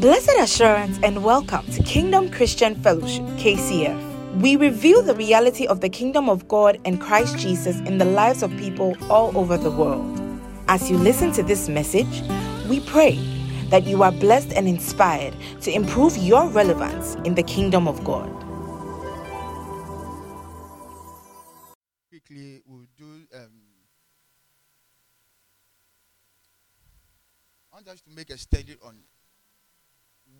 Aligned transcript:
Blessed 0.00 0.32
assurance 0.38 0.98
and 1.02 1.22
welcome 1.22 1.66
to 1.72 1.82
Kingdom 1.82 2.30
Christian 2.30 2.74
Fellowship, 2.74 3.22
KCF. 3.36 4.40
We 4.40 4.56
reveal 4.56 5.02
the 5.02 5.14
reality 5.14 5.66
of 5.66 5.82
the 5.82 5.90
kingdom 5.90 6.30
of 6.30 6.48
God 6.48 6.80
and 6.86 6.98
Christ 6.98 7.36
Jesus 7.36 7.80
in 7.80 7.98
the 7.98 8.06
lives 8.06 8.42
of 8.42 8.50
people 8.56 8.96
all 9.10 9.36
over 9.36 9.58
the 9.58 9.70
world. 9.70 10.18
As 10.68 10.90
you 10.90 10.96
listen 10.96 11.32
to 11.32 11.42
this 11.42 11.68
message, 11.68 12.22
we 12.66 12.80
pray 12.80 13.16
that 13.68 13.84
you 13.84 14.02
are 14.02 14.10
blessed 14.10 14.54
and 14.54 14.66
inspired 14.66 15.34
to 15.60 15.70
improve 15.70 16.16
your 16.16 16.48
relevance 16.48 17.16
in 17.26 17.34
the 17.34 17.42
kingdom 17.42 17.86
of 17.86 18.02
God. 18.02 18.30
quickly 22.08 22.62
we'll 22.64 22.86
do 22.96 23.26
um 23.34 23.50
I 27.70 27.76
want 27.76 27.88
us 27.88 28.00
to 28.00 28.10
make 28.10 28.30
a 28.30 28.38
study 28.38 28.76
on 28.82 28.96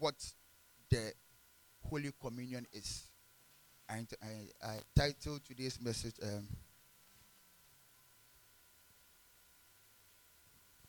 what 0.01 0.15
the 0.91 1.13
Holy 1.89 2.11
Communion 2.21 2.67
is. 2.73 3.05
And 3.89 4.07
I, 4.23 4.67
I 4.67 4.79
titled 4.97 5.45
today's 5.45 5.81
message 5.81 6.15
um, 6.23 6.47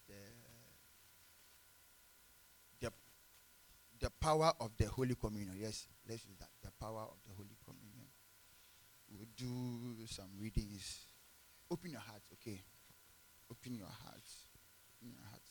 the, 0.07 0.13
the, 2.79 2.91
the 3.99 4.09
power 4.20 4.53
of 4.59 4.71
the 4.77 4.85
Holy 4.85 5.15
Communion. 5.15 5.55
Yes, 5.59 5.87
let's 6.07 6.25
use 6.25 6.37
that. 6.39 6.49
The 6.63 6.71
power 6.79 7.01
of 7.01 7.17
the 7.27 7.34
Holy 7.35 7.57
Communion 7.65 7.91
we'll 9.12 9.27
do 9.35 10.05
some 10.07 10.29
readings. 10.39 11.05
Open 11.70 11.91
your 11.91 12.01
heart, 12.01 12.21
okay? 12.34 12.62
Open 13.49 13.75
your 13.75 13.87
heart. 13.87 14.27
Open 14.98 15.13
your 15.13 15.25
heart. 15.29 15.49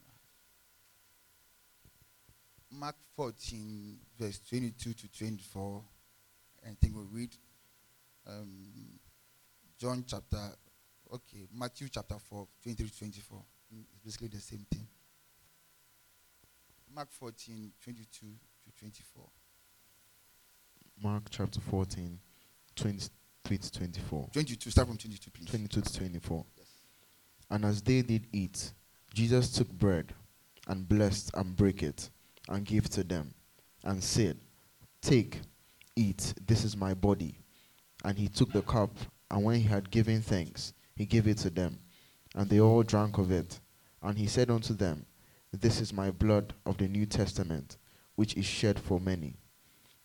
Your 0.00 0.08
heart. 0.08 0.18
Mark 2.70 2.96
14, 3.16 3.98
verse 4.18 4.40
22 4.48 4.92
to 4.92 5.08
24. 5.08 5.82
I 6.64 6.70
think 6.80 6.94
we'll 6.94 7.06
read 7.12 7.34
um, 8.26 8.98
John 9.78 10.04
chapter, 10.06 10.38
okay, 11.12 11.46
Matthew 11.54 11.88
chapter 11.88 12.16
4, 12.18 12.46
23 12.62 12.88
to 12.88 12.98
24. 12.98 13.38
Mm, 13.74 13.82
It's 13.92 14.02
basically 14.04 14.28
the 14.28 14.40
same 14.40 14.66
thing. 14.70 14.86
Mark 16.94 17.08
14, 17.12 17.72
22 17.82 18.06
to 18.26 18.78
24. 18.78 19.24
Mark 21.02 21.22
chapter 21.30 21.60
14, 21.60 22.18
23 22.74 23.58
to 23.58 23.72
24. 23.72 24.28
22, 24.32 24.70
start 24.70 24.88
from 24.88 24.96
22, 24.98 25.30
please. 25.30 25.48
22 25.48 25.80
to 25.80 25.98
24. 25.98 26.44
Yes. 26.56 26.66
And 27.50 27.64
as 27.64 27.80
they 27.82 28.02
did 28.02 28.26
eat, 28.32 28.72
Jesus 29.14 29.52
took 29.52 29.68
bread 29.70 30.12
and 30.66 30.86
blessed 30.88 31.30
and 31.34 31.56
brake 31.56 31.82
it 31.82 32.10
and 32.48 32.64
gave 32.64 32.88
to 32.90 33.04
them 33.04 33.32
and 33.84 34.02
said, 34.02 34.38
Take, 35.00 35.40
eat, 35.94 36.34
this 36.46 36.64
is 36.64 36.76
my 36.76 36.94
body. 36.94 37.38
And 38.04 38.18
he 38.18 38.28
took 38.28 38.52
the 38.52 38.62
cup, 38.62 38.96
and 39.30 39.44
when 39.44 39.56
he 39.56 39.68
had 39.68 39.90
given 39.90 40.22
thanks, 40.22 40.72
he 40.96 41.06
gave 41.06 41.26
it 41.28 41.38
to 41.38 41.50
them. 41.50 41.78
And 42.34 42.48
they 42.48 42.60
all 42.60 42.82
drank 42.82 43.18
of 43.18 43.30
it. 43.30 43.60
And 44.02 44.16
he 44.16 44.26
said 44.26 44.50
unto 44.50 44.74
them, 44.74 45.06
This 45.52 45.80
is 45.80 45.92
my 45.92 46.10
blood 46.10 46.54
of 46.66 46.76
the 46.78 46.88
New 46.88 47.06
Testament, 47.06 47.76
which 48.14 48.34
is 48.36 48.44
shed 48.44 48.78
for 48.78 49.00
many. 49.00 49.36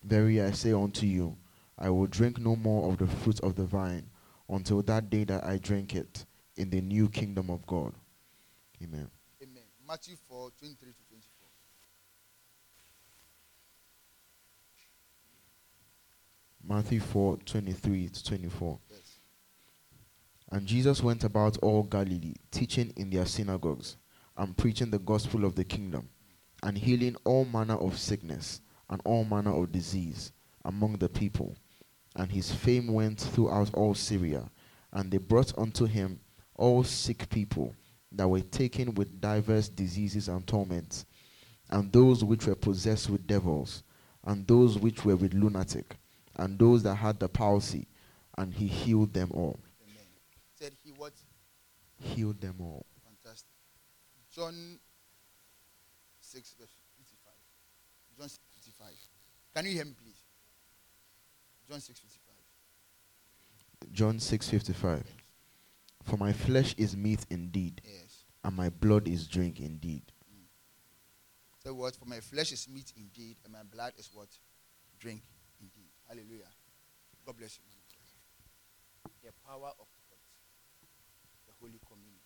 Verily 0.03 0.41
I 0.41 0.51
say 0.51 0.73
unto 0.73 1.05
you, 1.05 1.37
I 1.77 1.89
will 1.89 2.07
drink 2.07 2.39
no 2.39 2.55
more 2.55 2.91
of 2.91 2.97
the 2.97 3.07
fruit 3.07 3.39
of 3.41 3.55
the 3.55 3.65
vine 3.65 4.09
until 4.49 4.81
that 4.83 5.09
day 5.09 5.23
that 5.25 5.43
I 5.43 5.57
drink 5.57 5.95
it 5.95 6.25
in 6.55 6.69
the 6.69 6.81
new 6.81 7.09
kingdom 7.09 7.49
of 7.49 7.65
God. 7.65 7.93
Amen. 8.81 9.09
Amen. 9.41 9.63
Matthew 9.87 10.15
4, 10.27 10.51
23 10.59 10.91
to 10.91 11.03
24. 11.09 11.47
Matthew 16.67 17.01
4 17.01 17.37
23 17.37 18.07
to 18.09 18.23
24. 18.23 18.79
Yes. 18.89 18.99
And 20.51 20.65
Jesus 20.65 21.03
went 21.03 21.23
about 21.23 21.57
all 21.57 21.83
Galilee, 21.83 22.35
teaching 22.51 22.93
in 22.95 23.09
their 23.09 23.25
synagogues, 23.25 23.97
and 24.37 24.55
preaching 24.55 24.89
the 24.89 24.99
gospel 24.99 25.45
of 25.45 25.55
the 25.55 25.63
kingdom, 25.63 26.09
and 26.61 26.77
healing 26.77 27.15
all 27.25 27.45
manner 27.45 27.75
of 27.75 27.97
sickness 27.97 28.61
and 28.89 29.01
all 29.03 29.25
manner 29.25 29.53
of 29.55 29.71
disease 29.71 30.31
among 30.65 30.97
the 30.97 31.09
people. 31.09 31.55
And 32.15 32.31
his 32.31 32.51
fame 32.51 32.87
went 32.93 33.19
throughout 33.19 33.73
all 33.73 33.93
Syria, 33.95 34.49
and 34.91 35.11
they 35.11 35.17
brought 35.17 35.57
unto 35.57 35.85
him 35.85 36.19
all 36.55 36.83
sick 36.83 37.29
people 37.29 37.75
that 38.11 38.27
were 38.27 38.41
taken 38.41 38.93
with 38.93 39.19
divers 39.19 39.67
diseases 39.67 40.29
and 40.29 40.45
torments, 40.45 41.05
and 41.69 41.91
those 41.91 42.23
which 42.23 42.45
were 42.45 42.55
possessed 42.55 43.09
with 43.09 43.25
devils, 43.25 43.83
and 44.23 44.47
those 44.47 44.77
which 44.77 45.03
were 45.03 45.15
with 45.15 45.33
lunatic, 45.33 45.97
and 46.35 46.57
those 46.57 46.83
that 46.83 46.95
had 46.95 47.19
the 47.19 47.29
palsy, 47.29 47.87
and 48.37 48.53
he 48.53 48.67
healed 48.67 49.13
them 49.13 49.29
all. 49.33 49.59
Amen. 49.83 50.05
Said 50.59 50.73
he 50.83 50.91
what? 50.91 51.13
Healed 51.99 52.41
them 52.41 52.55
all. 52.59 52.85
Fantastic. 53.05 53.49
John 54.31 54.79
6, 56.19 56.55
verse 56.59 56.69
55. 56.97 57.33
John 58.17 58.29
6, 58.29 58.39
55. 58.55 58.87
Can 59.55 59.65
you 59.65 59.71
hear 59.73 59.85
me, 59.85 59.93
please? 60.01 60.23
John 61.69 61.79
6, 61.79 61.99
55. 61.99 62.19
John 63.91 64.17
6:55 64.17 65.03
For 66.03 66.17
my 66.17 66.31
flesh 66.33 66.73
is 66.77 66.95
meat 66.95 67.25
indeed 67.29 67.81
Yes. 67.83 68.23
and 68.43 68.55
my 68.55 68.69
blood 68.69 69.07
is 69.07 69.27
drink 69.27 69.59
indeed 69.59 70.03
mm. 70.31 70.45
Say 71.63 71.69
what? 71.71 71.95
For 71.95 72.05
my 72.05 72.19
flesh 72.21 72.51
is 72.53 72.67
meat 72.69 72.91
indeed, 72.95 73.37
and 73.43 73.53
my 73.53 73.63
blood 73.63 73.93
is 73.97 74.09
what? 74.13 74.29
Drink. 74.99 75.21
Hallelujah. 76.07 76.51
God 77.25 77.37
bless 77.37 77.57
you. 77.57 77.65
The 79.23 79.31
power 79.47 79.71
of 79.79 79.87
God, 80.09 80.19
The 81.47 81.53
Holy 81.59 81.79
Communion. 81.87 82.19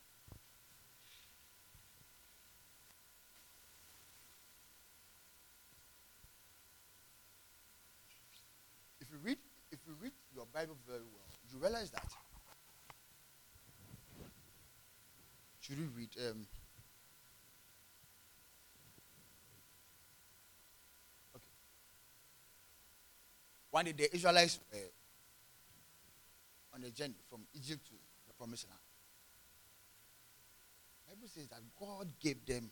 If 9.00 9.08
you 9.12 9.20
read, 9.24 9.38
if 9.72 9.80
you 9.88 9.94
read 10.02 10.12
your 10.34 10.46
Bible 10.52 10.76
very 10.88 11.00
well, 11.00 11.30
you 11.54 11.60
realize 11.60 11.92
that. 11.92 12.12
Should 15.62 15.78
we 15.80 15.86
read? 15.96 16.10
Um, 16.30 16.48
One 23.78 23.86
day 23.86 23.92
the 23.92 24.16
Israelites 24.16 24.60
were 24.74 24.80
on 26.74 26.84
a 26.84 26.90
journey 26.90 27.14
from 27.30 27.42
Egypt 27.54 27.86
to 27.86 27.92
the 28.28 28.34
promised 28.34 28.68
land. 28.68 28.80
Bible 31.08 31.28
says 31.28 31.48
that 31.50 31.60
God 31.80 32.08
gave 32.20 32.44
them 32.44 32.72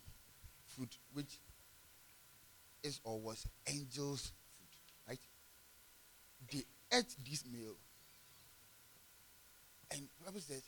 food 0.65 0.89
which 1.13 1.37
is 2.81 2.99
or 3.03 3.19
was 3.19 3.45
angels' 3.67 4.31
food, 4.57 5.07
right? 5.07 5.19
They 6.51 6.63
ate 6.91 7.15
this 7.29 7.45
meal, 7.45 7.75
and 9.91 10.01
the 10.17 10.25
Bible 10.25 10.39
says 10.39 10.63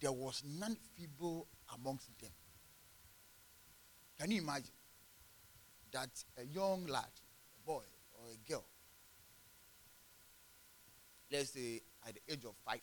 there 0.00 0.12
was 0.12 0.44
none 0.46 0.76
feeble 0.96 1.48
amongst 1.74 2.16
them. 2.20 2.30
Can 4.20 4.30
you 4.30 4.40
imagine 4.40 4.70
that 5.90 6.10
a 6.38 6.44
young 6.44 6.86
lad, 6.86 7.10
a 7.10 7.66
boy 7.66 7.82
or 8.12 8.30
a 8.32 8.48
girl, 8.48 8.64
let's 11.30 11.50
say 11.50 11.80
at 12.06 12.14
the 12.14 12.32
age 12.32 12.44
of 12.44 12.54
five 12.64 12.80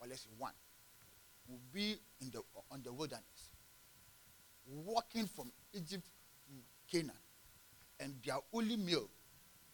or 0.00 0.08
let's 0.08 0.22
say 0.22 0.30
one, 0.36 0.52
will 1.48 1.60
be 1.72 1.96
in 2.20 2.30
the 2.30 2.42
on 2.70 2.82
the 2.82 2.92
wilderness, 2.92 3.50
walking 4.66 5.26
from 5.26 5.50
Egypt 5.72 6.08
to 6.46 6.52
Canaan, 6.90 7.16
and 8.00 8.14
their 8.24 8.36
only 8.52 8.76
meal 8.76 9.08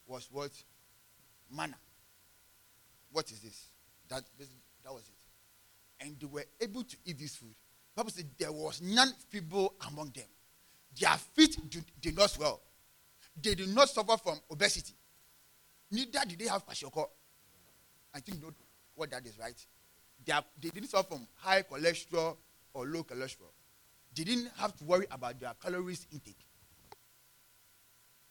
was 0.07 0.29
what 0.31 0.51
manna. 1.55 1.77
What 3.11 3.31
is 3.31 3.41
this? 3.41 3.69
That 4.09 4.23
this, 4.39 4.49
that 4.85 4.93
was 4.93 5.03
it, 5.09 6.05
and 6.05 6.17
they 6.21 6.27
were 6.27 6.45
able 6.61 6.83
to 6.83 6.97
eat 7.05 7.19
this 7.19 7.37
food. 7.37 7.55
Bible 7.95 8.11
said 8.11 8.27
there 8.39 8.53
was 8.53 8.81
none 8.81 9.13
feeble 9.29 9.75
among 9.89 10.11
them. 10.11 10.27
Their 10.99 11.17
feet 11.35 11.59
did, 11.69 11.85
did 12.01 12.17
not 12.17 12.31
swell. 12.31 12.61
They 13.41 13.55
did 13.55 13.75
not 13.75 13.89
suffer 13.89 14.17
from 14.17 14.39
obesity. 14.51 14.95
Neither 15.91 16.21
did 16.29 16.39
they 16.39 16.47
have 16.47 16.65
kwashiorkor. 16.67 17.07
I 18.15 18.21
think 18.21 18.43
know 18.43 18.53
what 18.95 19.11
that 19.11 19.27
is, 19.27 19.39
right? 19.39 19.55
They, 20.25 20.33
are, 20.33 20.45
they 20.61 20.71
didn't 20.71 20.89
suffer 20.91 21.09
from 21.09 21.27
high 21.37 21.63
cholesterol 21.63 22.37
or 22.75 22.87
low 22.87 23.05
cholesterol. 23.05 23.53
They 24.15 24.25
didn't 24.25 24.51
have 24.57 24.77
to 24.77 24.85
worry 24.85 25.07
about 25.11 25.39
their 25.39 25.53
calories 25.63 26.07
intake. 26.13 26.45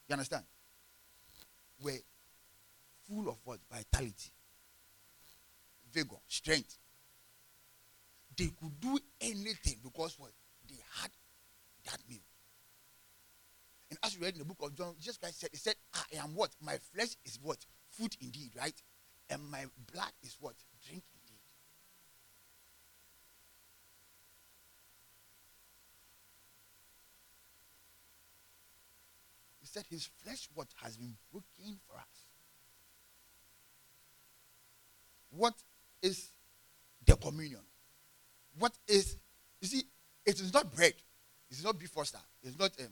You 0.07 0.13
understand? 0.13 0.43
Were 1.81 1.91
full 3.07 3.29
of 3.29 3.37
what? 3.43 3.59
Vitality, 3.71 4.31
vigor, 5.93 6.17
strength. 6.27 6.77
They 8.35 8.49
could 8.59 8.79
do 8.79 8.99
anything 9.21 9.77
because 9.83 10.15
what? 10.19 10.31
They 10.67 10.77
had 11.01 11.11
that 11.85 11.99
meal. 12.09 12.19
And 13.89 13.97
as 14.03 14.13
you 14.13 14.17
as 14.17 14.19
we 14.19 14.25
read 14.25 14.33
in 14.33 14.39
the 14.39 14.45
book 14.45 14.57
of 14.61 14.75
John, 14.75 14.95
Jesus 14.99 15.17
Christ 15.17 15.39
said, 15.39 15.49
He 15.51 15.57
said, 15.57 15.75
I 15.93 16.17
am 16.17 16.35
what? 16.35 16.51
My 16.61 16.77
flesh 16.93 17.15
is 17.25 17.39
what? 17.41 17.57
Food 17.89 18.15
indeed, 18.21 18.51
right? 18.57 18.75
And 19.29 19.41
my 19.51 19.65
blood 19.91 20.11
is 20.23 20.37
what? 20.39 20.55
Drink 20.85 21.03
indeed. 21.13 21.41
He 29.59 29.67
said 29.67 29.83
his 29.89 30.09
flesh 30.23 30.47
what 30.53 30.67
has 30.81 30.97
been 30.97 31.15
broken 31.31 31.79
for 31.87 31.97
us. 31.97 32.25
What 35.29 35.55
is 36.01 36.31
the 37.05 37.15
communion? 37.17 37.61
What 38.57 38.73
is 38.87 39.17
you 39.61 39.67
see, 39.67 39.83
it 40.25 40.39
is 40.39 40.53
not 40.53 40.73
bread. 40.73 40.93
It 41.49 41.57
is 41.57 41.63
not 41.63 41.79
beef 41.79 41.89
foster. 41.89 42.19
It's 42.43 42.57
not 42.59 42.71
um, 42.79 42.87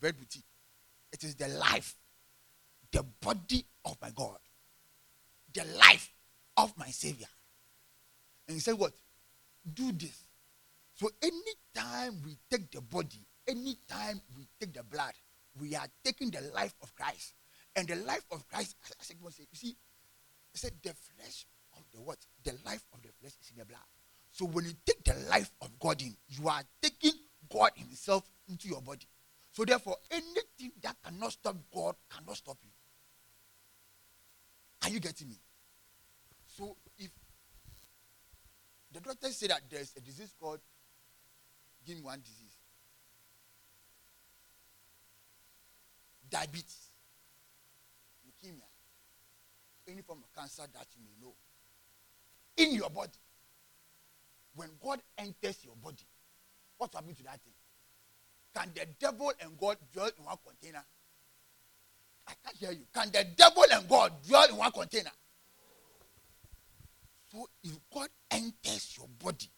bread 0.00 0.16
boutique. 0.16 0.44
It 1.12 1.24
is 1.24 1.34
the 1.34 1.48
life, 1.48 1.96
the 2.92 3.02
body 3.20 3.64
of 3.84 3.96
my 4.00 4.10
God, 4.14 4.38
the 5.58 5.78
life 5.78 6.12
of 6.56 6.72
my 6.76 6.86
Savior. 6.86 7.26
And 8.46 8.54
he 8.54 8.60
said, 8.60 8.74
What? 8.74 8.92
Do 9.74 9.92
this. 9.92 10.24
So 10.94 11.10
anytime 11.22 12.20
we 12.24 12.36
take 12.50 12.70
the 12.70 12.80
body, 12.80 13.26
anytime 13.46 14.20
we 14.36 14.46
take 14.60 14.72
the 14.74 14.82
blood, 14.82 15.12
we 15.60 15.74
are 15.74 15.86
taking 16.04 16.30
the 16.30 16.40
life 16.54 16.74
of 16.82 16.94
Christ. 16.94 17.34
And 17.76 17.86
the 17.86 17.96
life 17.96 18.24
of 18.32 18.46
Christ, 18.48 18.76
as 18.84 18.94
I 19.00 19.04
said, 19.04 19.16
you 19.20 19.30
see, 19.52 19.76
he 20.52 20.58
said 20.58 20.72
the 20.82 20.92
flesh 20.92 21.46
of 21.76 21.84
the 21.92 22.00
what? 22.00 22.18
The 22.44 22.52
life 22.64 22.84
of 22.92 23.02
the 23.02 23.10
flesh 23.20 23.32
is 23.40 23.50
in 23.50 23.58
the 23.58 23.64
blood. 23.64 23.80
So 24.32 24.46
when 24.46 24.64
you 24.64 24.72
take 24.86 25.04
the 25.04 25.14
life 25.28 25.50
of 25.60 25.78
God 25.78 26.00
in, 26.02 26.16
you 26.28 26.48
are 26.48 26.62
taking 26.82 27.12
God 27.50 27.70
Himself 27.74 28.24
into 28.48 28.68
your 28.68 28.80
body. 28.80 29.06
So 29.52 29.64
therefore, 29.64 29.96
anything 30.10 30.72
that 30.82 30.96
cannot 31.04 31.32
stop 31.32 31.56
God 31.74 31.94
cannot 32.10 32.36
stop 32.36 32.58
you. 32.62 32.70
Are 34.82 34.90
you 34.92 35.00
getting 35.00 35.28
me? 35.28 35.40
So 36.58 36.76
if 36.98 37.10
the 38.92 38.98
doctors 38.98 39.36
say 39.36 39.46
that 39.46 39.60
there's 39.70 39.94
a 39.96 40.00
disease 40.00 40.34
called, 40.40 40.58
give 41.86 41.96
me 41.96 42.02
one 42.02 42.18
disease, 42.18 42.56
diabetes, 46.28 46.90
leukemia, 48.26 48.66
any 49.86 50.02
form 50.02 50.18
of 50.24 50.34
cancer 50.34 50.62
that 50.74 50.86
you 50.96 51.04
may 51.04 51.24
know, 51.24 51.32
in 52.56 52.74
your 52.74 52.90
body, 52.90 53.12
when 54.56 54.70
God 54.82 54.98
enters 55.16 55.64
your 55.64 55.76
body, 55.76 56.08
what 56.76 56.92
happens 56.92 57.18
to 57.18 57.22
that 57.22 57.38
thing? 57.40 57.52
Can 58.56 58.72
the 58.74 58.84
devil 58.98 59.32
and 59.40 59.56
God 59.60 59.76
dwell 59.92 60.10
in 60.18 60.24
one 60.24 60.36
container? 60.44 60.84
I 62.26 62.32
can't 62.44 62.56
hear 62.56 62.72
you. 62.72 62.84
Can 62.92 63.12
the 63.12 63.24
devil 63.36 63.62
and 63.72 63.88
God 63.88 64.10
dwell 64.26 64.48
in 64.48 64.56
one 64.56 64.72
container? 64.72 65.12
So 67.30 67.48
if 67.62 67.78
God 67.92 68.08
enters 68.30 68.96
your 68.96 69.08
body, 69.22 69.50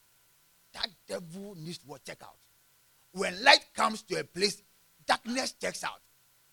that 0.74 0.88
devil 1.08 1.54
needs 1.56 1.78
to 1.78 1.86
check 2.04 2.22
out. 2.22 2.36
When 3.12 3.42
light 3.42 3.64
comes 3.74 4.02
to 4.02 4.20
a 4.20 4.24
place, 4.24 4.62
darkness 5.06 5.52
checks 5.60 5.84
out. 5.84 6.00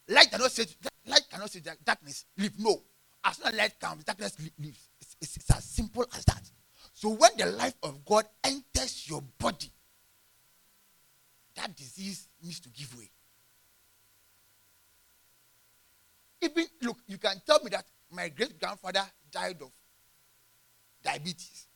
Light 0.07 0.31
cannot 0.31 0.51
say 0.51 0.65
light 1.05 1.23
cannot 1.29 1.51
say 1.51 1.61
darkness 1.83 2.25
leave. 2.37 2.53
No, 2.59 2.81
as 3.23 3.37
soon 3.37 3.47
as 3.47 3.55
light 3.55 3.79
comes, 3.79 4.03
darkness 4.03 4.37
leaves. 4.57 4.89
It's, 5.01 5.15
it's, 5.21 5.37
it's 5.37 5.51
as 5.51 5.63
simple 5.63 6.05
as 6.15 6.25
that. 6.25 6.41
So 6.93 7.09
when 7.09 7.31
the 7.37 7.45
life 7.45 7.75
of 7.83 8.03
God 8.05 8.25
enters 8.43 9.07
your 9.09 9.21
body, 9.37 9.71
that 11.55 11.75
disease 11.75 12.27
needs 12.41 12.59
to 12.61 12.69
give 12.69 12.97
way. 12.97 13.09
Even 16.41 16.65
look, 16.83 16.97
you 17.07 17.17
can 17.17 17.41
tell 17.45 17.59
me 17.63 17.69
that 17.71 17.85
my 18.11 18.29
great 18.29 18.59
grandfather 18.59 19.03
died 19.31 19.61
of 19.61 19.71
diabetes. 21.03 21.67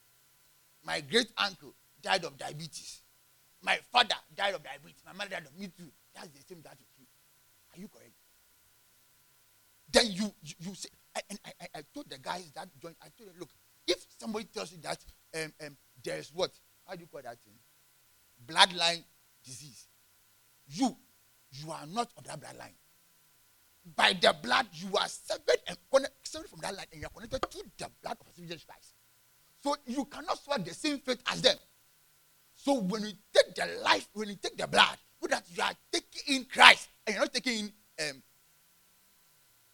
My 0.84 1.02
great 1.02 1.32
uncle 1.38 1.74
died 2.02 2.24
of 2.26 2.38
diabetes. 2.38 3.02
My 3.62 3.78
father 3.92 4.16
died 4.36 4.56
of 4.56 4.64
diabetes. 4.64 5.04
My 5.06 5.14
mother 5.14 5.32
died 5.32 5.46
of 5.46 5.60
me 5.60 5.68
too. 5.68 5.92
That's 6.16 6.28
the 6.30 6.40
same 6.48 6.62
that 6.64 6.78
you. 6.98 7.06
Are 7.74 7.80
you 7.80 7.88
correct? 7.88 8.12
Then 9.92 10.06
you 10.12 10.34
you, 10.42 10.56
you 10.60 10.76
say, 10.76 10.90
and 11.30 11.40
I, 11.46 11.52
I, 11.62 11.80
I 11.80 11.82
told 11.94 12.10
the 12.10 12.18
guys 12.18 12.52
that 12.56 12.68
joined. 12.82 12.96
I 13.02 13.08
told 13.18 13.30
them, 13.30 13.36
look, 13.40 13.50
if 13.88 14.06
somebody 14.20 14.46
tells 14.46 14.72
you 14.72 14.80
that 14.82 14.98
um, 15.36 15.54
um, 15.66 15.78
there's 16.04 16.32
what? 16.34 16.52
How 16.88 16.96
do 16.96 17.02
you 17.02 17.08
call 17.08 17.22
that 17.22 17.38
thing? 17.42 17.54
Bloodline 18.46 19.04
disease. 19.44 19.88
You, 20.68 20.96
you 21.52 21.72
are 21.72 21.86
not 21.88 22.10
of 22.18 22.24
that 22.26 22.40
bloodline. 22.40 22.74
By 23.96 24.14
the 24.14 24.36
blood, 24.42 24.68
you 24.74 24.96
are 24.96 25.08
severed 25.08 25.60
and 25.68 25.78
connected 25.92 26.50
from 26.50 26.60
that 26.62 26.76
line, 26.76 26.86
and 26.92 27.02
you 27.02 27.08
are 27.08 27.10
connected 27.10 27.42
to 27.42 27.64
the 27.78 27.90
blood 28.02 28.18
of 28.20 28.34
Jesus 28.36 28.64
Christ. 28.64 28.94
So 29.64 29.76
you 29.86 30.06
cannot 30.06 30.40
swallow 30.44 30.64
the 30.64 30.74
same 30.74 31.00
faith 31.00 31.22
as 31.32 31.42
them. 31.42 31.56
So 32.56 32.80
when 32.80 33.04
you 33.04 33.12
take 33.34 33.56
the 33.56 33.82
life, 33.84 34.08
when 34.14 34.30
you 34.30 34.36
take 34.36 34.58
the 34.58 34.68
blood, 34.68 34.98
put 35.20 35.32
that 35.32 35.44
you 35.54 35.62
are 35.64 35.74
taking 35.92 36.36
in 36.36 36.46
Christ, 36.46 36.90
and 37.06 37.16
you're 37.16 37.24
not 37.24 37.34
taking 37.34 37.58
in 37.98 38.10
um, 38.10 38.24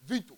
Vito. 0.05 0.35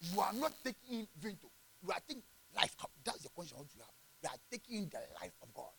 You 0.00 0.20
are 0.20 0.32
not 0.32 0.52
taking 0.64 1.00
in 1.00 1.06
Vito. 1.20 1.48
You 1.82 1.90
are 1.90 2.00
taking 2.06 2.22
life. 2.56 2.74
That's 3.04 3.22
the 3.22 3.28
conscience 3.34 3.72
you 3.74 3.80
have. 3.80 3.90
You 4.22 4.28
are 4.28 4.40
taking 4.50 4.78
in 4.78 4.88
the 4.90 4.98
life 5.20 5.32
of 5.42 5.52
God. 5.54 5.70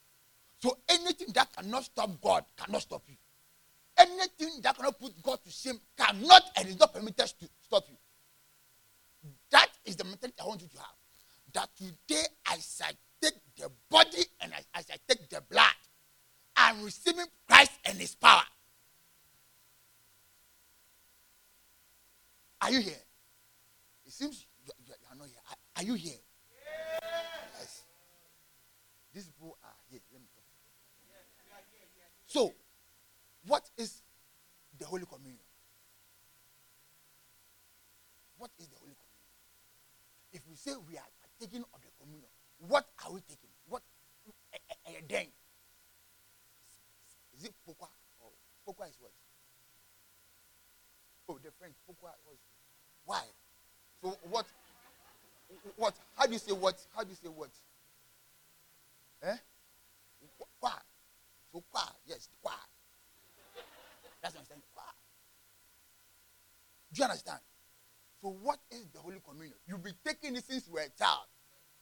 So 0.59 0.77
anything 0.87 1.27
that 1.33 1.53
cannot 1.55 1.83
stop 1.83 2.09
God 2.21 2.45
cannot 2.57 2.81
stop 2.81 3.03
you. 3.07 3.15
Anything 3.97 4.61
that 4.61 4.75
cannot 4.77 4.99
put 4.99 5.21
God 5.21 5.39
to 5.43 5.51
shame 5.51 5.79
cannot 5.97 6.43
and 6.57 6.67
is 6.67 6.79
not 6.79 6.93
permitted 6.93 7.27
to 7.27 7.49
stop 7.61 7.83
you. 7.89 7.97
That 9.51 9.67
is 9.85 9.95
the 9.95 10.03
mentality 10.03 10.35
I 10.41 10.47
want 10.47 10.61
you 10.61 10.67
to 10.69 10.77
have. 10.77 10.95
That 11.53 11.69
today, 11.77 12.23
as 12.51 12.81
I 12.83 12.91
take 13.21 13.35
the 13.57 13.69
body 13.89 14.23
and 14.41 14.51
as 14.73 14.85
I 14.91 14.95
take 15.07 15.29
the 15.29 15.41
blood, 15.41 15.67
I'm 16.55 16.83
receiving 16.83 17.25
Christ 17.47 17.71
and 17.85 17.97
His 17.97 18.15
power. 18.15 18.43
Are 22.61 22.71
you 22.71 22.79
here? 22.79 23.03
It 24.05 24.13
seems 24.13 24.45
you, 24.65 24.71
you, 24.85 24.93
you 24.99 25.07
are 25.11 25.15
not 25.15 25.27
here. 25.27 25.37
Are, 25.49 25.81
are 25.81 25.85
you 25.85 25.93
here? 25.95 26.19
Yes. 27.59 27.83
These 29.13 29.25
people 29.25 29.57
are 29.63 29.75
here. 29.91 29.99
Let 30.11 30.21
me 30.21 30.27
talk. 30.33 30.43
So, 32.25 32.53
what 33.45 33.69
is 33.77 34.01
the 34.79 34.85
Holy 34.85 35.05
Communion? 35.05 35.43
What 38.37 38.51
is 38.57 38.67
the 38.67 38.77
Holy 38.77 38.95
Communion? 38.95 39.13
If 40.33 40.41
we 40.49 40.55
say 40.55 40.71
we 40.89 40.97
are 40.97 41.03
taking 41.39 41.61
of 41.61 41.81
the 41.81 41.91
communion, 41.99 42.29
what 42.67 42.87
are 43.05 43.11
we 43.11 43.19
taking? 43.21 43.51
What 43.67 43.81
uh, 44.27 44.57
uh, 44.71 44.89
uh, 44.89 45.01
then? 45.07 45.27
Is 47.37 47.43
it 47.45 47.53
pokwa? 47.67 47.87
Or 48.21 48.31
pokwa 48.65 48.89
is 48.89 48.95
what? 48.99 49.11
Oh, 51.29 51.37
the 51.43 51.51
French 51.51 51.75
pokwa. 51.87 52.11
Why? 53.05 53.21
So 54.01 54.17
what? 54.29 54.45
What? 55.77 55.93
How 56.15 56.25
do 56.25 56.33
you 56.33 56.39
say 56.39 56.53
what? 56.53 56.75
How 56.95 57.03
do 57.03 57.09
you 57.09 57.15
say 57.15 57.29
what? 57.29 57.49
Eh? 59.21 59.35
Kwa. 60.59 60.71
So 61.51 61.63
kwa. 61.71 61.81
Yes, 62.07 62.29
kwa. 62.41 62.53
That's 64.21 64.35
understand. 64.35 64.61
Kwa. 64.73 64.83
Do 66.91 66.99
you 66.99 67.03
understand? 67.03 67.39
So 68.21 68.29
what 68.41 68.59
is 68.71 68.87
the 68.93 68.99
Holy 68.99 69.19
Communion? 69.25 69.57
You've 69.67 69.83
been 69.83 69.95
taking 70.05 70.35
it 70.37 70.45
since 70.45 70.67
you 70.67 70.73
were 70.73 70.79
a 70.79 70.89
child. 70.97 71.27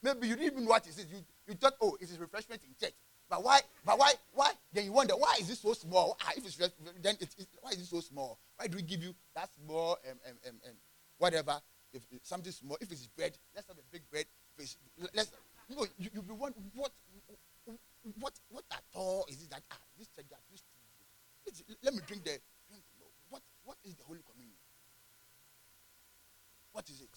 Maybe 0.01 0.27
you 0.27 0.35
didn't 0.35 0.53
even 0.53 0.63
know 0.63 0.71
what 0.71 0.87
it 0.87 0.90
is. 1.01 1.11
You, 1.11 1.19
you 1.47 1.53
thought, 1.55 1.73
oh, 1.81 1.97
it 1.99 2.09
is 2.09 2.17
refreshment 2.17 2.61
in 2.63 2.73
church. 2.79 2.95
But 3.29 3.43
why? 3.43 3.61
But 3.85 3.97
why? 3.97 4.13
Why? 4.33 4.51
Then 4.73 4.85
you 4.85 4.91
wonder 4.91 5.13
why 5.15 5.35
is 5.39 5.49
it 5.49 5.57
so 5.57 5.73
small? 5.73 6.17
Ah, 6.21 6.31
if 6.35 6.45
it's 6.45 6.57
then 6.57 7.15
it, 7.19 7.29
it, 7.37 7.47
why 7.61 7.71
is 7.71 7.79
it 7.79 7.85
so 7.85 8.01
small? 8.01 8.39
Why 8.57 8.67
do 8.67 8.75
we 8.75 8.83
give 8.83 9.01
you 9.03 9.15
that 9.35 9.49
small 9.55 9.97
um, 10.09 10.17
um, 10.27 10.37
um, 10.47 10.55
um, 10.67 10.75
whatever? 11.17 11.61
If, 11.93 12.03
if 12.11 12.19
something 12.23 12.51
small, 12.51 12.77
if 12.79 12.91
it's 12.91 13.07
bread, 13.07 13.37
let's 13.55 13.67
have 13.67 13.77
a 13.77 13.87
big 13.91 14.03
bread. 14.09 14.25
If 14.57 14.75
let's 15.13 15.31
you 15.69 15.75
know 15.75 15.85
you, 15.97 16.09
you 16.13 16.21
be 16.21 16.33
what 16.33 16.53
what 18.19 18.33
what 18.49 18.63
at 18.71 18.83
all 18.93 19.25
is 19.29 19.41
it 19.43 19.49
that 19.49 19.61
ah 19.71 19.77
this 19.97 20.07
church 20.07 20.25
that 20.29 20.39
this 20.51 20.63
let 21.83 21.93
me 21.93 22.01
drink 22.07 22.23
the 22.23 22.37
drink 22.69 22.83
what 23.29 23.41
what 23.63 23.77
is 23.83 23.95
the 23.95 24.03
Holy 24.03 24.19
Communion? 24.29 24.57
What 26.71 26.89
is 26.89 27.01
it? 27.01 27.09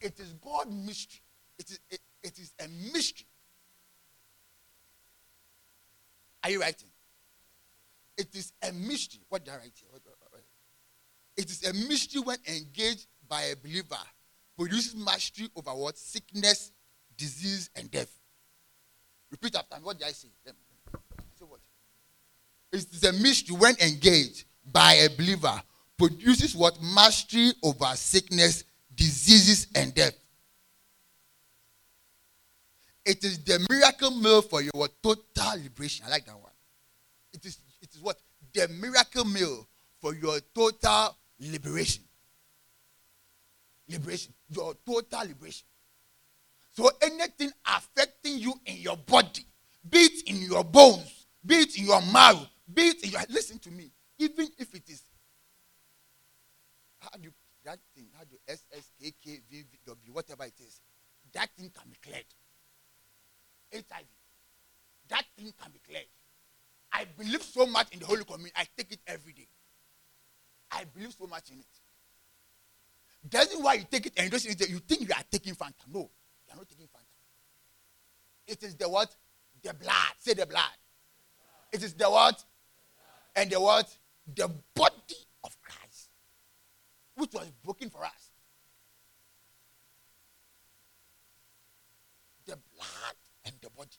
It 0.00 0.18
is 0.20 0.32
God 0.34 0.72
mystery. 0.72 1.20
It 1.58 1.70
is 1.70 1.80
it, 1.90 2.00
it 2.00 2.00
is 2.00 2.07
a 2.60 2.68
mystery. 2.92 3.26
Are 6.44 6.50
you 6.50 6.60
writing? 6.60 6.88
It 8.16 8.34
is 8.34 8.52
a 8.62 8.72
mystery. 8.72 9.20
What 9.28 9.44
did 9.44 9.54
I 9.54 9.56
write 9.58 9.72
here? 9.74 9.88
It 11.36 11.50
is 11.50 11.64
a 11.64 11.72
mystery 11.72 12.20
when 12.20 12.38
engaged 12.48 13.06
by 13.28 13.42
a 13.42 13.56
believer, 13.56 13.96
produces 14.56 14.96
mastery 14.96 15.48
over 15.54 15.70
what? 15.70 15.96
Sickness, 15.96 16.72
disease, 17.16 17.70
and 17.76 17.88
death. 17.90 18.10
Repeat 19.30 19.54
after 19.54 19.76
me. 19.76 19.82
What 19.84 19.98
did 19.98 20.08
I 20.08 20.12
say? 20.12 20.28
Say 20.44 21.44
what? 21.46 21.60
It 22.72 22.86
is 22.92 23.04
a 23.04 23.12
mystery 23.12 23.56
when 23.56 23.76
engaged 23.80 24.44
by 24.72 24.94
a 24.94 25.08
believer 25.10 25.62
produces 25.96 26.56
what 26.56 26.80
mastery 26.82 27.52
over 27.62 27.86
sickness, 27.94 28.64
diseases, 28.94 29.68
and 29.74 29.94
death. 29.94 30.14
It 33.08 33.24
is 33.24 33.38
the 33.38 33.66
miracle 33.70 34.10
meal 34.10 34.42
for 34.42 34.60
your 34.60 34.86
total 35.02 35.62
liberation. 35.62 36.04
I 36.06 36.10
like 36.10 36.26
that 36.26 36.38
one. 36.38 36.52
It 37.32 37.42
is, 37.46 37.56
it 37.80 37.88
is 37.94 38.02
what? 38.02 38.18
The 38.52 38.68
miracle 38.68 39.24
meal 39.24 39.66
for 39.98 40.14
your 40.14 40.38
total 40.54 41.16
liberation. 41.40 42.04
Liberation. 43.88 44.34
Your 44.50 44.74
total 44.86 45.20
liberation. 45.20 45.66
So 46.72 46.90
anything 47.00 47.50
affecting 47.66 48.40
you 48.40 48.52
in 48.66 48.76
your 48.76 48.98
body, 48.98 49.46
be 49.88 50.00
it 50.00 50.28
in 50.28 50.42
your 50.42 50.62
bones, 50.62 51.28
be 51.46 51.54
it 51.54 51.78
in 51.78 51.86
your 51.86 52.02
marrow, 52.12 52.46
be 52.74 52.88
it 52.88 53.04
in 53.04 53.10
your 53.12 53.22
listen 53.30 53.58
to 53.60 53.70
me, 53.70 53.90
even 54.18 54.48
if 54.58 54.74
it 54.74 54.82
is 54.86 55.00
how 56.98 57.08
do 57.16 57.22
you, 57.22 57.32
that 57.64 57.78
thing, 57.94 58.08
how 58.18 58.24
do 58.24 58.36
SSKKVW, 58.46 60.12
whatever 60.12 60.44
it 60.44 60.60
is, 60.60 60.82
that 61.32 61.48
thing 61.56 61.70
can 61.70 61.88
be 61.88 61.96
cleared. 62.02 62.26
HIV, 63.72 64.06
that 65.08 65.24
thing 65.36 65.52
can 65.60 65.72
be 65.72 65.80
cleared. 65.86 66.06
I 66.92 67.04
believe 67.16 67.42
so 67.42 67.66
much 67.66 67.92
in 67.92 68.00
the 68.00 68.06
Holy 68.06 68.24
Communion, 68.24 68.52
I 68.56 68.66
take 68.76 68.92
it 68.92 69.00
every 69.06 69.32
day. 69.32 69.48
I 70.70 70.84
believe 70.84 71.14
so 71.18 71.26
much 71.26 71.50
in 71.50 71.58
it. 71.58 71.66
Doesn't 73.28 73.62
why 73.62 73.74
you 73.74 73.84
take 73.90 74.06
it 74.06 74.12
and 74.16 74.32
you 74.32 74.78
think 74.78 75.02
you 75.02 75.14
are 75.14 75.24
taking 75.30 75.54
Fanta. 75.54 75.86
No, 75.92 76.00
you 76.00 76.52
are 76.52 76.56
not 76.56 76.68
taking 76.68 76.86
Fanta. 76.86 77.08
It 78.46 78.62
is 78.62 78.74
the 78.74 78.88
what? 78.88 79.14
The 79.62 79.74
blood. 79.74 80.14
Say 80.18 80.34
the 80.34 80.46
blood. 80.46 80.62
It 81.72 81.82
is 81.82 81.94
the 81.94 82.08
what? 82.08 82.42
And 83.36 83.50
the 83.50 83.60
what? 83.60 83.94
The 84.34 84.48
body 84.74 85.16
of 85.44 85.56
Christ, 85.60 86.10
which 87.16 87.32
was 87.32 87.50
broken 87.62 87.90
for 87.90 88.04
us. 88.04 88.30
The 92.46 92.56
blood 92.74 93.16
and 93.44 93.54
the 93.60 93.70
body. 93.70 93.90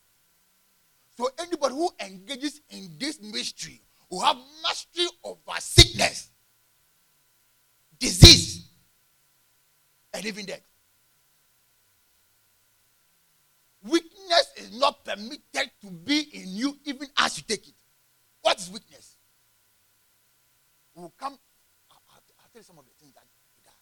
So 1.18 1.30
anybody 1.60 1.76
who 1.76 1.90
engages 2.06 2.62
in 2.70 2.90
this 2.98 3.22
mystery 3.22 3.82
will 4.10 4.22
have 4.22 4.38
mastery 4.64 5.08
over 5.24 5.60
sickness, 5.60 6.30
disease, 8.00 8.70
and 10.14 10.26
even 10.26 10.46
death. 10.46 10.62
Weakness 13.84 14.54
is 14.58 14.78
not 14.78 15.06
permitted 15.06 15.72
to 15.82 15.92
be 16.04 16.20
in 16.34 16.48
you 16.48 16.78
even 16.86 17.08
as 17.18 17.38
you 17.38 17.44
take 17.48 17.68
it. 17.68 17.74
What 18.42 18.60
is 18.60 18.70
weakness? 18.70 19.16
We'll 20.94 21.14
come. 21.18 21.38
I'll, 21.92 22.02
I'll 22.12 22.50
tell 22.52 22.60
you 22.60 22.64
some 22.64 22.78
of 22.78 22.84
the 22.86 22.92
things 23.00 23.14
that 23.14 23.24
it 23.24 23.64
does. 23.64 23.74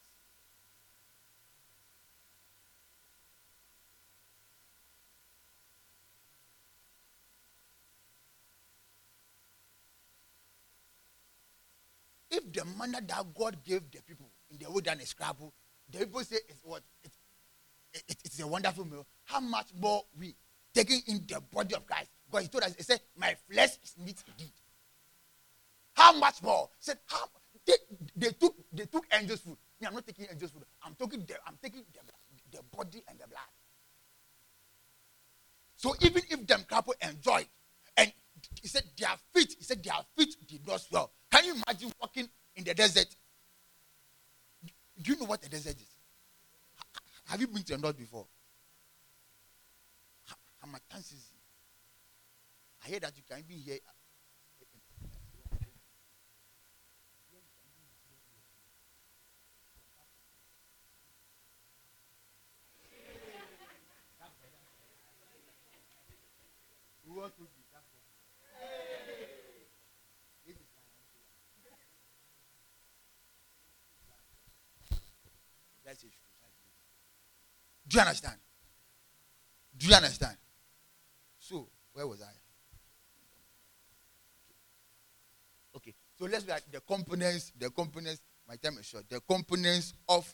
If 12.29 12.46
the 12.57 12.65
manna 12.77 12.99
that 13.07 13.23
God 13.37 13.63
gave 13.63 13.89
the 13.91 14.01
people 14.01 14.29
in 14.49 14.57
the 14.57 14.69
wilderness 14.71 15.09
scrabble, 15.09 15.53
the 15.91 15.99
people 15.99 16.21
say 16.23 16.37
it's 16.49 16.59
what 16.63 16.81
it, 17.03 17.11
it, 17.93 18.17
it's 18.25 18.39
a 18.41 18.47
wonderful 18.47 18.83
meal. 18.85 19.05
How 19.25 19.39
much 19.39 19.67
more 19.79 20.03
we 20.19 20.35
taking 20.73 21.01
in 21.07 21.23
the 21.27 21.39
body 21.53 21.75
of 21.75 21.85
Christ? 21.85 22.09
God 22.31 22.41
he 22.41 22.47
told 22.47 22.63
us, 22.63 22.75
he 22.75 22.83
said, 22.83 22.99
My 23.15 23.35
flesh 23.49 23.77
is 23.83 23.95
meat 24.03 24.17
indeed. 24.27 24.51
How 25.93 26.13
much 26.17 26.41
more? 26.41 26.69
He 26.77 26.83
said, 26.83 26.97
how 27.05 27.25
they, 27.65 27.73
they 28.15 28.29
took 28.29 28.55
they 28.73 28.85
took 28.85 29.05
angels' 29.11 29.41
food. 29.41 29.57
Me, 29.79 29.87
I'm 29.87 29.93
not 29.93 30.07
taking 30.07 30.25
angels' 30.31 30.51
food. 30.51 30.63
I'm 30.83 30.95
taking 30.95 31.25
the, 31.25 31.35
I'm 31.45 31.57
taking 31.61 31.83
the, 31.93 32.57
the 32.57 32.63
body 32.75 33.03
and 33.07 33.19
the 33.19 33.27
blood. 33.27 33.39
So 35.75 35.93
even 36.01 36.23
if 36.29 36.47
them 36.47 36.63
couple 36.67 36.95
enjoyed, 37.01 37.45
and 37.95 38.11
he 38.61 38.67
said 38.67 38.83
their 38.97 39.09
feet, 39.33 39.55
he 39.59 39.63
said 39.63 39.83
their 39.83 39.93
feet 40.17 40.35
did 40.47 40.65
not 40.67 40.81
swell. 40.81 41.11
Can 41.31 41.45
you 41.45 41.53
imagine 41.53 41.91
walking 42.01 42.27
in 42.57 42.63
the 42.63 42.73
desert? 42.73 43.07
Do 45.01 45.11
you 45.11 45.19
know 45.19 45.25
what 45.25 45.45
a 45.45 45.49
desert 45.49 45.75
is? 45.75 45.93
Have 47.25 47.39
you 47.39 47.47
been 47.47 47.63
to 47.63 47.75
the 47.75 47.77
north 47.77 47.97
before? 47.97 48.25
Hamatansis. 50.65 51.31
I 52.83 52.89
hear 52.89 52.99
that 52.99 53.13
you 53.15 53.23
can 53.29 53.37
uh, 53.37 53.41
be 53.47 53.55
here. 53.55 53.79
Do 77.87 77.95
you 77.95 78.01
understand? 78.01 78.35
Do 79.77 79.87
you 79.87 79.95
understand? 79.95 80.35
So, 81.39 81.69
where 81.93 82.05
was 82.07 82.21
I? 82.21 82.25
Okay, 85.77 85.93
so 86.17 86.25
let's 86.25 86.45
look 86.45 86.57
at 86.57 86.71
the 86.71 86.81
components, 86.81 87.51
the 87.57 87.69
components, 87.69 88.21
my 88.47 88.55
time 88.55 88.77
is 88.79 88.85
short, 88.87 89.07
the 89.09 89.21
components 89.21 89.93
of 90.09 90.33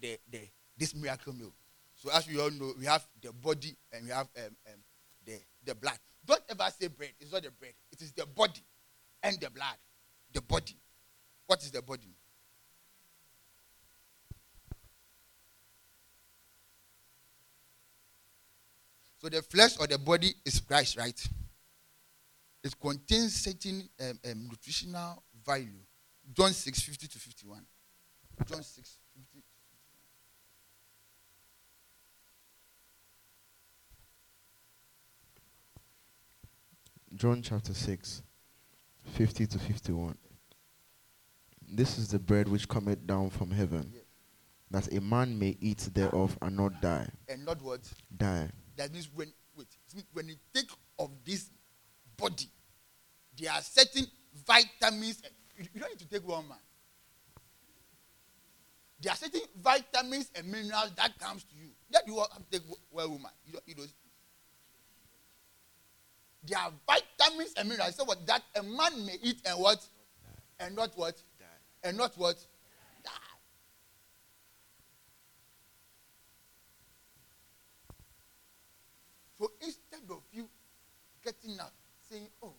the, 0.00 0.18
the 0.30 0.40
this 0.76 0.94
miracle 0.94 1.32
meal. 1.32 1.52
So 1.94 2.10
as 2.10 2.26
we 2.26 2.40
all 2.40 2.50
know, 2.50 2.72
we 2.78 2.86
have 2.86 3.06
the 3.20 3.32
body 3.32 3.76
and 3.92 4.04
we 4.04 4.10
have 4.10 4.28
um, 4.38 4.56
um, 4.66 4.80
the, 5.24 5.38
the 5.64 5.74
blood. 5.74 5.98
Don't 6.24 6.42
ever 6.48 6.66
say 6.78 6.88
bread. 6.88 7.10
It's 7.20 7.32
not 7.32 7.42
the 7.42 7.50
bread. 7.50 7.72
It 7.92 8.00
is 8.00 8.12
the 8.12 8.26
body 8.26 8.62
and 9.22 9.38
the 9.38 9.50
blood. 9.50 9.76
The 10.32 10.40
body. 10.40 10.76
What 11.46 11.62
is 11.62 11.70
the 11.70 11.82
body? 11.82 12.14
So 19.20 19.28
the 19.28 19.42
flesh 19.42 19.76
or 19.78 19.86
the 19.86 19.98
body 19.98 20.32
is 20.44 20.60
Christ, 20.60 20.96
right? 20.96 21.28
It 22.64 22.74
contains 22.80 23.34
certain 23.34 23.88
um, 24.00 24.18
um, 24.24 24.48
nutritional 24.48 25.22
value. 25.44 25.78
John 26.32 26.52
6, 26.52 26.80
50 26.80 27.08
to 27.08 27.18
51. 27.18 27.66
John 28.46 28.62
6, 28.62 28.98
50 29.16 29.42
John 37.14 37.42
chapter 37.42 37.74
6, 37.74 38.22
50 39.04 39.46
to 39.48 39.58
51. 39.58 40.16
This 41.68 41.98
is 41.98 42.08
the 42.08 42.18
bread 42.18 42.48
which 42.48 42.68
cometh 42.68 43.04
down 43.06 43.30
from 43.30 43.50
heaven, 43.50 43.92
that 44.70 44.92
a 44.94 45.00
man 45.00 45.38
may 45.38 45.56
eat 45.60 45.90
thereof 45.92 46.38
and 46.40 46.56
not 46.56 46.80
die. 46.80 47.08
And 47.28 47.44
not 47.44 47.60
what? 47.62 47.80
Die. 48.16 48.48
That 48.80 48.94
means 48.94 49.10
when 49.14 49.30
wait, 49.54 49.66
when 50.14 50.28
you 50.28 50.36
take 50.54 50.70
of 50.98 51.10
this 51.22 51.50
body, 52.16 52.48
there 53.38 53.52
are 53.52 53.60
certain 53.60 54.06
vitamins. 54.46 55.22
You, 55.58 55.66
you 55.74 55.80
don't 55.80 55.90
need 55.90 55.98
to 55.98 56.08
take 56.08 56.26
one 56.26 56.48
man. 56.48 56.56
There 58.98 59.12
are 59.12 59.16
certain 59.16 59.42
vitamins 59.62 60.30
and 60.34 60.50
minerals 60.50 60.92
that 60.96 61.18
comes 61.18 61.44
to 61.44 61.54
you. 61.56 61.68
That 61.90 62.04
you 62.06 62.16
have 62.16 62.28
to 62.30 62.58
take 62.58 62.62
one 62.88 63.10
woman. 63.10 63.30
You 63.44 63.52
don't 63.52 63.68
need 63.68 63.76
those. 63.76 63.92
There 66.46 66.58
are 66.58 66.72
vitamins 66.88 67.52
and 67.58 67.68
minerals. 67.68 67.96
So 67.96 68.04
what 68.04 68.26
that 68.28 68.42
a 68.56 68.62
man 68.62 69.04
may 69.04 69.16
eat 69.22 69.42
and 69.44 69.60
what? 69.60 69.86
And 70.58 70.74
not 70.74 70.96
what? 70.96 71.20
And 71.84 71.98
not 71.98 72.16
what? 72.16 72.36
Die. 73.04 73.10
So 79.40 79.50
instead 79.62 80.00
of 80.10 80.20
you 80.32 80.46
getting 81.22 81.58
up 81.60 81.72
saying, 82.08 82.28
oh, 82.42 82.54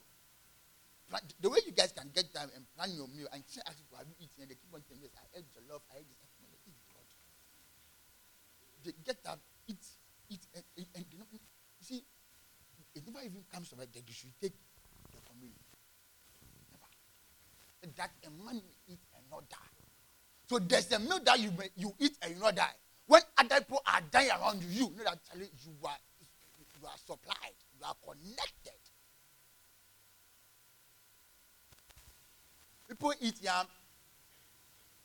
the 1.42 1.50
way 1.50 1.60
you 1.66 1.74
guys 1.74 1.92
can 1.92 2.08
get 2.16 2.32
time 2.34 2.48
and 2.56 2.64
plan 2.76 2.96
your 2.96 3.08
meal 3.12 3.28
and 3.34 3.44
say, 3.46 3.60
actually, 3.68 3.92
have 3.98 4.08
you 4.08 4.16
eaten? 4.24 4.48
And 4.48 4.50
they 4.50 4.56
keep 4.56 4.72
on 4.72 4.80
saying, 4.88 5.02
yes, 5.04 5.12
I 5.20 5.28
ate 5.36 5.48
jollof, 5.52 5.84
I 5.92 6.00
ate 6.00 6.08
this. 6.08 6.20
I 6.24 6.28
said, 6.32 6.48
"No, 6.48 6.56
eat 6.64 6.80
God. 6.88 7.08
They 8.84 8.94
get 9.04 9.20
up, 9.28 9.40
eat, 9.68 9.84
eat, 10.32 10.44
and, 10.56 10.64
and, 10.78 10.88
and 10.96 11.04
they 11.12 11.18
not, 11.20 11.28
you 11.32 11.40
see, 11.84 12.04
it 12.96 13.04
never 13.04 13.20
even 13.26 13.44
comes 13.52 13.70
to 13.70 13.76
mind 13.76 13.90
that 13.92 14.08
you 14.08 14.16
should 14.16 14.32
take 14.40 14.56
the 15.12 15.20
communion. 15.28 15.60
Never. 16.72 16.88
That 18.00 18.12
a 18.24 18.32
man 18.32 18.64
may 18.64 18.96
eat 18.96 19.04
and 19.16 19.26
not 19.30 19.44
die. 19.50 19.72
So 20.48 20.60
there's 20.60 20.92
a 20.92 21.00
meal 21.00 21.20
that 21.26 21.40
you 21.40 21.52
may, 21.52 21.70
you 21.76 21.92
eat 22.00 22.18
and 22.22 22.36
you 22.36 22.40
not 22.40 22.56
die. 22.56 22.76
When 23.08 23.22
other 23.38 23.60
people 23.60 23.84
are 23.88 24.02
dying 24.10 24.32
around 24.32 24.64
you, 24.64 24.88
you 24.92 24.96
know 24.96 25.04
that 25.04 25.20
you 25.36 25.76
are 25.84 26.00
you 26.80 26.88
are 26.88 26.98
supplied, 27.06 27.60
you 27.82 27.88
are 27.88 27.96
connected. 28.06 28.82
people 32.92 33.14
eat 33.22 33.36
yam 33.42 33.66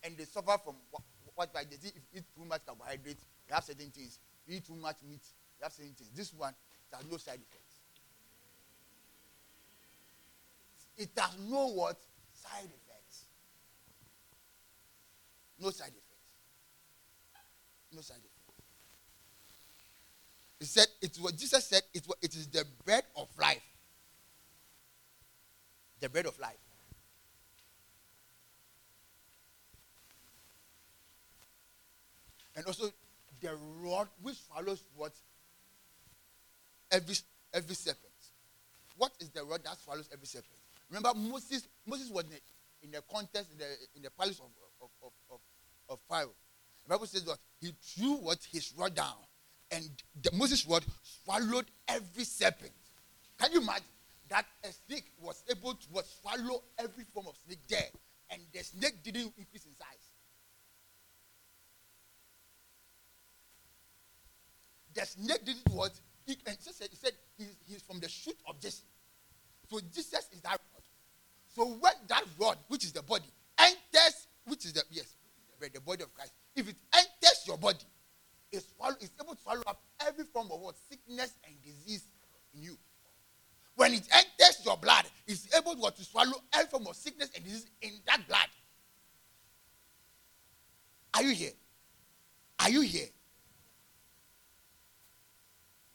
and 0.03 0.17
they 0.17 0.25
suffer 0.25 0.59
from 0.65 0.75
what, 0.91 1.03
what 1.37 1.55
like 1.55 1.71
they 1.71 1.77
if 1.77 1.95
you 1.95 2.19
eat 2.19 2.25
too 2.37 2.45
much 2.45 2.67
carbohydrates, 2.67 3.25
you 3.49 3.55
have 3.55 3.63
certain 3.63 3.91
things. 3.91 4.19
If 4.45 4.53
you 4.53 4.57
eat 4.59 4.67
too 4.67 4.75
much 4.75 4.97
meat, 5.09 5.23
you 5.59 5.63
have 5.63 5.73
certain 5.73 5.93
things. 5.93 6.11
This 6.15 6.35
one 6.35 6.53
has 6.93 7.05
no 7.11 7.17
side 7.17 7.39
effects. 7.41 7.77
It 10.99 11.11
has 11.17 11.37
no 11.49 11.69
what? 11.69 11.97
Side 12.33 12.65
effects. 12.65 13.27
No 15.61 15.71
side 15.71 15.89
effects. 15.89 16.03
No 17.93 18.01
side 18.01 18.19
effects. 18.19 18.36
He 20.59 20.65
said, 20.65 20.87
it's 21.03 21.21
what 21.21 21.37
Jesus 21.37 21.67
said, 21.67 21.83
what, 22.07 22.19
it 22.23 22.35
is 22.35 22.47
the 22.49 22.65
bread 22.85 23.05
of 23.17 23.29
life. 23.39 23.63
The 26.01 26.09
bread 26.09 26.27
of 26.27 26.39
life. 26.39 26.57
And 32.57 32.65
also 32.67 32.87
the 33.41 33.51
rod 33.83 34.09
which 34.23 34.37
follows 34.37 34.83
what? 34.95 35.13
Every 36.91 37.15
every 37.53 37.75
serpent. 37.75 38.01
What 38.97 39.13
is 39.21 39.29
the 39.29 39.45
rod 39.45 39.63
that 39.65 39.77
follows 39.79 40.09
every 40.13 40.27
serpent? 40.27 40.57
Remember 40.89 41.13
Moses, 41.15 41.69
Moses 41.87 42.11
was 42.11 42.25
in 42.83 42.91
the, 42.93 43.03
contest 43.13 43.51
in 43.53 43.59
the 43.59 43.67
in 43.97 44.03
the 44.03 44.11
palace 44.11 44.39
of 44.39 44.51
of, 44.81 44.89
of, 45.03 45.13
of, 45.31 45.41
of 45.91 45.99
Pharaoh. 46.09 46.35
The 46.85 46.91
Bible 46.91 47.07
says 47.07 47.25
that 47.25 47.39
he 47.61 47.75
threw 47.83 48.15
what 48.15 48.39
his 48.51 48.73
rod 48.79 48.95
down, 48.95 49.17
and 49.71 49.91
the 50.23 50.31
Moses 50.33 50.67
rod 50.67 50.85
swallowed 51.03 51.67
every 51.89 52.25
serpent. 52.25 52.73
Can 53.39 53.53
you 53.53 53.61
imagine 53.61 53.85
that 54.29 54.47
a 54.65 54.69
snake 54.73 55.11
was 55.21 55.43
able 55.51 55.75
to 55.75 55.87
what, 55.91 56.07
swallow 56.07 56.63
every 56.79 57.05
form 57.13 57.27
of 57.29 57.37
snake 57.47 57.61
there, 57.69 57.89
and 58.31 58.41
the 58.53 58.63
snake 58.63 59.03
didn't 59.03 59.33
increase 59.37 59.65
in 59.65 59.73
size? 59.73 60.11
The 64.95 65.05
snake 65.05 65.45
didn't 65.45 65.69
what? 65.71 65.93
He, 66.25 66.37
and 66.47 66.57
Jesus 66.59 66.77
said, 66.77 66.89
he 66.91 66.97
said 66.97 67.13
he's, 67.37 67.57
he's 67.69 67.83
from 67.83 68.01
the 68.01 68.09
shoot 68.09 68.37
of 68.49 68.59
Jesse. 68.61 68.85
So 69.71 69.81
Jesus 69.93 70.29
is 70.33 70.41
that 70.43 70.59
rod. 70.73 70.83
So 71.55 71.67
when 71.67 71.93
that 72.09 72.25
rod, 72.39 72.59
which 72.69 72.85
is 72.85 72.93
the 72.93 73.03
body, 73.03 73.31
enters, 73.59 74.27
which 74.47 74.65
is 74.65 74.73
the 74.73 74.83
yes, 74.91 75.15
the 75.61 75.81
body 75.81 76.03
of 76.03 76.15
Christ, 76.15 76.33
if 76.55 76.69
it 76.69 76.77
enters 76.95 77.45
your 77.47 77.59
body, 77.59 77.79
it's, 78.57 78.67
swallow, 78.77 78.97
it's 79.01 79.13
able 79.23 79.35
to 79.35 79.41
swallow 79.41 79.63
up 79.67 79.83
every 80.07 80.25
form 80.25 80.49
of 80.53 80.61
what 80.61 80.75
sickness 80.89 81.35
and 81.47 81.55
disease 81.63 82.05
in 82.55 82.63
you. 82.63 82.79
When 83.75 83.93
it 83.93 84.09
enters 84.13 84.65
your 84.65 84.77
blood, 84.77 85.05
it's 85.27 85.55
able 85.55 85.75
to, 85.75 85.97
to 85.97 86.05
swallow 86.05 86.43
every 86.55 86.71
form 86.71 86.87
of 86.87 86.97
sickness 86.97 87.31
and 87.35 87.45
disease 87.45 87.67
in 87.83 87.93
that 88.07 88.27
blood. 88.27 88.49
Are 91.15 91.23
you 91.23 91.35
here? 91.35 91.53
Are 92.59 92.71
you 92.71 92.81
here? 92.81 93.09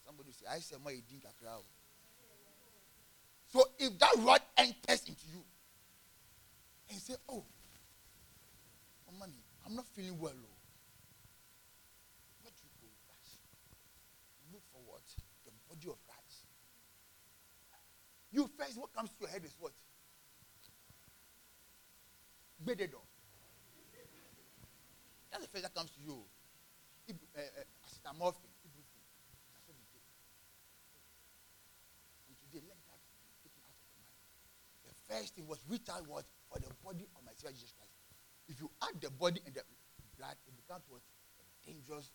Somebody 0.05 0.31
say, 0.31 0.45
I 0.49 0.59
say, 0.59 0.75
my 0.83 0.91
crowd. 1.41 1.63
So 3.47 3.65
if 3.79 3.99
that 3.99 4.11
rod 4.19 4.41
enters 4.57 5.03
into 5.07 5.27
you, 5.33 5.43
and 6.87 6.95
you 6.95 6.99
say, 6.99 7.15
Oh, 7.27 7.43
oh 9.07 9.25
I'm 9.65 9.75
not 9.75 9.85
feeling 9.87 10.17
well. 10.19 10.33
Oh. 10.33 10.57
What 12.41 12.53
do 12.55 12.61
you 12.63 12.71
go? 12.81 12.87
Christ? 13.05 13.37
Look 14.51 14.63
for 14.71 14.81
what? 14.87 15.03
The 15.45 15.51
body 15.69 15.87
of 15.87 15.99
Christ. 16.07 16.47
You 18.31 18.49
first, 18.57 18.77
what 18.77 18.93
comes 18.93 19.09
to 19.11 19.15
your 19.21 19.29
head 19.29 19.43
is 19.43 19.55
what? 19.59 19.73
Bededo. 22.65 23.01
That's 25.31 25.43
the 25.43 25.49
first 25.49 25.63
that 25.63 25.73
comes 25.73 25.91
to 25.91 26.01
you. 26.01 26.23
Uh, 27.09 27.39
uh, 27.39 27.63
acetaminophen. 27.87 28.51
first 35.11 35.35
thing 35.35 35.45
was 35.47 35.59
reach 35.69 35.87
out 35.91 36.07
what 36.07 36.23
for 36.49 36.59
the 36.59 36.67
body 36.83 37.05
of 37.15 37.21
my 37.25 37.31
Savior 37.35 37.51
Jesus 37.51 37.73
Christ. 37.77 37.91
If 38.47 38.59
you 38.61 38.71
add 38.81 39.01
the 39.01 39.09
body 39.11 39.41
and 39.45 39.53
the 39.53 39.61
blood, 40.17 40.35
it 40.47 40.55
becomes 40.55 40.83
what 40.87 41.01
a 41.39 41.67
dangerous 41.67 42.09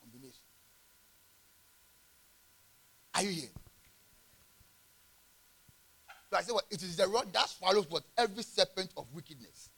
combination. 0.00 0.44
Are 3.14 3.22
you 3.22 3.30
here? 3.30 3.61
So 6.32 6.38
I 6.38 6.40
say 6.40 6.52
what 6.54 6.64
it 6.70 6.82
is 6.82 6.96
the 6.96 7.06
rod 7.06 7.30
that 7.34 7.46
swallows 7.46 7.84
what 7.90 8.04
every 8.16 8.42
serpent 8.42 8.88
of 8.96 9.04
wickedness. 9.12 9.68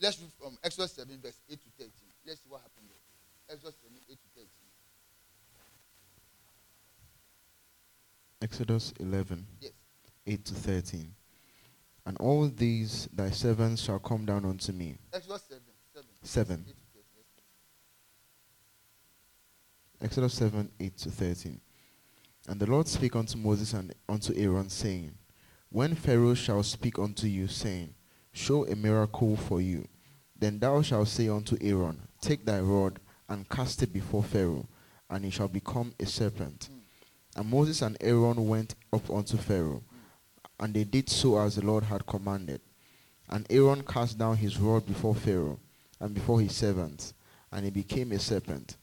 Let's 0.00 0.18
read 0.20 0.32
from 0.36 0.58
Exodus 0.64 0.94
7, 0.94 1.16
verse 1.22 1.38
8 1.48 1.62
to 1.62 1.70
13. 1.78 1.92
Let's 2.26 2.40
see 2.40 2.48
what 2.48 2.62
happened 2.62 2.88
there. 2.88 3.54
Exodus 3.54 3.76
7, 3.82 3.96
8 4.10 4.18
to 4.18 4.28
13. 4.34 4.48
Exodus 8.42 8.92
11, 8.98 9.46
Yes. 9.60 9.70
8 10.26 10.44
to 10.46 10.54
13. 10.54 11.14
And 12.06 12.16
all 12.18 12.48
these 12.48 13.08
thy 13.12 13.30
servants 13.30 13.82
shall 13.82 14.00
come 14.00 14.24
down 14.24 14.44
unto 14.44 14.72
me. 14.72 14.96
Exodus 15.12 15.42
7. 15.48 15.62
7. 15.94 16.08
7. 16.24 16.64
8 16.66 16.74
13. 16.74 17.04
Yes. 17.14 17.24
Exodus 20.02 20.34
7, 20.34 20.68
8 20.80 20.96
to 20.96 21.10
13. 21.10 21.60
And 22.48 22.58
the 22.58 22.66
Lord 22.66 22.88
spake 22.88 23.16
unto 23.16 23.36
Moses 23.36 23.72
and 23.74 23.94
unto 24.08 24.34
Aaron, 24.34 24.68
saying, 24.68 25.12
When 25.68 25.94
Pharaoh 25.94 26.34
shall 26.34 26.62
speak 26.62 26.98
unto 26.98 27.26
you, 27.26 27.46
saying, 27.48 27.94
Show 28.32 28.66
a 28.66 28.74
miracle 28.74 29.36
for 29.36 29.60
you, 29.60 29.86
then 30.38 30.58
thou 30.58 30.82
shalt 30.82 31.08
say 31.08 31.28
unto 31.28 31.56
Aaron, 31.60 32.00
Take 32.20 32.44
thy 32.44 32.60
rod 32.60 32.98
and 33.28 33.48
cast 33.48 33.82
it 33.82 33.92
before 33.92 34.22
Pharaoh, 34.22 34.66
and 35.08 35.24
it 35.24 35.32
shall 35.32 35.48
become 35.48 35.94
a 36.00 36.06
serpent. 36.06 36.70
And 37.36 37.48
Moses 37.48 37.82
and 37.82 37.96
Aaron 38.00 38.48
went 38.48 38.74
up 38.92 39.08
unto 39.10 39.36
Pharaoh, 39.36 39.84
and 40.58 40.74
they 40.74 40.84
did 40.84 41.08
so 41.08 41.38
as 41.38 41.56
the 41.56 41.64
Lord 41.64 41.84
had 41.84 42.06
commanded. 42.06 42.60
And 43.28 43.46
Aaron 43.50 43.82
cast 43.82 44.18
down 44.18 44.36
his 44.36 44.58
rod 44.58 44.86
before 44.86 45.14
Pharaoh 45.14 45.60
and 46.00 46.14
before 46.14 46.40
his 46.40 46.56
servants, 46.56 47.14
and 47.52 47.64
it 47.66 47.74
became 47.74 48.12
a 48.12 48.18
serpent. 48.18 48.76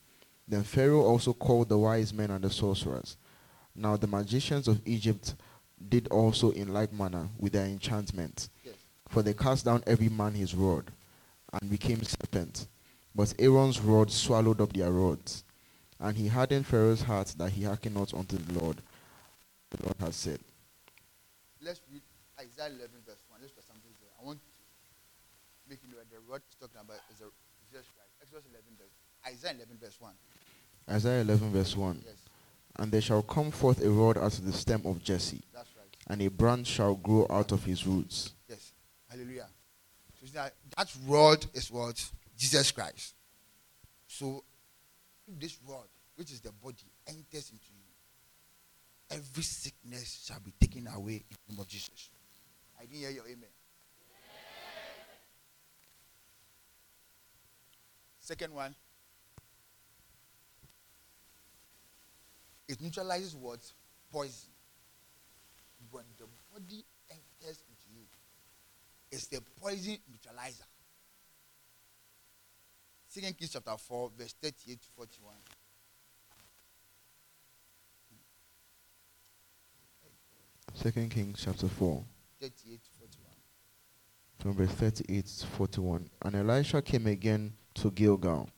Then 0.47 0.63
Pharaoh 0.63 1.03
also 1.03 1.33
called 1.33 1.67
the 1.67 1.77
wise 1.77 2.13
men 2.13 2.31
and 2.31 2.43
the 2.43 2.49
sorcerers. 2.49 3.17
Now 3.77 3.95
the 3.95 4.07
magicians 4.07 4.67
of 4.67 4.81
Egypt 4.85 5.35
did 5.87 6.07
also 6.07 6.49
in 6.51 6.73
like 6.73 6.91
manner 6.91 7.29
with 7.37 7.53
their 7.53 7.65
enchantments. 7.65 8.49
Yes. 8.65 8.73
For 9.09 9.21
they 9.21 9.33
cast 9.33 9.65
down 9.65 9.83
every 9.85 10.09
man 10.09 10.33
his 10.33 10.55
rod, 10.55 10.91
and 11.53 11.69
became 11.69 12.01
serpents. 12.03 12.67
But 13.15 13.33
Aaron's 13.39 13.79
rod 13.79 14.11
swallowed 14.11 14.59
up 14.61 14.73
their 14.73 14.91
rods. 14.91 15.43
And 15.99 16.17
he 16.17 16.27
hardened 16.27 16.65
Pharaoh's 16.67 17.01
heart 17.01 17.33
that 17.37 17.51
he 17.51 17.63
hearkened 17.63 17.95
not 17.95 18.13
unto 18.13 18.37
the 18.37 18.59
Lord. 18.59 18.77
The 19.69 19.83
Lord 19.83 19.95
has 19.99 20.15
said. 20.15 20.39
Let's 21.61 21.81
read 21.91 22.01
Isaiah 22.39 22.69
11, 22.69 22.89
verse 23.05 23.23
1. 23.29 23.39
Let's 23.41 23.53
put 23.53 23.65
something 23.65 23.91
there. 23.99 24.11
I 24.21 24.25
want 24.25 24.39
to 24.39 25.69
make 25.69 25.79
you 25.83 25.89
know 25.89 25.97
the 26.09 26.21
word 26.29 26.41
is 26.49 26.55
talking 26.55 26.81
about 26.81 26.97
is 27.09 27.21
a 27.21 27.29
Jesus 27.65 27.89
Christ. 27.93 28.13
Exodus 28.21 28.45
11, 28.49 28.63
verse 28.77 28.93
Isaiah 29.25 29.53
11, 29.57 29.77
verse 29.81 29.97
1. 29.99 30.13
Isaiah 30.89 31.21
11, 31.21 31.51
verse 31.51 31.75
1. 31.75 32.01
Yes, 32.05 32.21
And 32.79 32.91
there 32.91 33.01
shall 33.01 33.23
come 33.23 33.51
forth 33.51 33.83
a 33.83 33.89
rod 33.89 34.17
out 34.17 34.37
of 34.37 34.45
the 34.45 34.53
stem 34.53 34.81
of 34.85 35.03
Jesse, 35.03 35.41
that's 35.53 35.69
right. 35.75 35.87
and 36.07 36.21
a 36.21 36.29
branch 36.29 36.67
shall 36.67 36.95
grow 36.95 37.25
out 37.29 37.51
of 37.51 37.63
his 37.63 37.87
roots. 37.87 38.33
Yes. 38.47 38.71
Hallelujah. 39.09 39.47
So 40.19 40.27
that, 40.33 40.53
that 40.75 40.93
rod 41.07 41.45
is 41.53 41.71
what? 41.71 42.03
Jesus 42.37 42.71
Christ. 42.71 43.15
So 44.07 44.43
this 45.27 45.57
rod, 45.67 45.87
which 46.15 46.31
is 46.31 46.39
the 46.41 46.51
body, 46.51 46.91
enters 47.07 47.49
into 47.49 47.71
you, 47.71 49.17
every 49.17 49.43
sickness 49.43 50.25
shall 50.27 50.39
be 50.39 50.53
taken 50.59 50.87
away 50.87 51.23
in 51.29 51.37
the 51.47 51.53
name 51.53 51.61
of 51.61 51.67
Jesus. 51.67 52.09
I 52.79 52.83
didn't 52.83 52.99
hear 52.99 53.09
your 53.09 53.25
amen. 53.25 53.49
Second 58.19 58.53
one. 58.53 58.75
It 62.67 62.81
neutralizes 62.81 63.35
what? 63.35 63.59
Poison. 64.11 64.49
When 65.91 66.03
the 66.17 66.25
body 66.51 66.83
enters 67.09 67.63
into 67.69 67.85
you, 67.93 68.01
it's 69.11 69.27
the 69.27 69.39
poison 69.61 69.97
neutralizer. 70.11 70.65
Second 73.07 73.37
Kings 73.37 73.51
chapter 73.53 73.77
4, 73.77 74.11
verse 74.17 74.35
38 74.41 74.81
to 74.81 74.89
41. 74.95 75.33
Second 80.73 81.09
Kings 81.09 81.41
chapter 81.43 81.67
4, 81.67 82.03
38 82.41 82.83
to 82.83 82.89
41. 82.99 83.27
from 84.39 84.53
verse 84.53 84.75
38 84.75 85.25
to 85.25 85.45
41. 85.47 86.09
And 86.23 86.35
Elisha 86.35 86.81
came 86.81 87.07
again 87.07 87.53
to 87.75 87.91
Gilgal, 87.91 88.49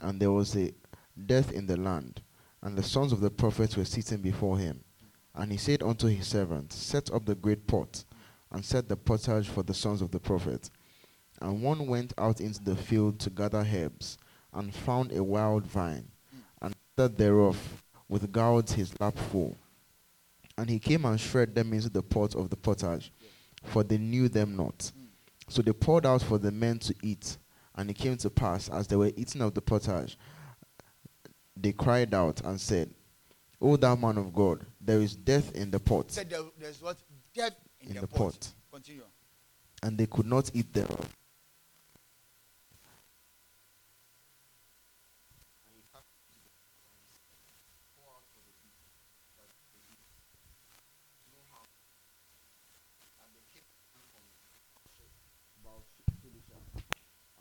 and 0.00 0.20
there 0.20 0.30
was 0.30 0.56
a 0.56 0.72
death 1.26 1.52
in 1.52 1.66
the 1.66 1.76
land, 1.76 2.22
and 2.62 2.76
the 2.76 2.82
sons 2.82 3.12
of 3.12 3.20
the 3.20 3.30
prophets 3.30 3.76
were 3.76 3.84
sitting 3.84 4.18
before 4.18 4.58
him. 4.58 4.80
And 5.34 5.52
he 5.52 5.58
said 5.58 5.82
unto 5.82 6.08
his 6.08 6.26
servants, 6.26 6.76
Set 6.76 7.10
up 7.12 7.24
the 7.24 7.34
great 7.34 7.66
pot, 7.66 8.04
and 8.50 8.64
set 8.64 8.88
the 8.88 8.96
pottage 8.96 9.48
for 9.48 9.62
the 9.62 9.74
sons 9.74 10.02
of 10.02 10.10
the 10.10 10.20
prophet. 10.20 10.70
And 11.40 11.62
one 11.62 11.86
went 11.86 12.12
out 12.18 12.40
into 12.40 12.62
the 12.62 12.76
field 12.76 13.18
to 13.20 13.30
gather 13.30 13.66
herbs, 13.72 14.18
and 14.52 14.74
found 14.74 15.12
a 15.12 15.22
wild 15.22 15.66
vine, 15.66 16.08
and 16.60 16.74
gathered 16.96 17.16
thereof 17.16 17.82
with 18.08 18.32
gourds 18.32 18.72
his 18.72 18.98
lap 19.00 19.16
full. 19.16 19.56
And 20.58 20.68
he 20.68 20.78
came 20.78 21.04
and 21.04 21.18
shred 21.18 21.54
them 21.54 21.72
into 21.72 21.88
the 21.88 22.02
pot 22.02 22.34
of 22.34 22.50
the 22.50 22.56
pottage, 22.56 23.12
for 23.64 23.82
they 23.82 23.98
knew 23.98 24.28
them 24.28 24.56
not. 24.56 24.90
So 25.48 25.62
they 25.62 25.72
poured 25.72 26.04
out 26.04 26.22
for 26.22 26.38
the 26.38 26.52
men 26.52 26.78
to 26.80 26.94
eat. 27.02 27.38
And 27.76 27.88
it 27.88 27.94
came 27.94 28.16
to 28.18 28.30
pass, 28.30 28.68
as 28.68 28.86
they 28.86 28.96
were 28.96 29.12
eating 29.16 29.40
of 29.40 29.54
the 29.54 29.62
pottage, 29.62 30.18
they 31.56 31.72
cried 31.72 32.14
out 32.14 32.40
and 32.42 32.60
said, 32.60 32.90
O 33.60 33.76
thou 33.76 33.94
man 33.94 34.16
of 34.16 34.32
God, 34.32 34.64
there 34.80 35.00
is 35.00 35.14
death 35.14 35.52
in 35.54 35.70
the 35.70 35.78
pot. 35.78 36.10
Said 36.10 36.30
there, 36.30 36.40
there's 36.58 36.80
what? 36.80 36.96
Death 37.34 37.54
in, 37.80 37.88
In 37.88 37.94
the, 37.94 38.00
the 38.02 38.06
pot. 38.06 38.32
pot. 38.32 38.48
Continue. 38.72 39.02
And 39.82 39.98
they 39.98 40.06
could 40.06 40.26
not 40.26 40.50
eat 40.54 40.72
thereof. 40.72 41.08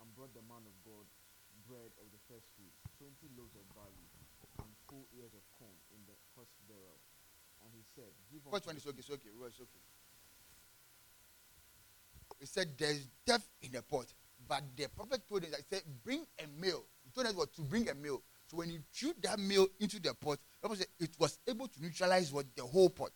and 0.01 0.15
brought 0.15 0.33
the 0.33 0.41
man 0.47 0.63
of 0.63 0.75
God 0.83 1.05
bread 1.69 1.93
of 2.01 2.09
the 2.09 2.17
first 2.25 2.49
fruits, 2.57 2.81
twenty 3.09 3.33
loaves 3.33 3.55
of 3.55 3.65
barley, 3.73 4.05
and 4.61 4.69
ears 5.17 5.33
of 5.33 5.41
corn 5.57 5.73
in 5.93 5.99
the 6.05 6.13
husk 6.37 6.53
thereof. 6.67 7.01
And 7.65 7.73
he 7.73 7.81
said, 7.95 8.13
Give 8.31 8.41
First 8.51 8.67
one 8.67 8.77
is 8.77 8.85
okay, 8.85 8.99
it's 8.99 9.09
okay, 9.09 9.29
it's 9.33 9.59
okay. 9.59 9.85
He 12.39 12.45
said 12.45 12.77
there's 12.77 13.07
death 13.25 13.47
in 13.61 13.71
the 13.71 13.81
pot. 13.81 14.05
But 14.47 14.63
the 14.77 14.87
prophet 14.89 15.21
told 15.27 15.43
him 15.43 15.51
that 15.51 15.59
he 15.59 15.75
said, 15.75 15.83
bring 16.03 16.25
a 16.39 16.47
meal. 16.61 16.83
He 17.03 17.11
told 17.11 17.27
us 17.27 17.33
what 17.33 17.53
to 17.55 17.61
bring 17.61 17.89
a 17.89 17.95
meal. 17.95 18.21
So 18.47 18.57
when 18.57 18.69
he 18.69 18.79
threw 18.93 19.13
that 19.21 19.37
meal 19.37 19.67
into 19.79 19.99
the 19.99 20.13
pot, 20.13 20.39
the 20.61 20.67
Bible 20.67 20.75
said 20.77 20.87
it 20.99 21.11
was 21.19 21.37
able 21.47 21.67
to 21.67 21.81
neutralize 21.81 22.31
what 22.31 22.45
the 22.55 22.63
whole 22.63 22.89
pot. 22.89 23.11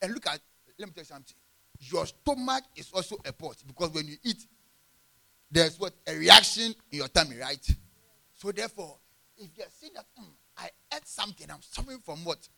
And 0.00 0.12
look 0.12 0.26
at, 0.26 0.40
let 0.78 0.88
me 0.88 0.92
tell 0.94 1.02
you 1.02 1.06
something. 1.06 1.34
Your 1.78 2.06
stomach 2.06 2.64
is 2.76 2.90
also 2.92 3.16
a 3.24 3.32
pot 3.32 3.56
because 3.66 3.90
when 3.90 4.06
you 4.06 4.16
eat, 4.22 4.46
there's 5.50 5.78
what 5.80 5.94
a 6.06 6.14
reaction 6.14 6.74
in 6.90 6.98
your 6.98 7.08
tummy, 7.08 7.38
right? 7.38 7.66
So 8.34 8.52
therefore, 8.52 8.98
if 9.36 9.50
you 9.56 9.64
see 9.70 9.90
that 9.94 10.06
"Hmm, 10.16 10.30
I 10.56 10.70
ate 10.94 11.06
something, 11.06 11.50
I'm 11.50 11.62
suffering 11.62 11.98
from 12.04 12.24
what 12.24 12.48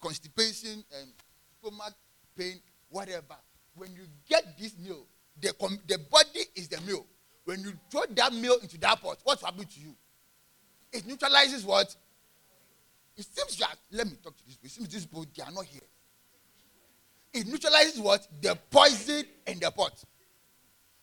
constipation 0.00 0.84
and 1.00 1.12
stomach 1.60 1.94
pain, 2.36 2.60
whatever. 2.88 3.36
When 3.74 3.92
you 3.94 4.06
get 4.28 4.58
this 4.58 4.76
meal, 4.78 5.06
the 5.40 5.52
com- 5.54 5.80
the 5.86 5.98
body 5.98 6.44
is 6.54 6.68
the 6.68 6.80
meal. 6.82 7.06
When 7.44 7.60
you 7.62 7.72
throw 7.90 8.02
that 8.10 8.32
meal 8.32 8.56
into 8.62 8.78
that 8.78 9.00
pot, 9.00 9.18
what's 9.24 9.42
happening 9.42 9.66
to 9.66 9.80
you? 9.80 9.94
It 10.92 11.06
neutralizes 11.06 11.64
what? 11.64 11.94
It 13.16 13.24
seems 13.24 13.58
you 13.58 13.64
are, 13.66 13.72
let 13.90 14.06
me 14.06 14.14
talk 14.22 14.36
to 14.36 14.46
this. 14.46 14.58
It 14.62 14.70
seems 14.70 14.88
these 14.88 15.06
people 15.06 15.26
they 15.36 15.42
are 15.42 15.50
not 15.50 15.64
here. 15.64 15.80
It 17.32 17.46
neutralizes 17.46 18.00
what? 18.00 18.26
The 18.40 18.56
poison 18.70 19.24
in 19.46 19.58
the 19.58 19.70
pot. 19.70 20.02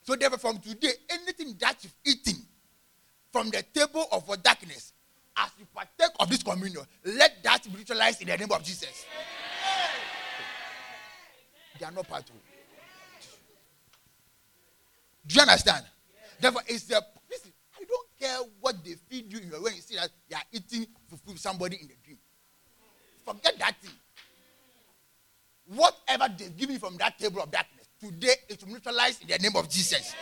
So 0.01 0.15
therefore, 0.15 0.37
from 0.39 0.57
today, 0.59 0.93
anything 1.09 1.55
that 1.59 1.83
you've 1.83 1.95
eaten 2.05 2.45
from 3.35 3.49
the 3.49 3.61
table 3.73 4.07
of 4.13 4.25
darkness, 4.41 4.93
as 5.35 5.49
you 5.59 5.65
partake 5.75 6.15
of 6.21 6.29
this 6.29 6.41
communion, 6.41 6.81
let 7.03 7.43
that 7.43 7.61
be 7.65 7.77
neutralized 7.77 8.21
in 8.21 8.29
the 8.29 8.37
name 8.37 8.49
of 8.49 8.63
Jesus. 8.63 9.05
They 11.77 11.85
are 11.85 11.91
not 11.91 12.07
part 12.07 12.23
of. 12.29 12.35
Do 15.27 15.35
you 15.35 15.41
understand? 15.41 15.83
Therefore, 16.39 16.61
it's 16.65 16.85
the 16.85 17.03
listen. 17.29 17.51
I 17.77 17.83
don't 17.83 18.07
care 18.17 18.37
what 18.61 18.81
they 18.85 18.93
feed 19.09 19.33
you 19.33 19.39
when 19.59 19.75
you 19.75 19.81
see 19.81 19.95
that 19.95 20.11
you 20.29 20.37
are 20.37 20.43
eating 20.53 20.87
fufu 21.11 21.33
with 21.33 21.39
somebody 21.39 21.75
in 21.81 21.89
the 21.89 21.95
dream. 22.05 22.17
Forget 23.25 23.59
that 23.59 23.75
thing. 23.81 23.91
Whatever 25.75 26.33
they 26.37 26.47
give 26.57 26.71
you 26.71 26.79
from 26.79 26.95
that 26.99 27.19
table 27.19 27.41
of 27.41 27.51
darkness, 27.51 27.89
today 27.99 28.35
it 28.47 28.63
will 28.63 28.71
neutralize 28.71 29.19
in 29.19 29.27
the 29.27 29.37
name 29.39 29.57
of 29.57 29.69
Jesus. 29.69 30.15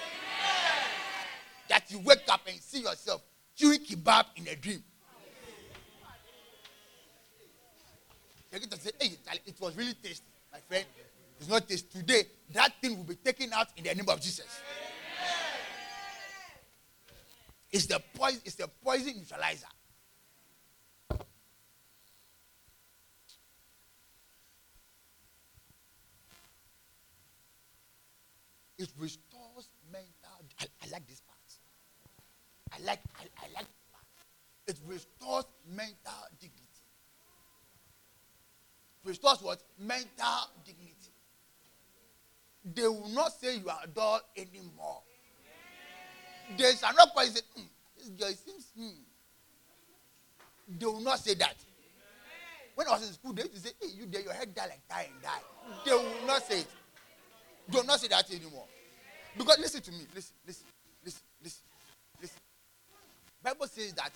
That 1.73 1.89
you 1.89 1.97
wake 2.01 2.21
up 2.29 2.41
and 2.47 2.55
see 2.61 2.81
yourself 2.81 3.23
chewing 3.55 3.79
kebab 3.79 4.25
in 4.35 4.47
a 4.47 4.55
dream. 4.55 4.83
Say, 8.79 8.91
hey, 9.01 9.17
it 9.47 9.59
was 9.59 9.75
really 9.75 9.95
tasty, 9.95 10.27
my 10.51 10.59
friend. 10.59 10.85
It's 11.39 11.49
not 11.49 11.67
tasty. 11.67 11.97
Today, 11.97 12.25
that 12.53 12.73
thing 12.79 12.95
will 12.95 13.05
be 13.05 13.15
taken 13.15 13.51
out 13.53 13.69
in 13.75 13.85
the 13.85 13.95
name 13.95 14.07
of 14.07 14.21
Jesus. 14.21 14.45
It's 17.71 17.87
the 17.87 17.99
poison, 18.13 18.41
it's 18.45 18.53
the 18.53 18.67
poison 18.67 19.17
neutralizer. 19.17 19.65
It 28.77 28.89
restores 28.99 29.69
mental. 29.91 30.45
I, 30.59 30.65
I 30.83 30.91
like 30.91 31.07
this 31.07 31.19
part. 31.21 31.32
I 32.73 32.83
like 32.83 32.99
I, 33.19 33.23
I 33.45 33.47
like 33.53 33.65
this 33.67 33.85
part. 33.91 34.05
It 34.67 34.77
restores 34.87 35.45
mental 35.69 36.13
dignity. 36.39 36.59
Restores 39.05 39.41
what? 39.41 39.61
Mental 39.79 40.49
dignity. 40.65 40.93
They 42.65 42.87
will 42.87 43.09
not 43.09 43.33
say 43.33 43.57
you 43.57 43.69
are 43.69 43.85
dull 43.93 44.21
anymore. 44.37 45.01
They 46.57 46.73
shall 46.75 46.93
not 46.93 47.09
say, 47.25 47.41
"Hmm, 47.55 47.61
this 47.97 48.09
girl 48.09 48.29
seems 48.29 48.65
hmm. 48.77 48.89
They 50.79 50.85
will 50.85 51.01
not 51.01 51.19
say 51.19 51.33
that. 51.35 51.55
When 52.75 52.87
I 52.87 52.91
was 52.91 53.07
in 53.07 53.13
school, 53.13 53.33
they 53.33 53.43
used 53.43 53.53
to 53.55 53.59
say, 53.59 53.69
hey, 53.79 53.89
you 53.95 54.05
there, 54.07 54.21
your 54.21 54.33
head 54.33 54.53
die 54.55 54.65
like 54.65 54.87
die 54.89 55.07
and 55.11 55.21
die. 55.21 55.41
They 55.85 55.91
will 55.91 56.25
not 56.27 56.41
say 56.43 56.61
it. 56.61 56.67
They 57.69 57.77
will 57.77 57.85
not 57.85 57.99
say 57.99 58.07
that 58.07 58.29
anymore. 58.31 58.65
Because 59.37 59.59
listen 59.59 59.81
to 59.81 59.91
me, 59.91 60.05
listen, 60.15 60.33
listen. 60.47 60.65
Bible 63.43 63.67
says 63.67 63.93
that 63.93 64.11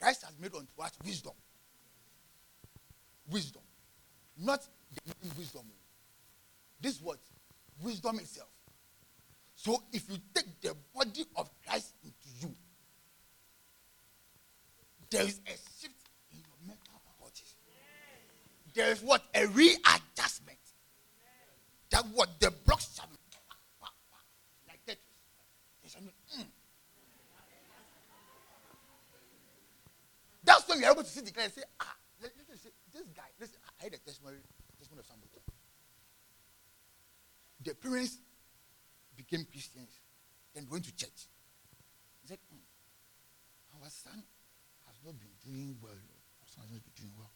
Christ 0.00 0.24
has 0.24 0.32
made 0.40 0.54
unto 0.54 0.80
us 0.80 0.92
wisdom. 1.04 1.32
Wisdom. 3.30 3.62
Not 4.38 4.66
wisdom. 5.36 5.62
This 6.80 6.96
is 6.96 7.02
what? 7.02 7.18
Wisdom 7.82 8.18
itself. 8.18 8.48
So 9.54 9.82
if 9.92 10.08
you 10.10 10.16
take 10.34 10.60
the 10.62 10.74
body 10.94 11.26
of 11.36 11.50
Christ 11.66 11.94
into 12.02 12.46
you, 12.46 12.54
there 15.10 15.22
is 15.22 15.40
a 15.46 15.50
shift 15.50 15.94
in 16.32 16.38
your 16.38 16.56
mental 16.66 17.00
faculties. 17.04 17.54
There 18.74 18.90
is 18.90 19.02
what? 19.02 19.22
A 19.34 19.46
readjustment. 19.48 20.58
That 21.90 22.04
what? 22.14 22.40
The 22.40 22.52
blocks 22.64 22.96
shall 22.96 23.06
be 23.06 23.16
pa, 23.30 23.38
pa, 23.80 23.90
pa, 24.10 24.16
like 24.68 24.80
Tetris. 24.86 24.96
They 25.82 25.88
shall 25.88 26.00
be, 26.00 26.08
mm. 26.38 26.46
That's 30.44 30.68
when 30.68 30.80
you're 30.80 30.89
able 31.00 31.08
to 31.08 31.14
see 31.16 31.24
the 31.24 31.32
guy 31.32 31.44
and 31.48 31.52
say, 31.52 31.64
ah, 31.80 31.96
let, 32.20 32.30
let 32.36 32.58
say, 32.60 32.68
this 32.92 33.08
guy, 33.16 33.24
listen, 33.40 33.56
I 33.64 33.84
heard 33.84 33.94
a 33.94 33.98
testimony, 33.98 34.36
testimony 34.76 35.00
of 35.00 35.06
somebody. 35.08 35.32
The 37.64 37.74
parents 37.74 38.18
became 39.16 39.46
Christians, 39.50 40.00
and 40.56 40.68
went 40.68 40.84
to 40.84 40.96
church. 40.96 41.28
He 42.22 42.28
said, 42.28 42.38
"Hmm, 42.48 42.64
Our 43.80 43.88
son 43.90 44.22
has 44.88 44.96
not 45.04 45.14
been 45.20 45.32
doing 45.44 45.76
well. 45.80 45.92
Our 45.92 46.48
son 46.48 46.64
has 46.64 46.72
not 46.72 46.82
been 46.84 46.96
doing 46.96 47.12
well. 47.16 47.30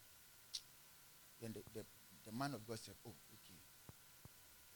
Then 1.40 1.53
the, 1.53 1.61
the, 1.72 1.85
the 2.24 2.33
man 2.33 2.55
of 2.55 2.66
God 2.66 2.79
said, 2.79 2.94
Oh, 3.07 3.12
okay, 3.12 3.61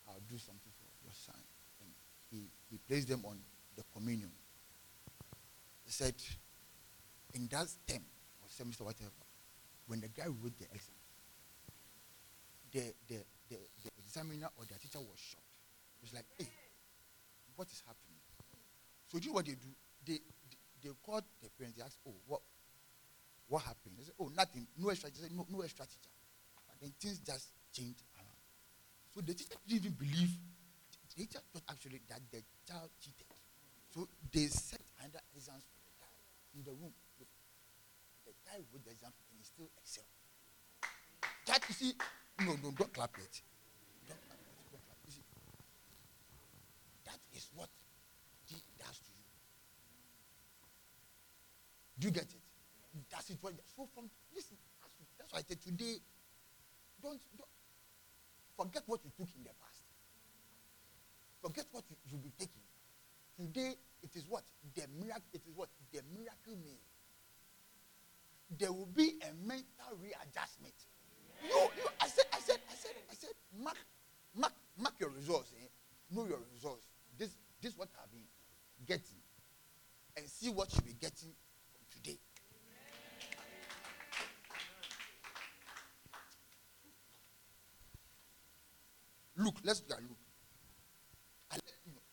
I'll 0.08 0.20
do 0.28 0.36
something 0.36 0.72
for 0.76 0.86
your 1.02 1.12
son. 1.16 1.40
And 1.80 1.90
he, 2.30 2.50
he 2.70 2.78
placed 2.86 3.08
them 3.08 3.24
on 3.24 3.38
the 3.76 3.84
communion. 3.92 4.30
He 5.84 5.90
said, 5.92 6.14
In 7.34 7.48
that 7.48 7.68
term 7.86 8.04
semester, 8.48 8.84
whatever, 8.84 9.24
when 9.86 10.00
the 10.00 10.08
guy 10.08 10.26
wrote 10.26 10.56
the 10.58 10.66
exam, 10.72 10.98
the, 12.72 12.82
the, 13.08 13.18
the, 13.48 13.56
the 13.84 13.90
examiner 13.98 14.48
or 14.56 14.64
the 14.64 14.74
teacher 14.78 14.98
was 14.98 15.16
shocked. 15.16 15.44
It 16.00 16.04
was 16.04 16.14
like, 16.14 16.26
hey, 16.38 16.48
what 17.56 17.68
is 17.68 17.82
happening? 17.86 18.20
So 19.08 19.18
do 19.18 19.24
you 19.24 19.30
know 19.30 19.36
what 19.36 19.46
they 19.46 19.56
do? 19.56 19.72
They, 20.04 20.20
they, 20.20 20.58
they 20.82 20.90
called 21.04 21.24
the 21.42 21.48
parents, 21.56 21.78
they 21.78 21.84
asked, 21.84 21.98
oh, 22.06 22.14
what, 22.26 22.40
what 23.48 23.62
happened? 23.62 23.96
They 23.96 24.04
said, 24.04 24.14
oh, 24.20 24.30
nothing, 24.36 24.66
no 24.76 24.90
extra. 24.90 25.10
They 25.10 25.22
said, 25.22 25.32
no, 25.32 25.46
no 25.48 25.62
extra 25.62 25.86
teacher. 25.86 26.12
But 26.68 26.76
then 26.80 26.92
things 27.00 27.18
just 27.18 27.48
changed 27.72 28.04
around. 28.14 28.38
So 29.14 29.20
the 29.24 29.32
teacher 29.32 29.56
didn't 29.66 29.84
even 29.84 29.96
believe, 29.96 30.30
the 31.08 31.24
teacher 31.24 31.40
thought 31.52 31.64
actually 31.70 32.00
that 32.08 32.20
the 32.30 32.44
child 32.68 32.90
cheated. 33.00 33.26
So 33.94 34.06
they 34.30 34.46
set 34.52 34.80
another 35.00 35.24
exams 35.34 35.64
for 35.64 35.80
the 35.80 35.94
guy 35.96 36.12
in 36.54 36.62
the 36.62 36.72
room 36.76 36.92
after 38.48 38.62
you 38.72 38.80
the 38.84 38.90
exam, 38.90 39.12
you 39.36 39.44
still 39.44 39.70
excel. 39.76 40.04
That 41.46 41.60
you 41.68 41.74
see, 41.74 41.92
no, 42.40 42.52
no, 42.62 42.70
don't 42.72 42.92
clap 42.92 43.16
yet. 43.16 43.40
Don't 44.06 44.20
clap 44.24 44.38
it. 44.40 44.48
Don't 44.72 44.84
clap 44.84 44.98
it. 45.06 45.12
See, 45.12 45.24
that 47.04 47.20
is 47.34 47.48
what 47.54 47.68
he 48.46 48.56
does 48.78 48.98
to 48.98 49.10
you. 49.12 49.24
Do 51.98 52.08
you 52.08 52.12
get 52.12 52.24
it? 52.24 52.42
That's 53.10 53.30
it. 53.30 53.38
So 53.76 53.88
from 53.94 54.10
listen, 54.34 54.56
that's 55.18 55.32
why 55.32 55.40
I 55.40 55.42
said 55.46 55.60
today, 55.60 55.96
don't, 57.02 57.20
don't 57.36 57.50
forget 58.56 58.82
what 58.86 59.00
you 59.04 59.10
took 59.16 59.28
in 59.36 59.44
the 59.44 59.50
past. 59.60 59.82
Forget 61.42 61.66
what 61.70 61.84
you, 61.88 61.96
you'll 62.10 62.20
be 62.20 62.32
taking. 62.38 62.62
Today, 63.36 63.74
it 64.02 64.16
is 64.16 64.24
what? 64.28 64.42
The 64.74 64.82
miracle, 64.98 65.30
it 65.32 65.42
is 65.46 65.54
what? 65.54 65.68
The 65.92 66.00
miracle 66.12 66.56
means. 66.64 66.97
There 68.56 68.72
will 68.72 68.86
be 68.86 69.20
a 69.22 69.46
mental 69.46 69.92
readjustment. 70.00 70.74
You, 71.44 71.50
you 71.76 71.88
I 72.00 72.08
said, 72.08 72.24
I 72.32 72.40
said, 72.40 72.58
I 72.70 72.74
said, 72.74 72.92
I 73.10 73.14
said, 73.14 73.30
mark, 73.62 73.76
mark, 74.34 74.52
mark 74.78 74.94
your 74.98 75.10
results, 75.10 75.52
eh? 75.60 75.66
Know 76.10 76.26
your 76.26 76.40
results. 76.54 76.82
This 77.18 77.36
this 77.60 77.76
what 77.76 77.88
I've 78.02 78.10
been 78.10 78.24
getting. 78.86 79.20
And 80.16 80.26
see 80.26 80.48
what 80.48 80.72
you'll 80.74 80.84
be 80.84 80.94
getting 80.94 81.30
from 81.70 81.84
today. 81.92 82.18
Look, 89.36 89.54
let's 89.62 89.82
look 89.88 89.98
at 89.98 90.02
Luke. 90.02 90.18
Let, 91.52 91.62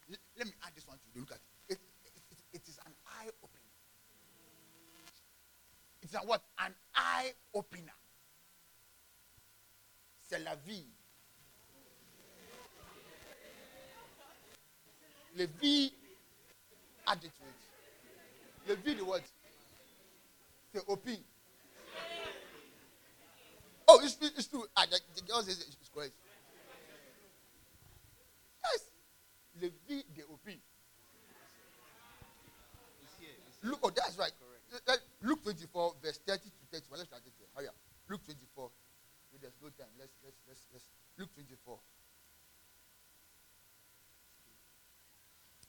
let, 0.09 0.19
let, 0.37 0.47
me 0.47 0.53
add 0.63 0.73
this 0.75 0.87
one 0.87 0.97
to 0.97 1.03
you. 1.13 1.21
Look 1.21 1.31
at 1.31 1.37
it. 1.69 1.73
It, 1.73 1.79
it, 2.05 2.21
it, 2.29 2.37
it 2.53 2.67
is 2.67 2.77
an 2.85 2.93
eye 3.07 3.29
opener. 3.41 3.65
It's 6.15 6.23
a 6.23 6.27
what? 6.27 6.41
An 6.59 6.73
eye 6.95 7.33
opener. 7.53 7.91
C'est 10.21 10.39
la 10.39 10.55
vie. 10.55 10.85
Le 15.35 15.45
vie 15.61 15.91
it. 17.07 17.31
Le 18.67 18.75
vie 18.75 18.95
the 18.95 19.03
what? 19.03 19.21
C'est 20.73 20.83
open. 20.87 21.17
Oh, 23.87 23.99
it's, 24.01 24.17
it's 24.21 24.47
true. 24.47 24.65
Ah, 24.75 24.85
the, 24.89 24.99
the 25.15 25.21
girl 25.21 25.41
says 25.41 25.59
it's 25.59 25.89
correct. 25.93 26.13
Yes. 28.63 28.83
Le 29.61 29.69
vie 29.87 30.03
de 30.15 30.23
Opi. 30.23 30.59
Look, 33.63 33.79
oh, 33.83 33.91
that's 33.95 34.17
right. 34.17 34.31
Correct. 34.39 34.54
Luke 35.21 35.43
24, 35.43 35.93
verse 36.01 36.19
30 36.25 36.43
to 36.43 36.49
31. 36.71 36.99
Let's 36.99 37.09
start 37.09 37.23
it 37.25 37.33
here. 37.37 37.47
Hurry 37.55 37.67
up. 37.67 37.75
Luke 38.09 38.23
24. 38.25 38.69
There's 39.41 39.53
no 39.61 39.69
time. 39.69 39.87
Let's, 39.99 40.13
let's, 40.23 40.37
let's, 40.47 40.61
let's. 40.71 40.85
Luke 41.17 41.29
24. 41.33 41.77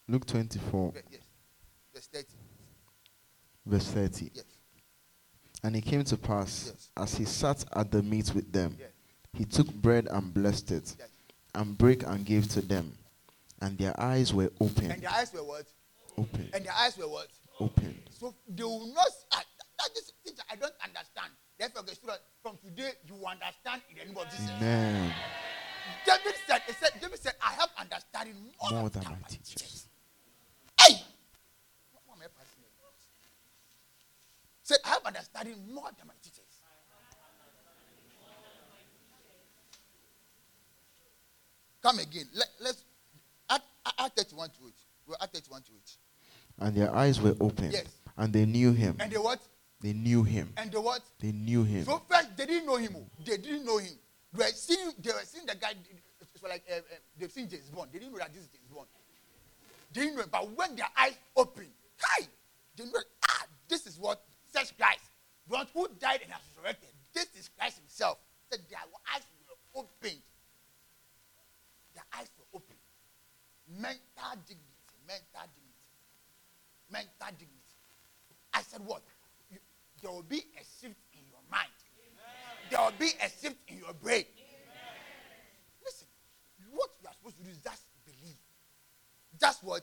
Luke 0.08 0.26
24. 0.26 0.92
Yes. 1.10 1.20
Verse 1.92 2.06
30. 2.06 2.26
Verse 3.66 3.86
30. 3.88 4.30
Yes. 4.34 4.44
And 5.64 5.74
it 5.74 5.80
came 5.82 6.04
to 6.04 6.16
pass, 6.16 6.72
yes. 6.72 6.90
as 6.96 7.14
he 7.16 7.24
sat 7.24 7.64
at 7.74 7.90
the 7.90 8.02
meat 8.02 8.32
with 8.34 8.52
them, 8.52 8.76
yes. 8.78 8.90
he 9.32 9.44
took 9.44 9.72
bread 9.74 10.06
and 10.10 10.32
blessed 10.32 10.70
it, 10.70 10.94
yes. 10.98 11.08
and 11.54 11.76
brake 11.76 12.04
and 12.06 12.24
gave 12.24 12.48
to 12.52 12.60
them 12.60 12.92
and 13.60 13.78
their 13.78 13.98
eyes 14.00 14.32
were 14.32 14.50
open. 14.60 14.90
And 14.90 15.02
their 15.02 15.10
eyes 15.10 15.32
were 15.32 15.44
what? 15.44 15.66
Open. 16.18 16.50
And 16.52 16.64
their 16.64 16.74
eyes 16.74 16.96
were 16.96 17.08
what? 17.08 17.28
Open. 17.60 17.98
So 18.10 18.34
they 18.48 18.62
will 18.64 18.92
not. 18.92 19.06
Uh, 19.32 19.38
that 19.78 19.90
is 19.96 20.12
things 20.24 20.38
I 20.50 20.56
don't 20.56 20.74
understand. 20.82 21.32
Therefore, 21.58 21.82
the 21.82 21.94
student, 21.94 22.20
from 22.42 22.58
today 22.62 22.92
you 23.06 23.14
understand 23.26 23.82
in 23.90 23.98
the 23.98 24.04
name 24.04 24.16
of 24.16 24.30
Jesus. 24.30 24.50
Amen. 24.56 25.12
David 26.04 26.34
said, 26.46 26.62
he 26.66 26.72
said, 26.72 26.90
David 27.00 27.18
said, 27.18 27.34
I 27.40 27.52
have 27.52 27.70
understanding 27.78 28.34
more, 28.34 28.80
more 28.80 28.90
than, 28.90 29.02
than, 29.02 29.12
my 29.12 29.28
teachers. 29.28 29.54
teachers. 29.54 29.86
Hey! 30.80 31.02
Said, 34.62 34.78
I 34.84 34.88
have 34.88 35.04
understanding 35.06 35.54
more 35.72 35.88
than 35.96 36.08
my 36.08 36.14
teachers. 36.22 36.42
Come 41.82 42.00
again. 42.00 42.26
Let, 42.34 42.48
let's 42.60 42.82
Act 43.98 44.18
31 44.18 44.50
to 44.50 44.66
it. 44.68 44.74
We're 45.06 45.14
at 45.20 45.32
31 45.32 45.62
to 45.62 45.72
it. 45.72 45.96
And 46.58 46.74
their 46.74 46.94
eyes 46.94 47.20
were 47.20 47.34
open. 47.40 47.70
Yes. 47.70 47.84
And 48.16 48.32
they 48.32 48.46
knew 48.46 48.72
him. 48.72 48.96
And 48.98 49.10
they 49.10 49.18
what? 49.18 49.40
They 49.80 49.92
knew 49.92 50.22
him. 50.22 50.52
And 50.56 50.72
the 50.72 50.80
what? 50.80 51.02
They 51.20 51.32
knew 51.32 51.62
him. 51.62 51.84
So 51.84 52.00
first 52.08 52.36
they 52.36 52.46
didn't 52.46 52.66
know 52.66 52.76
him. 52.76 52.96
They 53.24 53.36
didn't 53.36 53.64
know 53.66 53.78
him. 53.78 53.92
They 54.32 54.44
were 54.44 54.50
seeing, 54.50 54.92
they 54.98 55.12
were 55.12 55.24
seeing 55.24 55.46
the 55.46 55.54
guy. 55.54 55.70
It 55.70 56.42
was 56.42 56.50
like 56.50 56.64
uh, 56.70 56.76
uh, 56.76 56.80
they've 57.18 57.30
seen 57.30 57.48
James 57.48 57.68
Bond. 57.68 57.90
They 57.92 57.98
didn't 57.98 58.12
know 58.12 58.18
that 58.18 58.32
this 58.32 58.42
is 58.42 58.48
James 58.48 58.68
Bond. 58.74 58.86
They 59.92 60.00
didn't 60.00 60.16
know. 60.16 60.22
It. 60.22 60.30
But 60.30 60.50
when 60.56 60.76
their 60.76 60.88
eyes 60.96 61.14
opened, 61.36 61.70
hi, 62.00 62.26
they 62.76 62.84
know. 62.84 63.00
Ah, 63.28 63.44
this 63.68 63.86
is 63.86 63.98
what 63.98 64.22
such 64.52 64.76
Christ, 64.78 65.00
the 65.46 65.56
one 65.56 65.66
who 65.74 65.88
died 66.00 66.20
and 66.22 66.32
has 66.32 66.40
resurrected. 66.56 66.88
This 67.12 67.26
is 67.38 67.50
Christ 67.56 67.78
Himself. 67.78 68.18
That 68.50 68.60
their 68.70 68.78
eyes 69.14 69.22
were 69.46 69.80
opened. 69.82 70.22
Their 71.94 72.04
eyes 72.18 72.30
were 72.38 72.46
opened 72.54 72.78
mental 73.68 74.32
dignity, 74.46 74.94
mental 75.06 75.46
dignity, 75.50 75.65
mental 76.90 77.29
dignity. 77.38 77.77
I 78.53 78.62
said, 78.62 78.81
what? 78.85 79.03
You, 79.51 79.59
there 80.03 80.11
will 80.11 80.22
be 80.22 80.38
a 80.38 80.64
shift 80.81 81.01
in 81.12 81.20
your 81.29 81.42
mind. 81.51 81.68
Amen. 81.99 82.70
There 82.70 82.81
will 82.81 82.99
be 82.99 83.12
a 83.20 83.29
shift 83.29 83.57
in 83.68 83.79
your 83.79 83.92
brain. 83.94 84.25
Amen. 84.25 84.77
Listen, 85.85 86.09
what 86.72 86.90
you 87.03 87.09
are 87.09 87.14
supposed 87.14 87.37
to 87.38 87.42
do 87.44 87.51
is 87.51 87.59
just 87.59 87.83
believe. 88.05 88.38
Just 89.40 89.62
what? 89.64 89.83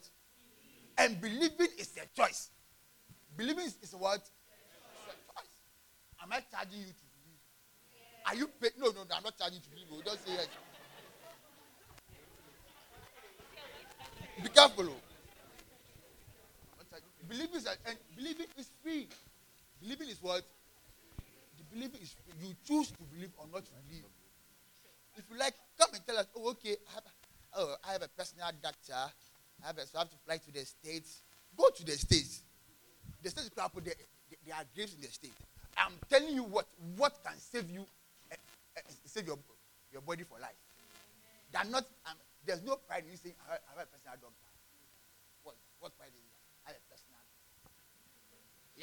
And 0.97 1.19
believing 1.19 1.67
is 1.77 1.97
a 1.97 2.07
choice. 2.19 2.49
Believing 3.35 3.65
is, 3.65 3.77
is 3.81 3.93
what? 3.95 4.21
Choice. 4.21 5.51
Am 6.21 6.31
I 6.31 6.41
charging 6.51 6.79
you 6.79 6.85
to 6.85 7.05
believe? 7.13 7.41
Are 8.27 8.35
you 8.35 8.47
paid? 8.61 8.71
No, 8.79 8.87
no, 8.87 9.03
no, 9.03 9.15
I'm 9.15 9.23
not 9.23 9.37
charging 9.37 9.59
you 9.59 9.63
to 9.63 9.69
believe. 9.69 9.87
Oh, 9.91 10.01
don't 10.05 10.19
say 10.25 10.33
yes. 10.33 10.47
Be 14.41 14.49
careful. 14.49 14.85
Oh. 14.89 15.12
Believing 17.27 17.55
is, 17.55 17.67
and 17.85 17.97
believing 18.15 18.47
is 18.57 18.69
free. 18.83 19.07
Believing 19.81 20.09
is 20.09 20.19
what? 20.21 20.43
The 21.57 21.63
believing 21.71 22.01
is 22.01 22.15
free. 22.23 22.47
You 22.47 22.55
choose 22.65 22.91
to 22.91 23.03
believe 23.13 23.31
or 23.37 23.45
not 23.51 23.65
to 23.65 23.71
believe. 23.87 24.05
If 25.15 25.25
you 25.31 25.37
like, 25.37 25.53
come 25.77 25.89
and 25.93 26.05
tell 26.05 26.17
us, 26.17 26.27
oh, 26.35 26.51
okay, 26.51 26.75
I 26.89 26.93
have, 26.93 27.03
oh, 27.57 27.75
I 27.87 27.91
have 27.93 28.01
a 28.01 28.07
personal 28.07 28.49
doctor. 28.61 28.93
I 29.63 29.67
have, 29.67 29.77
a, 29.77 29.85
so 29.85 29.97
I 29.97 30.01
have 30.01 30.09
to 30.09 30.17
fly 30.25 30.37
to 30.37 30.51
the 30.51 30.65
States. 30.65 31.21
Go 31.55 31.69
to 31.69 31.85
the 31.85 31.91
States. 31.93 32.41
The 33.21 33.29
States 33.29 33.49
people, 33.49 33.81
they, 33.83 33.93
they, 34.45 34.51
are 34.51 34.65
graves 34.75 34.95
in 34.95 35.01
the 35.01 35.07
States. 35.07 35.35
I'm 35.77 35.93
telling 36.09 36.33
you 36.33 36.43
what, 36.43 36.65
what 36.97 37.13
can 37.23 37.37
save 37.37 37.69
you, 37.69 37.85
uh, 38.31 38.35
uh, 38.77 38.81
save 39.05 39.27
your, 39.27 39.37
your 39.91 40.01
body 40.01 40.23
for 40.23 40.39
life. 40.39 40.57
Are 41.53 41.65
not, 41.65 41.85
um, 42.09 42.17
there's 42.45 42.63
no 42.63 42.75
pride 42.75 43.03
in 43.09 43.15
saying, 43.17 43.35
I 43.47 43.61
have 43.69 43.85
a 43.85 43.85
personal 43.85 44.17
doctor. 44.17 44.49
What, 45.43 45.55
what 45.79 45.97
pride 45.97 46.09
is 46.09 46.25
that? 46.25 46.41
I 46.65 46.67
have 46.73 46.81
a 46.81 46.85
personal 46.89 47.21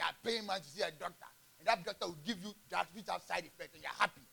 You 0.01 0.09
are 0.09 0.17
paying 0.25 0.49
money 0.49 0.65
to 0.65 0.71
see 0.73 0.81
a 0.81 0.89
doctor. 0.97 1.29
And 1.61 1.69
that 1.69 1.85
doctor 1.85 2.09
will 2.09 2.25
give 2.25 2.41
you 2.41 2.57
that 2.73 2.89
which 2.97 3.05
have 3.13 3.21
side 3.21 3.45
effects 3.45 3.77
and 3.77 3.85
you're 3.85 4.01
happy. 4.01 4.25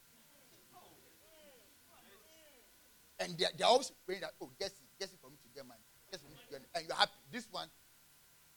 And 3.19 3.35
they're, 3.35 3.51
they're 3.51 3.67
always 3.67 3.91
praying 4.07 4.23
that, 4.23 4.31
oh, 4.39 4.47
guess 4.55 4.71
it, 4.71 4.87
guess 4.95 5.11
it 5.11 5.19
for 5.19 5.27
me 5.27 5.35
to 5.43 5.49
get 5.51 5.67
money. 5.67 5.83
Guess 6.07 6.23
for 6.23 6.31
me 6.31 6.39
to 6.39 6.47
get 6.47 6.63
money. 6.63 6.71
And 6.71 6.87
you're 6.87 6.95
happy. 6.95 7.19
This 7.35 7.51
one, 7.51 7.67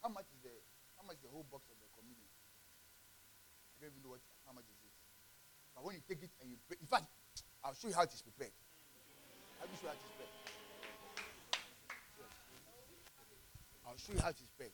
how 0.06 0.14
much 0.14 0.30
is 0.30 0.38
the 0.46 0.54
how 0.94 1.02
much 1.02 1.18
is 1.18 1.26
the 1.26 1.34
whole 1.34 1.42
box 1.50 1.66
of 1.66 1.82
the 1.82 1.90
communion? 1.98 2.30
I 3.74 3.82
don't 3.82 3.90
even 3.90 4.06
know 4.06 4.14
what 4.14 4.22
how 4.46 4.54
much 4.54 4.70
is 4.70 4.78
it. 4.78 4.94
But 5.74 5.82
when 5.82 5.98
you 5.98 6.06
take 6.06 6.22
it 6.22 6.30
and 6.38 6.46
you 6.46 6.62
pray, 6.70 6.78
in 6.78 6.86
fact, 6.86 7.10
I'll 7.66 7.74
show 7.74 7.90
you 7.90 7.96
how 7.98 8.06
it 8.06 8.14
is 8.14 8.22
prepared. 8.22 8.54
I'll 9.58 9.66
show 9.66 9.82
you 9.82 9.90
how 9.90 9.98
it 9.98 10.04
is 10.06 10.14
prepared. 10.14 10.34
I'll 13.82 13.98
show 13.98 14.14
you 14.14 14.22
how 14.22 14.30
to 14.30 14.44
spell. 14.46 14.70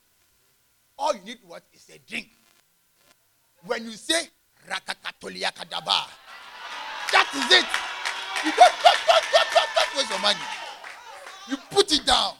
All 0.97 1.13
you 1.13 1.21
need 1.25 1.39
what 1.45 1.63
is 1.73 1.89
a 1.93 1.99
drink. 2.09 2.29
When 3.65 3.85
you 3.85 3.91
say 3.91 4.29
Rakakatoliakadaba, 4.67 6.09
that 7.11 7.29
is 7.33 7.51
it. 7.51 7.65
You 8.45 8.51
don't, 8.51 8.73
don't, 8.83 8.97
don't, 9.07 9.23
don't, 9.31 9.47
don't, 9.53 9.69
don't 9.75 9.97
waste 9.97 10.09
your 10.09 10.19
money. 10.19 10.39
You 11.49 11.57
put 11.69 11.91
it 11.91 12.05
down. 12.05 12.33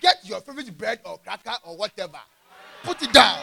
Get 0.00 0.18
your 0.24 0.40
favorite 0.40 0.76
bread 0.76 1.00
or 1.04 1.18
cracker 1.18 1.56
or 1.64 1.76
whatever. 1.76 2.18
Put 2.82 3.02
it 3.02 3.12
down. 3.12 3.38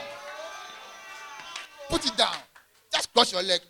Put 1.89 2.05
it 2.05 2.17
down. 2.17 2.35
Just 2.91 3.13
cross 3.13 3.31
your 3.31 3.43
leg. 3.43 3.61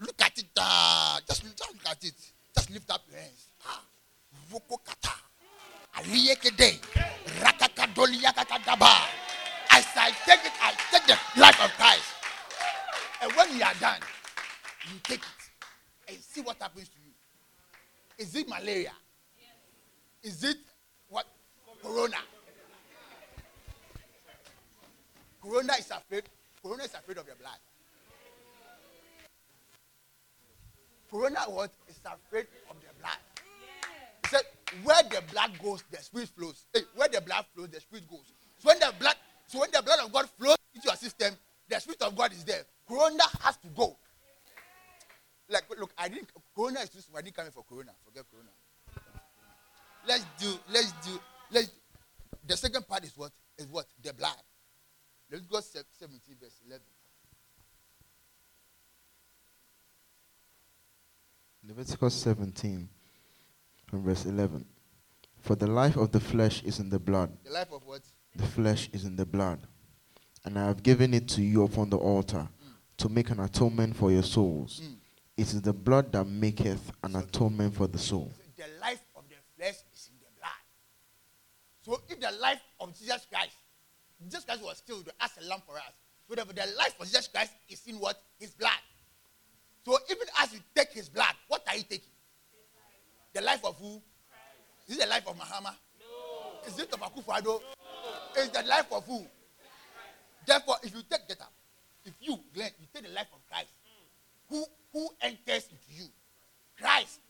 Look 0.00 0.20
at 0.22 0.38
it. 0.38 0.46
Uh, 0.56 1.18
just, 1.26 1.42
just 1.42 1.72
look 1.72 1.90
at 1.90 2.04
it. 2.04 2.14
Just 2.54 2.70
lift 2.70 2.90
up 2.90 3.02
your 3.10 3.20
hands. 3.20 3.46
Ah. 3.66 3.82
As 9.72 9.86
I 9.96 10.10
take 10.26 10.44
it, 10.44 10.52
I 10.60 10.74
take 10.90 11.06
the 11.06 11.18
life 11.40 11.62
of 11.62 11.70
Christ. 11.76 12.14
And 13.22 13.32
when 13.32 13.56
you 13.56 13.62
are 13.62 13.74
done, 13.80 14.00
you 14.92 14.98
take 15.02 15.20
it 15.20 16.08
and 16.08 16.16
see 16.18 16.40
what 16.40 16.56
happens 16.60 16.88
to 16.88 16.94
you. 17.04 17.12
Is 18.18 18.34
it 18.34 18.48
malaria? 18.48 18.92
Is 20.22 20.44
it 20.44 20.58
what? 21.08 21.26
Corona. 21.82 22.16
Corona 25.42 25.72
is 25.78 25.90
afraid. 25.90 26.24
Corona 26.62 26.84
is 26.84 26.94
afraid 26.94 27.18
of 27.18 27.26
your 27.26 27.36
blood. 27.36 27.58
Corona 31.10 31.40
what 31.48 31.70
is 31.88 31.98
afraid 32.04 32.46
of 32.70 32.76
the 32.80 32.89
where 34.84 35.02
the 35.04 35.22
blood 35.32 35.52
goes, 35.62 35.84
the 35.90 35.98
spirit 35.98 36.28
flows. 36.28 36.64
Hey, 36.72 36.80
where 36.94 37.08
the 37.08 37.20
blood 37.20 37.44
flows, 37.54 37.68
the 37.68 37.80
spirit 37.80 38.08
goes. 38.08 38.32
So 38.58 38.68
when 38.68 38.78
the 38.78 38.92
blood, 38.98 39.14
so 39.46 39.60
when 39.60 39.70
the 39.70 39.82
blood 39.82 40.00
of 40.04 40.12
God 40.12 40.28
flows 40.38 40.56
into 40.74 40.86
your 40.86 40.96
system, 40.96 41.34
the 41.68 41.78
spirit 41.80 42.02
of 42.02 42.16
God 42.16 42.32
is 42.32 42.44
there. 42.44 42.62
Corona 42.86 43.24
has 43.40 43.56
to 43.58 43.68
go. 43.68 43.96
Like, 45.48 45.64
look, 45.78 45.92
I 45.98 46.08
didn't. 46.08 46.30
Corona 46.54 46.80
is 46.80 46.90
too 46.90 47.00
small. 47.00 47.18
I 47.18 47.22
didn't 47.22 47.36
come 47.36 47.44
here 47.44 47.52
for 47.52 47.64
Corona. 47.64 47.90
Forget 48.04 48.24
Corona. 48.30 48.50
Let's 50.06 50.24
do. 50.38 50.52
Let's 50.72 50.92
do. 51.04 51.18
Let's. 51.50 51.70
The 52.46 52.56
second 52.56 52.86
part 52.86 53.04
is 53.04 53.16
what? 53.16 53.32
Is 53.58 53.66
what? 53.66 53.86
The 54.02 54.12
blood. 54.12 54.36
Let's 55.30 55.46
go 55.46 55.60
17 55.60 56.36
verse 56.40 56.60
11. 56.66 56.82
Leviticus 61.66 62.14
17 62.14 62.88
from 63.90 64.04
verse 64.04 64.24
11. 64.24 64.64
For 65.40 65.56
the 65.56 65.66
life 65.66 65.96
of 65.96 66.12
the 66.12 66.20
flesh 66.20 66.62
is 66.62 66.78
in 66.78 66.88
the 66.88 66.98
blood. 66.98 67.36
The 67.44 67.50
life 67.50 67.72
of 67.72 67.84
what? 67.84 68.02
The 68.36 68.46
flesh 68.46 68.88
is 68.92 69.04
in 69.04 69.16
the 69.16 69.26
blood. 69.26 69.60
And 70.44 70.58
I 70.58 70.66
have 70.66 70.82
given 70.82 71.12
it 71.12 71.28
to 71.30 71.42
you 71.42 71.64
upon 71.64 71.90
the 71.90 71.96
altar 71.98 72.48
mm. 72.48 72.72
to 72.98 73.08
make 73.08 73.30
an 73.30 73.40
atonement 73.40 73.96
for 73.96 74.10
your 74.12 74.22
souls. 74.22 74.80
Mm. 74.84 74.96
It 75.36 75.52
is 75.52 75.62
the 75.62 75.72
blood 75.72 76.12
that 76.12 76.26
maketh 76.26 76.92
an 77.02 77.16
atonement 77.16 77.74
for 77.74 77.86
the 77.86 77.98
soul. 77.98 78.32
So 78.34 78.62
the 78.62 78.80
life 78.80 79.00
of 79.16 79.24
the 79.28 79.36
flesh 79.56 79.76
is 79.92 80.10
in 80.12 80.18
the 80.20 80.30
blood. 80.38 80.50
So 81.82 82.00
if 82.08 82.20
the 82.20 82.38
life 82.40 82.60
of 82.78 82.96
Jesus 82.98 83.26
Christ, 83.30 83.56
Jesus 84.22 84.44
Christ 84.44 84.62
was 84.62 84.82
killed 84.86 85.10
as 85.20 85.30
a 85.42 85.48
lamb 85.48 85.62
for 85.66 85.76
us. 85.76 85.92
So 86.28 86.34
the, 86.36 86.44
the 86.44 86.66
life 86.78 86.94
of 87.00 87.06
Jesus 87.06 87.26
Christ 87.26 87.52
is 87.68 87.82
in 87.86 87.96
what? 87.96 88.20
His 88.38 88.50
blood. 88.50 88.70
So 89.84 89.98
even 90.10 90.26
as 90.40 90.52
you 90.52 90.60
take 90.74 90.90
his 90.92 91.08
blood, 91.08 91.34
what 91.48 91.62
are 91.66 91.76
you 91.76 91.82
taking? 91.82 92.10
The 93.32 93.40
life 93.40 93.64
of 93.64 93.76
who? 93.78 94.00
Is 94.88 94.96
it 94.96 95.00
the 95.00 95.06
life 95.06 95.26
of 95.26 95.36
Mahama? 95.38 95.74
No. 96.00 96.66
Is 96.66 96.78
it 96.78 96.92
of 96.92 97.00
Akufo-Addo? 97.00 97.44
No. 97.44 98.42
Is 98.42 98.50
the 98.50 98.62
life 98.62 98.92
of 98.92 99.04
who? 99.06 99.24
Therefore, 100.46 100.76
if 100.82 100.94
you 100.94 101.02
take 101.08 101.28
get 101.28 101.40
up, 101.40 101.52
if 102.04 102.14
you, 102.20 102.38
Glenn, 102.54 102.70
you 102.80 102.86
take 102.92 103.04
the 103.04 103.12
life 103.14 103.28
of 103.32 103.40
Christ, 103.48 103.68
who 104.48 104.64
who 104.92 105.08
enters 105.20 105.68
into 105.70 106.02
you? 106.02 106.06
Christ. 106.76 107.20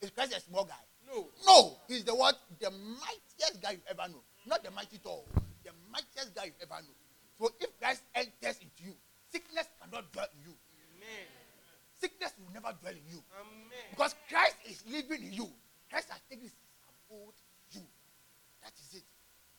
Is 0.00 0.10
Christ 0.10 0.34
a 0.36 0.40
small 0.40 0.64
guy? 0.64 0.74
No. 1.06 1.26
No. 1.46 1.76
He's 1.88 2.04
the 2.04 2.14
what? 2.14 2.38
The 2.58 2.70
mightiest 2.70 3.60
guy 3.60 3.72
you 3.72 3.80
ever 3.90 4.08
know. 4.08 4.22
Not 4.46 4.64
the 4.64 4.70
mighty 4.70 4.98
tall. 4.98 5.26
The 5.64 5.72
mightiest 5.92 6.34
guy 6.34 6.44
you 6.44 6.52
ever 6.62 6.80
know. 6.80 6.94
So 7.38 7.52
if 7.60 7.78
Christ 7.78 8.02
enters 8.14 8.60
into 8.62 8.84
you, 8.84 8.94
sickness 9.30 9.66
cannot 9.80 10.10
dwell 10.12 10.26
in 10.32 10.50
you. 10.50 10.56
Amen. 10.96 11.39
Sickness 12.00 12.32
will 12.40 12.48
never 12.56 12.72
dwell 12.80 12.96
in 12.96 13.04
you. 13.12 13.20
Amen. 13.36 13.92
Because 13.92 14.16
Christ 14.24 14.56
is 14.64 14.80
living 14.88 15.20
in 15.20 15.32
you. 15.36 15.48
Christ 15.92 16.08
has 16.08 16.20
taken 16.32 16.48
his 16.48 16.56
abode 16.88 17.36
you. 17.76 17.84
That 18.64 18.72
is 18.80 18.96
it. 18.96 19.04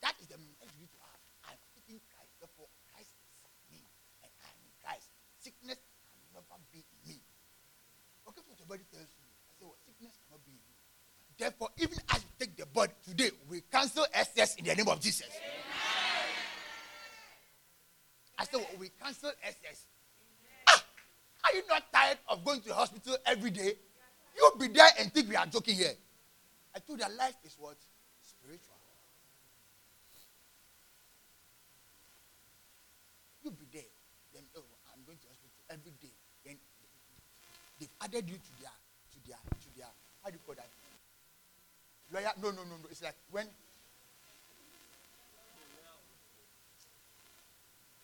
That 0.01 0.17
is 0.17 0.25
the 0.25 0.41
message 0.41 0.73
you 0.73 0.89
need 0.89 0.93
to 0.97 1.01
have. 1.05 1.21
I'm 1.53 1.61
taking 1.77 2.01
Christ, 2.09 2.33
therefore 2.41 2.65
Christ 2.89 3.13
is 3.13 3.53
me, 3.69 3.85
and 4.25 4.31
I'm 4.41 4.57
in 4.57 4.73
Christ. 4.81 5.05
Sickness 5.37 5.77
can 5.77 6.25
never 6.33 6.57
be 6.73 6.81
in 6.81 6.99
me. 7.05 7.21
Okay, 8.25 8.41
what 8.49 8.57
your 8.57 8.65
body 8.65 8.89
tells 8.89 9.05
you. 9.05 9.29
I 9.45 9.53
say, 9.53 9.65
well, 9.69 9.77
sickness 9.85 10.17
cannot 10.25 10.41
be 10.41 10.57
in 10.57 10.65
you. 10.65 10.77
Therefore, 11.37 11.69
even 11.77 11.97
as 12.09 12.25
you 12.25 12.31
take 12.41 12.57
the 12.57 12.65
body 12.65 12.93
today, 13.05 13.29
we 13.45 13.61
cancel 13.69 14.09
SS 14.09 14.57
in 14.57 14.65
the 14.65 14.73
name 14.73 14.89
of 14.89 14.97
Jesus. 14.97 15.29
Amen. 15.29 15.61
I 18.41 18.45
said, 18.49 18.57
well, 18.65 18.81
we 18.81 18.89
cancel 18.97 19.29
SS 19.45 19.85
are 21.43 21.55
you 21.55 21.63
not 21.67 21.91
tired 21.91 22.17
of 22.29 22.43
going 22.45 22.61
to 22.61 22.69
the 22.69 22.75
hospital 22.75 23.17
every 23.25 23.51
day? 23.51 23.73
You'll 24.37 24.57
be 24.57 24.67
there 24.67 24.89
and 24.99 25.11
think 25.13 25.29
we 25.29 25.35
are 25.35 25.45
joking 25.45 25.75
here. 25.75 25.93
I 26.75 26.79
told 26.79 26.99
you 26.99 27.05
life 27.17 27.35
is 27.43 27.55
what? 27.59 27.77
Spiritual. 28.21 28.75
You'll 33.43 33.53
be 33.53 33.65
there. 33.73 33.89
Then, 34.33 34.43
oh, 34.55 34.63
I'm 34.93 35.03
going 35.05 35.17
to 35.17 35.27
hospital 35.27 35.61
every 35.69 35.91
day. 35.99 36.13
Then 36.45 36.55
they've 37.79 37.89
added 38.01 38.29
you 38.29 38.37
to 38.37 38.51
their, 38.61 38.71
to 39.11 39.17
their, 39.27 39.41
to 39.41 39.69
their, 39.75 39.91
how 40.23 40.29
do 40.29 40.37
you 40.37 40.43
call 40.45 40.55
that? 40.55 40.69
Lawyer? 42.13 42.31
No, 42.41 42.51
no, 42.51 42.63
no, 42.63 42.77
no. 42.77 42.87
It's 42.89 43.01
like 43.01 43.15
when, 43.31 43.47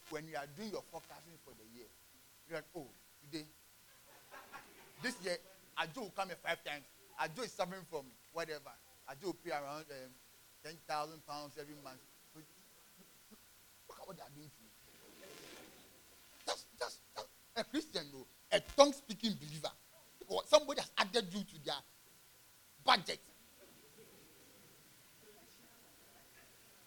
when 0.09 0.27
you 0.27 0.35
are 0.35 0.47
doing 0.57 0.71
your 0.71 0.83
forecasting 0.91 1.37
for 1.45 1.53
the 1.55 1.67
year, 1.77 1.87
you're 2.49 2.57
like, 2.57 2.71
oh, 2.75 2.87
today. 3.31 3.45
This 5.03 5.15
year, 5.23 5.37
Ajo 5.77 6.01
will 6.01 6.13
come 6.15 6.29
here 6.29 6.37
five 6.43 6.63
times. 6.63 6.83
Ajo 7.19 7.43
is 7.43 7.51
suffering 7.51 7.81
from 7.89 8.05
whatever. 8.33 8.71
Ajo 9.09 9.27
will 9.27 9.37
pay 9.43 9.51
around 9.51 9.85
um, 9.91 10.11
10,000 10.63 11.25
pounds 11.27 11.53
every 11.59 11.75
month. 11.83 11.99
But 12.33 12.43
look 13.89 13.99
at 14.01 14.07
what 14.07 14.17
they 14.17 14.23
are 14.23 14.35
doing 14.35 14.49
to 14.49 14.61
you. 14.63 14.71
Just, 16.45 16.65
just, 16.79 16.99
just 17.15 17.27
a 17.55 17.63
Christian, 17.63 18.03
though, 18.13 18.27
a 18.51 18.59
tongue 18.75 18.93
speaking 18.93 19.33
believer. 19.39 19.73
Or 20.27 20.41
somebody 20.45 20.81
has 20.81 20.91
added 20.97 21.27
you 21.31 21.39
to 21.39 21.65
their 21.65 21.81
budget. 22.83 23.19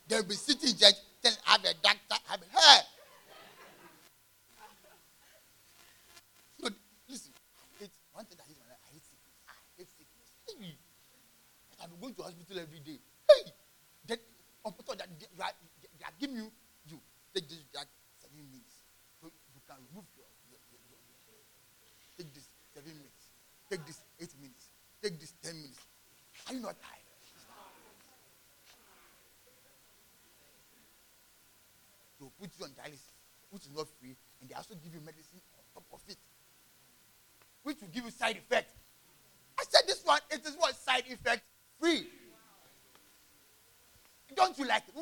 They'll 0.08 0.24
be 0.24 0.34
sitting 0.34 0.70
in 0.70 0.76
church, 0.76 0.96
telling, 1.22 1.38
have 1.44 1.64
a 1.64 1.74
doctor, 1.80 2.16
have 2.26 2.40
a, 2.42 2.58
hey, 2.58 2.80
going 12.00 12.14
to 12.16 12.22
hospital 12.22 12.58
every 12.58 12.80
day. 12.80 12.98
Hey, 13.28 13.52
then 14.08 14.18
on 14.64 14.72
top 14.72 14.88
of 14.88 14.98
that, 14.98 15.08
they, 15.20 15.28
are, 15.44 15.52
they 16.00 16.04
are 16.08 16.16
giving 16.18 16.36
you, 16.36 16.48
you 16.88 16.98
take 17.36 17.46
this 17.46 17.60
drug 17.68 17.86
seven 18.18 18.40
minutes. 18.48 18.80
So 19.20 19.28
you 19.28 19.60
can 19.68 19.76
remove 19.92 20.08
your, 20.16 20.26
your, 20.48 20.60
your, 20.72 20.80
your, 20.88 21.00
your 21.28 21.40
take 22.16 22.32
this 22.32 22.48
seven 22.72 22.96
minutes, 22.96 23.24
take 23.68 23.84
this 23.84 24.00
eight 24.18 24.32
minutes, 24.40 24.72
take 25.04 25.20
this 25.20 25.36
ten 25.44 25.54
minutes. 25.54 25.84
Are 26.48 26.54
you 26.56 26.64
not 26.64 26.80
tired? 26.80 27.04
They 32.18 32.24
will 32.24 32.36
put 32.40 32.50
you 32.56 32.64
on 32.64 32.72
dialysis, 32.76 33.12
is 33.66 33.70
not 33.76 33.86
free, 34.00 34.16
and 34.40 34.48
they 34.48 34.54
also 34.54 34.74
give 34.74 34.94
you 34.94 35.00
medicine 35.00 35.40
on 35.56 35.82
top 35.82 35.84
of 35.92 36.00
it, 36.08 36.16
which 37.62 37.80
will 37.80 37.88
give 37.88 38.04
you 38.04 38.10
side 38.10 38.36
effects. 38.36 38.74
I 39.58 39.64
said 39.68 39.82
this 39.86 40.02
one, 40.04 40.20
it 40.30 40.44
is 40.46 40.54
what 40.58 40.74
side 40.76 41.04
effect 41.08 41.42
free. 41.78 42.06
Don't 44.34 44.56
you 44.58 44.66
like 44.66 44.84
it? 44.88 44.94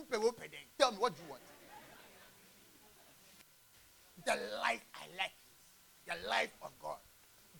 Tell 0.79 0.92
me 0.92 0.99
what 0.99 1.12
you 1.12 1.31
want. 1.31 1.42
The 4.25 4.33
life 4.61 4.85
I 4.94 5.07
like 5.16 5.33
the 6.09 6.29
life 6.29 6.51
of 6.62 6.71
God, 6.81 6.97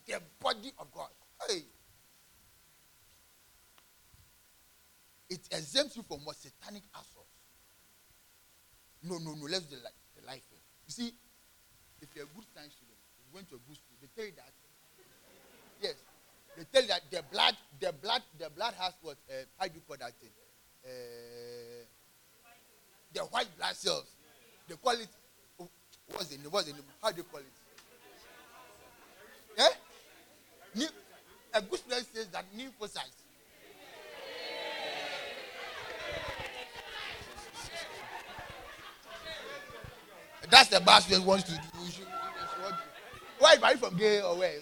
the 0.07 0.21
body 0.41 0.73
of 0.79 0.91
God. 0.93 1.09
Hey. 1.49 1.63
It 5.31 5.41
exempts 5.53 5.97
you 5.97 6.03
from 6.03 6.25
what 6.25 6.37
satanic 6.37 6.85
assault. 6.95 7.27
No, 9.03 9.19
no, 9.19 9.35
no. 9.35 9.47
Let's 9.47 9.67
do 9.67 9.77
the. 9.77 9.83
The 10.21 10.27
life. 10.27 10.41
You 10.89 10.93
see, 10.93 11.13
if 12.01 12.09
you're 12.17 12.25
a 12.25 12.33
good 12.35 12.49
science 12.57 12.73
student, 12.73 12.97
you 13.21 13.35
went 13.37 13.49
to 13.51 13.57
a 13.57 13.63
good 13.69 13.77
school, 13.77 13.97
they 14.01 14.09
tell 14.17 14.25
you 14.25 14.33
that. 14.37 14.53
Yes, 15.83 15.95
they 16.57 16.65
tell 16.73 16.83
you 16.83 16.89
that 16.89 17.03
the 17.11 17.23
blood, 17.31 17.55
the 17.79 17.93
blood, 17.93 18.23
the 18.39 18.49
blood 18.49 18.75
has 18.81 18.95
what? 19.03 19.17
Uh, 19.29 19.45
how 19.59 19.69
do 19.69 19.75
you 19.75 19.83
call 19.87 19.97
that 20.01 20.17
thing? 20.17 20.33
Uh, 20.83 21.85
the 23.13 23.21
white 23.21 23.49
blood 23.59 23.77
cells. 23.77 24.07
They 24.67 24.77
call 24.77 24.93
it. 24.93 25.09
Oh, 25.61 25.69
what's 26.09 26.29
the 26.29 26.39
name? 26.39 26.51
What's 26.51 26.67
the 26.67 26.73
name? 26.73 26.83
How 27.03 27.13
do 27.13 27.19
you 27.19 27.25
call 27.25 27.41
it? 27.41 27.47
Yeah. 30.75 30.89
A 31.55 31.63
good 31.63 31.81
student 31.81 32.07
says 32.15 32.29
that 32.29 32.45
lymphocytes. 32.57 33.28
That's 40.51 40.69
the 40.69 40.81
bad 40.81 41.03
student 41.03 41.27
wants 41.27 41.45
to 41.45 41.53
do. 41.53 41.61
Why 43.39 43.57
are 43.63 43.73
you 43.73 43.79
from 43.79 43.97
gay 43.97 44.21
or 44.21 44.37
where? 44.37 44.59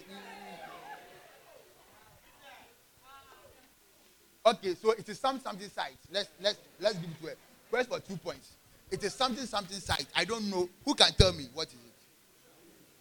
Okay, 4.45 4.75
so 4.75 4.91
it 4.91 5.07
is 5.09 5.19
some 5.19 5.39
something 5.39 5.69
site. 5.69 5.97
Let's 6.11 6.29
let's 6.41 6.57
let's 6.79 6.95
give 6.97 7.09
it 7.09 7.21
to 7.21 7.27
it. 7.27 7.37
First 7.69 7.89
for 7.89 7.99
two 7.99 8.15
points. 8.17 8.53
It 8.89 9.03
is 9.03 9.13
something 9.13 9.45
something 9.45 9.77
site. 9.77 10.05
I 10.15 10.23
don't 10.23 10.49
know. 10.49 10.69
Who 10.85 10.93
can 10.93 11.11
tell 11.13 11.33
me 11.33 11.47
what 11.53 11.67
is 11.67 11.73
it? 11.73 11.79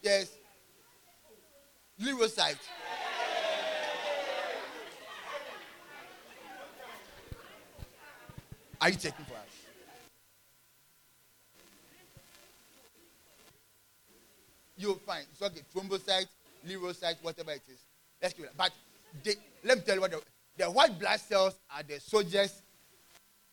Yes. 0.03 0.33
Lymphocyte. 2.01 2.59
Are 8.81 8.91
you 8.91 8.97
checking 8.97 9.25
for 9.25 9.35
us? 9.35 9.67
Fine. 15.07 15.25
It's 15.33 15.43
okay. 15.43 15.61
Thrombocyte, 15.75 16.27
lymphocyte, 16.69 17.17
whatever 17.23 17.53
it 17.53 17.63
is. 17.69 17.79
Let's 18.21 18.35
do 18.35 18.43
that. 18.43 18.57
But 18.57 18.73
they, 19.23 19.35
let 19.65 19.79
me 19.79 19.85
tell 19.85 19.95
you 19.97 20.01
what 20.01 20.11
the, 20.11 20.23
the 20.57 20.65
white 20.67 20.99
blood 20.99 21.21
cells 21.21 21.55
are 21.75 21.83
the 21.83 22.01
soldiers 22.01 22.63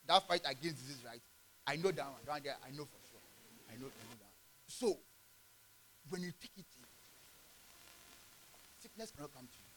that 0.08 0.28
fight 0.28 0.42
against 0.46 0.80
disease, 0.80 1.04
right? 1.06 1.22
I 1.66 1.76
know 1.78 1.92
that 1.92 2.06
one. 2.06 2.16
Down 2.26 2.40
there, 2.44 2.56
I 2.66 2.72
know 2.72 2.84
for 2.84 3.00
sure. 3.10 3.22
I 3.72 3.80
know, 3.80 3.88
I 3.88 4.04
know 4.10 4.18
that. 4.20 4.32
So, 4.68 4.98
when 6.10 6.22
you 6.22 6.32
take 6.42 6.52
it 6.58 6.66
sickness 8.94 9.12
cannot 9.16 9.34
come 9.34 9.48
to 9.48 9.58
you. 9.58 9.70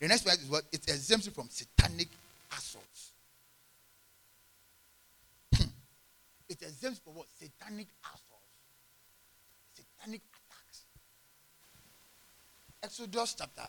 The 0.00 0.08
next 0.08 0.26
one 0.26 0.34
is 0.34 0.50
what? 0.50 0.64
It 0.72 0.82
exempts 0.88 1.26
you 1.26 1.32
from 1.32 1.48
satanic 1.50 2.08
assaults. 2.50 3.12
Hmm. 5.54 5.68
it 6.48 6.60
exempts 6.62 6.98
from 6.98 7.14
what? 7.14 7.26
Satanic 7.38 7.86
assaults. 8.02 8.21
Attacks. 10.06 10.84
Exodus 12.82 13.34
chapter 13.38 13.62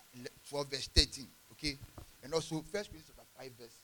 12, 0.49 0.69
verse 0.71 0.87
13. 0.87 1.27
Okay? 1.51 1.77
And 2.23 2.33
also 2.33 2.63
First 2.71 2.89
Corinthians 2.89 3.05
chapter 3.15 3.29
5, 3.37 3.51
verse. 3.59 3.75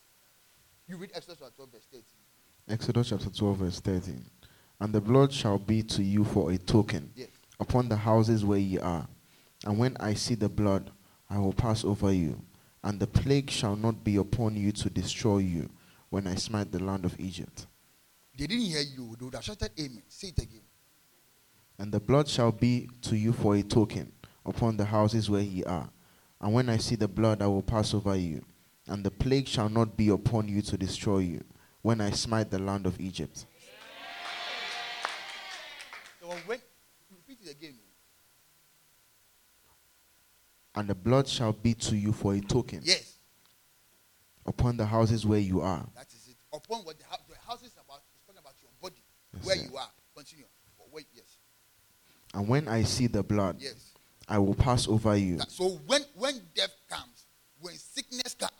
You 0.88 0.98
read 0.98 1.12
Exodus 1.14 1.38
chapter 1.40 1.54
12, 1.56 1.72
verse 1.72 1.88
13. 1.92 2.04
Exodus 2.70 3.10
chapter 3.10 3.30
12, 3.30 3.58
verse 3.58 3.80
13. 3.80 4.26
And 4.82 4.94
the 4.94 5.02
blood 5.02 5.32
shall 5.34 5.58
be 5.60 5.84
to 5.84 6.04
you 6.04 6.24
for 6.24 6.52
a 6.52 6.58
token 6.58 7.12
Yes. 7.16 7.28
upon 7.60 7.90
the 7.90 7.96
houses 7.98 8.46
where 8.46 8.60
ye 8.60 8.80
are. 8.80 9.08
And 9.66 9.78
when 9.78 9.98
I 10.00 10.14
see 10.14 10.36
the 10.36 10.50
blood, 10.50 10.92
I 11.30 11.38
will 11.38 11.54
pass 11.54 11.84
over 11.84 12.12
you. 12.12 12.42
And 12.84 13.00
the 13.00 13.08
plague 13.08 13.50
shall 13.50 13.76
not 13.76 14.04
be 14.04 14.16
upon 14.16 14.56
you 14.56 14.72
to 14.72 14.90
destroy 14.90 15.40
you 15.40 15.70
when 16.10 16.26
I 16.28 16.36
smite 16.36 16.72
the 16.72 16.82
land 16.82 17.04
of 17.06 17.20
Egypt. 17.20 17.68
They 18.38 18.48
didn't 18.48 18.66
hear 18.66 18.82
you. 18.82 19.16
They 19.20 19.26
would 19.26 19.36
have 19.36 19.44
shouted 19.44 19.72
amen. 19.78 20.04
Say 20.08 20.30
it 20.30 20.42
again. 20.42 20.62
And 21.80 21.92
the 21.94 22.00
blood 22.02 22.28
shall 22.28 22.52
be 22.52 22.90
to 23.04 23.16
you 23.16 23.32
for 23.32 23.56
a 23.56 23.64
token 23.64 24.12
upon 24.46 24.76
the 24.76 24.84
houses 24.86 25.30
where 25.30 25.42
ye 25.42 25.64
are. 25.64 25.90
And 26.42 26.54
when 26.54 26.68
I 26.70 26.76
see 26.78 26.96
the 26.96 27.08
blood, 27.08 27.42
I 27.42 27.48
will 27.48 27.62
pass 27.62 27.94
over 27.94 28.16
you. 28.18 28.44
And 28.88 29.04
the 29.04 29.12
plague 29.12 29.48
shall 29.48 29.70
not 29.70 29.96
be 29.96 30.10
upon 30.10 30.50
you 30.50 30.62
to 30.64 30.78
destroy 30.78 31.20
you 31.20 31.44
when 31.82 32.02
I 32.02 32.12
smite 32.12 32.52
the 32.52 32.60
land 32.60 32.86
of 32.86 33.00
Egypt. 33.00 33.46
So 36.20 36.28
when 36.46 36.60
repeat 37.12 37.38
it 37.48 37.52
again. 37.52 37.76
And 40.76 40.88
the 40.88 40.96
blood 40.96 41.28
shall 41.28 41.54
be 41.54 41.74
to 41.76 41.96
you 41.96 42.12
for 42.12 42.34
a 42.34 42.42
token 42.42 42.82
Yes, 42.84 43.16
upon 44.46 44.78
the 44.78 44.86
houses 44.86 45.26
where 45.26 45.40
you 45.40 45.62
are. 45.62 45.86
that 45.96 46.08
is 46.14 46.28
it. 46.30 46.36
Upon 46.54 46.80
what 46.86 46.98
the 47.00 47.06
house, 47.06 47.20
the 47.28 47.36
house 47.48 47.64
is 47.64 47.74
about 47.74 48.02
is 48.14 48.22
talking 48.26 48.40
about 48.40 48.54
your 48.62 48.72
body, 48.82 49.02
Yes, 49.34 49.46
where 49.46 49.56
sir. 49.56 49.64
you 49.70 49.78
are. 49.78 49.90
Continue. 50.16 50.46
Oh, 50.80 50.86
wait, 50.92 51.08
yes, 51.14 51.38
And 52.34 52.48
when 52.48 52.68
I 52.68 52.84
see 52.84 53.08
the 53.08 53.24
blood, 53.24 53.58
yes. 53.60 53.94
I 54.28 54.38
will 54.38 54.54
pass 54.54 54.88
over 54.88 55.16
you. 55.16 55.40
So 55.48 55.80
when 55.88 56.02
when 56.16 56.40
death 56.56 56.76
comes, 56.90 57.26
when 57.60 57.76
sickness 57.76 58.36
comes, 58.36 58.52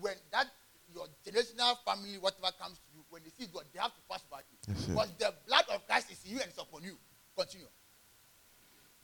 when 0.00 0.14
that 0.32 0.46
your 0.92 1.06
generational 1.24 1.76
family, 1.86 2.18
whatever 2.20 2.52
comes 2.60 2.78
to 2.78 2.84
you, 2.96 3.04
when 3.10 3.22
they 3.22 3.30
see 3.30 3.48
God, 3.52 3.64
they 3.72 3.80
have 3.80 3.94
to 3.94 4.00
pass 4.10 4.20
over 4.30 4.42
you. 4.50 4.74
Yes. 4.74 4.86
Because 4.86 5.08
the 5.18 5.34
blood 5.46 5.64
of 5.72 5.86
Christ 5.86 6.10
is 6.10 6.20
in 6.24 6.32
you 6.32 6.40
and 6.40 6.48
it's 6.48 6.58
upon 6.58 6.82
you. 6.82 6.96
Continue. 7.36 7.66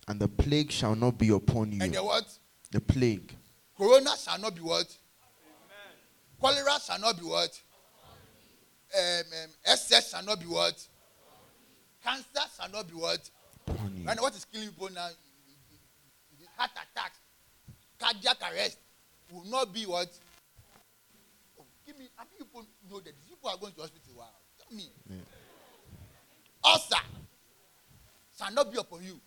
And 0.08 0.20
the 0.20 0.28
plague 0.28 0.70
shall 0.70 0.94
not 0.94 1.18
be 1.18 1.28
upon 1.28 1.72
you. 1.72 1.82
And 1.82 1.94
the 1.94 2.02
what? 2.02 2.26
The 2.70 2.80
plague. 2.80 3.34
Corona 3.76 4.10
shall 4.16 4.38
not 4.38 4.54
be 4.54 4.60
what? 4.60 4.86
Cholera 6.40 6.78
shall 6.84 6.98
not 7.00 7.18
be 7.18 7.24
what? 7.24 7.60
Um, 8.96 9.24
um, 9.44 9.50
SS 9.66 10.10
shall 10.10 10.24
not 10.24 10.40
be 10.40 10.46
what? 10.46 10.74
Cancer 12.02 12.48
shall 12.56 12.70
not 12.70 12.88
be 12.88 12.94
what? 12.94 13.28
Upon 13.70 13.96
you. 13.96 14.06
Right 14.06 14.16
now, 14.16 14.22
what 14.22 14.34
is 14.34 14.44
killing 14.44 14.68
people 14.68 14.88
now? 14.94 15.08
Heart 16.56 16.70
attacks, 16.72 17.18
cardiac 18.00 18.36
arrest 18.42 18.78
will 19.32 19.44
not 19.44 19.72
be 19.72 19.84
what? 19.84 20.08
Oh, 21.58 21.64
give 21.86 21.98
me. 21.98 22.08
How 22.16 22.24
many 22.24 22.38
people 22.38 22.64
know 22.90 23.00
that 23.00 23.14
people 23.28 23.48
are 23.48 23.56
going 23.56 23.72
to 23.74 23.80
hospital? 23.80 24.14
Wow. 24.16 24.24
Tell 24.58 24.76
me. 24.76 24.90
Yeah. 25.08 25.16
Ulcer 26.64 26.96
shall 28.36 28.52
not 28.52 28.72
be 28.72 28.78
upon 28.78 29.04
you. 29.04 29.20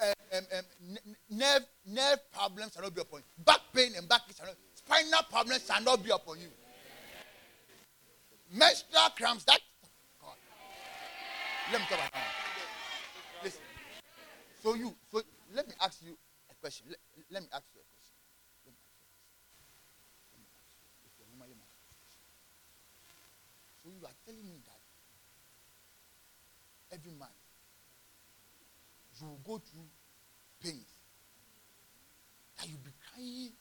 Um, 0.00 0.12
um, 0.32 0.44
um, 0.58 0.96
nerve, 1.30 1.62
nerve 1.86 2.18
problems 2.32 2.72
shall 2.74 2.82
not 2.82 2.94
be 2.94 3.00
upon 3.00 3.20
you. 3.20 3.44
Back 3.44 3.60
pain 3.72 3.92
and 3.96 4.08
back 4.08 4.22
shall 4.36 4.46
not. 4.46 4.56
Spinal 4.74 5.22
problems 5.30 5.66
shall 5.66 5.82
not 5.82 6.02
be 6.02 6.10
upon 6.10 6.38
you. 6.40 6.48
Menstrual 8.52 9.10
cramps. 9.16 9.44
That. 9.44 9.60
God. 10.20 10.34
Let 11.72 11.80
me 11.80 11.86
talk 11.88 11.98
about 11.98 12.12
that. 12.12 12.55
So 14.66 14.74
you. 14.74 14.90
So 15.12 15.22
let 15.54 15.68
me 15.68 15.74
ask 15.80 16.02
you 16.02 16.18
a 16.50 16.54
question. 16.56 16.86
Let, 16.90 16.98
let 17.30 17.42
me 17.44 17.48
ask 17.54 17.62
you 17.72 17.78
a 17.78 17.86
question. 17.86 18.18
So 23.84 23.90
you 23.94 24.04
are 24.04 24.16
telling 24.26 24.42
me 24.50 24.58
that 24.66 24.82
every 26.96 27.12
man 27.12 27.28
you 29.20 29.28
will 29.28 29.38
go 29.46 29.62
through 29.62 29.86
pains 30.60 30.98
that 32.58 32.66
you'll 32.66 32.82
be 32.82 32.90
crying, 33.14 33.52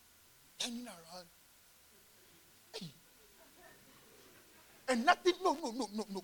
turning 0.58 0.88
around. 0.88 1.30
Hey. 2.74 2.90
And 4.88 5.06
nothing, 5.06 5.34
no, 5.44 5.54
no, 5.54 5.70
no, 5.70 5.88
no, 5.94 6.06
no. 6.10 6.24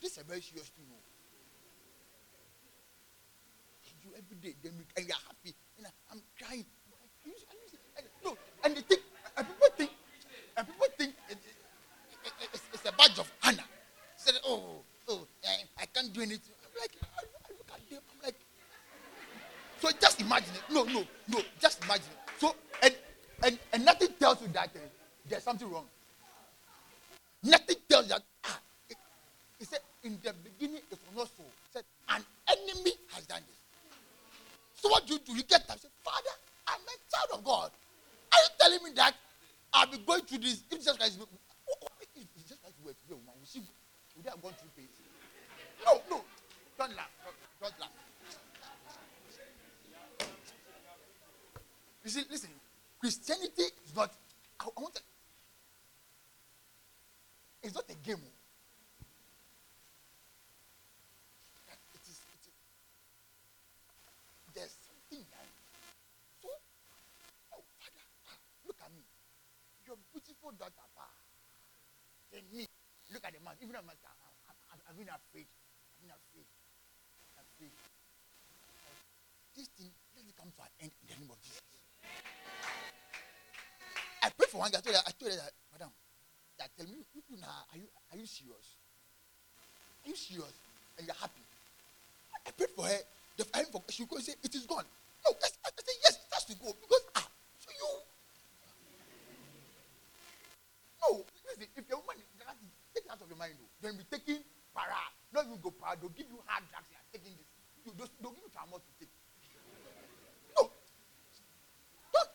This 0.00 0.12
is 0.12 0.18
a 0.18 0.24
very 0.24 0.40
serious 0.40 0.68
thing. 0.68 0.86
You 4.08 4.16
every 4.16 4.36
day, 4.40 4.56
then 4.62 4.72
we, 4.78 4.84
and 4.96 5.06
you're 5.06 5.16
happy. 5.28 5.54
And 5.76 5.86
I, 5.86 5.90
I'm 6.12 6.22
crying. 6.40 6.64
Are 6.64 7.28
you- 7.28 7.34
are 7.34 7.54
you- 7.54 7.78
and- 7.98 8.06
No, 8.24 8.36
and 8.64 8.76
they 8.76 8.80
think, 8.82 9.02
and 9.36 9.46
people 9.46 9.68
think, 9.76 9.90
and 10.56 10.66
people 10.66 10.86
think 10.96 11.14
it, 11.28 11.36
it, 12.24 12.32
it, 12.40 12.48
it's, 12.54 12.62
it's 12.72 12.84
a 12.88 12.92
badge 12.92 13.18
of 13.18 13.30
honor. 13.44 13.64
Said, 14.16 14.34
oh, 14.46 14.80
oh, 15.08 15.26
I, 15.44 15.82
I 15.82 15.86
can't 15.86 16.12
do 16.12 16.22
anything. 16.22 16.54
I'm 16.64 16.80
like, 16.80 16.92
I, 17.02 17.20
I 17.20 17.52
look 17.52 17.68
at 17.74 17.90
them, 17.90 18.00
I'm 18.16 18.22
like, 18.24 18.34
so 19.80 19.88
just 20.00 20.20
imagine 20.20 20.54
it. 20.54 20.62
No, 20.72 20.84
no, 20.84 21.04
no, 21.28 21.40
just 21.60 21.84
imagine 21.84 22.06
it. 22.10 22.40
So, 22.40 22.54
and, 22.82 22.94
and, 23.44 23.58
and 23.72 23.84
nothing 23.84 24.08
tells 24.18 24.40
you 24.42 24.48
that 24.48 24.70
uh, 24.74 24.78
there's 25.28 25.42
something 25.42 25.70
wrong. 25.70 25.86
Nothing 27.44 27.76
tells 27.88 28.04
you 28.06 28.14
that, 28.14 28.22
ah, 28.44 28.58
he 29.58 29.64
said, 29.64 29.80
in 30.02 30.18
the 30.22 30.32
beginning 30.42 30.76
it 30.90 30.90
was 30.90 30.98
not 31.16 31.28
so. 31.36 31.42
He 31.44 31.70
said, 31.72 31.84
an 32.08 32.24
enemy 32.48 32.92
has 33.14 33.26
done 33.26 33.42
this. 33.46 33.57
So 34.80 34.88
what 34.88 35.06
do 35.06 35.14
you 35.14 35.20
do? 35.20 35.34
You 35.34 35.42
get 35.42 35.68
up, 35.68 35.78
say, 35.78 35.88
Father, 36.04 36.34
I'm 36.66 36.80
a 36.80 36.96
child 37.10 37.38
of 37.38 37.44
God. 37.44 37.70
Are 38.32 38.38
you 38.38 38.48
telling 38.58 38.84
me 38.84 38.90
that 38.96 39.14
I'll 39.72 39.90
be 39.90 39.98
going 39.98 40.22
through 40.22 40.38
this? 40.38 40.62
If 40.70 40.78
Jesus 40.78 40.96
Christ, 40.96 41.18
if 42.16 42.26
Jesus 42.34 42.58
Christ 42.62 42.76
were 42.84 42.92
to 42.92 43.04
be 43.08 43.14
a 43.14 43.16
woman, 43.16 43.34
would 43.40 43.48
she, 43.48 43.60
would 44.16 44.26
have 44.26 44.40
gone 44.40 44.52
through 44.54 44.70
pain? 44.76 44.88
No, 45.84 46.00
no, 46.10 46.24
don't 46.78 46.94
laugh, 46.96 47.10
don't, 47.24 47.36
don't 47.60 47.80
laugh. 47.80 47.90
You 52.04 52.10
see, 52.10 52.22
listen, 52.30 52.50
Christianity 53.00 53.62
is 53.84 53.94
not, 53.94 54.12
I, 54.60 54.64
I 54.64 54.80
want 54.80 54.94
to, 54.94 55.02
it's 57.62 57.74
not 57.74 57.84
a 57.90 57.94
game. 58.06 58.16
oh. 58.22 58.32
It 61.68 62.00
is, 62.08 62.20
it 62.32 62.48
is, 62.48 62.54
there's 64.54 64.74
something 64.86 65.26
that, 65.30 65.46
so, 66.42 66.48
oh, 67.52 67.62
Father, 67.78 68.02
ah, 68.26 68.36
look 68.66 68.76
at 68.82 68.90
me. 68.90 69.02
Beautiful 70.48 70.64
daughter, 70.64 70.88
pa. 70.96 71.04
Then 72.32 72.40
me, 72.48 72.64
look 73.12 73.20
at 73.20 73.36
the 73.36 73.40
man, 73.44 73.52
even 73.60 73.76
a 73.76 73.84
man, 73.84 74.00
I'm 74.88 74.96
being 74.96 75.12
afraid. 75.12 75.44
I'm 75.44 76.00
being 76.00 76.16
afraid. 76.16 76.48
I'm 77.36 77.44
afraid. 77.44 77.76
This 79.52 79.68
thing, 79.76 79.92
let 80.16 80.24
it 80.24 80.32
come 80.32 80.48
to 80.48 80.64
an 80.64 80.72
end 80.80 80.92
in 81.04 81.06
the 81.12 81.16
name 81.20 81.28
of 81.28 81.36
Jesus. 81.44 81.60
I 84.24 84.32
prayed 84.32 84.48
for 84.48 84.64
one 84.64 84.72
guy. 84.72 84.80
I 84.80 84.88
told 84.88 84.96
her, 84.96 85.04
I 85.04 85.12
told 85.20 85.32
her 85.32 85.36
that, 85.36 85.52
Madam, 85.68 85.92
that 86.56 86.72
tell 86.80 86.88
me, 86.88 87.04
you, 87.12 87.20
you 87.28 87.36
now, 87.36 87.68
are 87.68 87.76
you, 87.76 87.88
are 88.08 88.16
you 88.16 88.24
serious? 88.24 88.80
Are 90.00 90.08
you 90.08 90.16
serious? 90.16 90.56
And 90.96 91.04
you're 91.04 91.20
happy? 91.20 91.44
I 92.48 92.56
prayed 92.56 92.72
for 92.72 92.88
her. 92.88 93.04
The 93.36 93.44
for 93.44 93.84
she 93.92 94.08
go 94.08 94.16
and 94.16 94.24
say 94.24 94.32
it 94.40 94.54
is 94.56 94.64
gone. 94.64 94.88
No, 95.28 95.36
I, 95.44 95.48
I 95.60 95.68
said 95.76 95.98
yes, 96.08 96.16
it 96.16 96.32
has 96.32 96.44
to 96.48 96.56
go 96.56 96.72
because 96.72 97.04
ah, 97.20 97.28
so 97.60 97.68
you. 97.68 98.08
Listen. 101.58 101.74
If 101.76 101.88
your 101.88 101.98
woman 101.98 102.22
that 102.38 102.54
is- 102.62 102.70
take 102.94 103.04
it 103.04 103.10
out 103.10 103.20
of 103.20 103.28
your 103.28 103.36
mind, 103.38 103.54
though, 103.58 103.70
then 103.82 103.96
be 103.98 104.04
taking 104.04 104.42
para. 104.74 104.94
Not 105.32 105.46
even 105.46 105.60
go 105.60 105.70
para. 105.70 105.96
They'll 105.98 106.14
give 106.14 106.30
you 106.30 106.38
hard 106.46 106.62
drugs. 106.70 106.86
You 106.90 106.96
are 106.96 107.08
taking 107.12 107.34
this. 107.36 107.46
You, 107.84 107.92
they'll, 107.98 108.08
they'll 108.22 108.32
give 108.32 108.44
you 108.46 108.50
trauma 108.54 108.78
to 108.78 108.92
take. 108.98 109.10
No, 110.56 110.70
don't. 112.14 112.30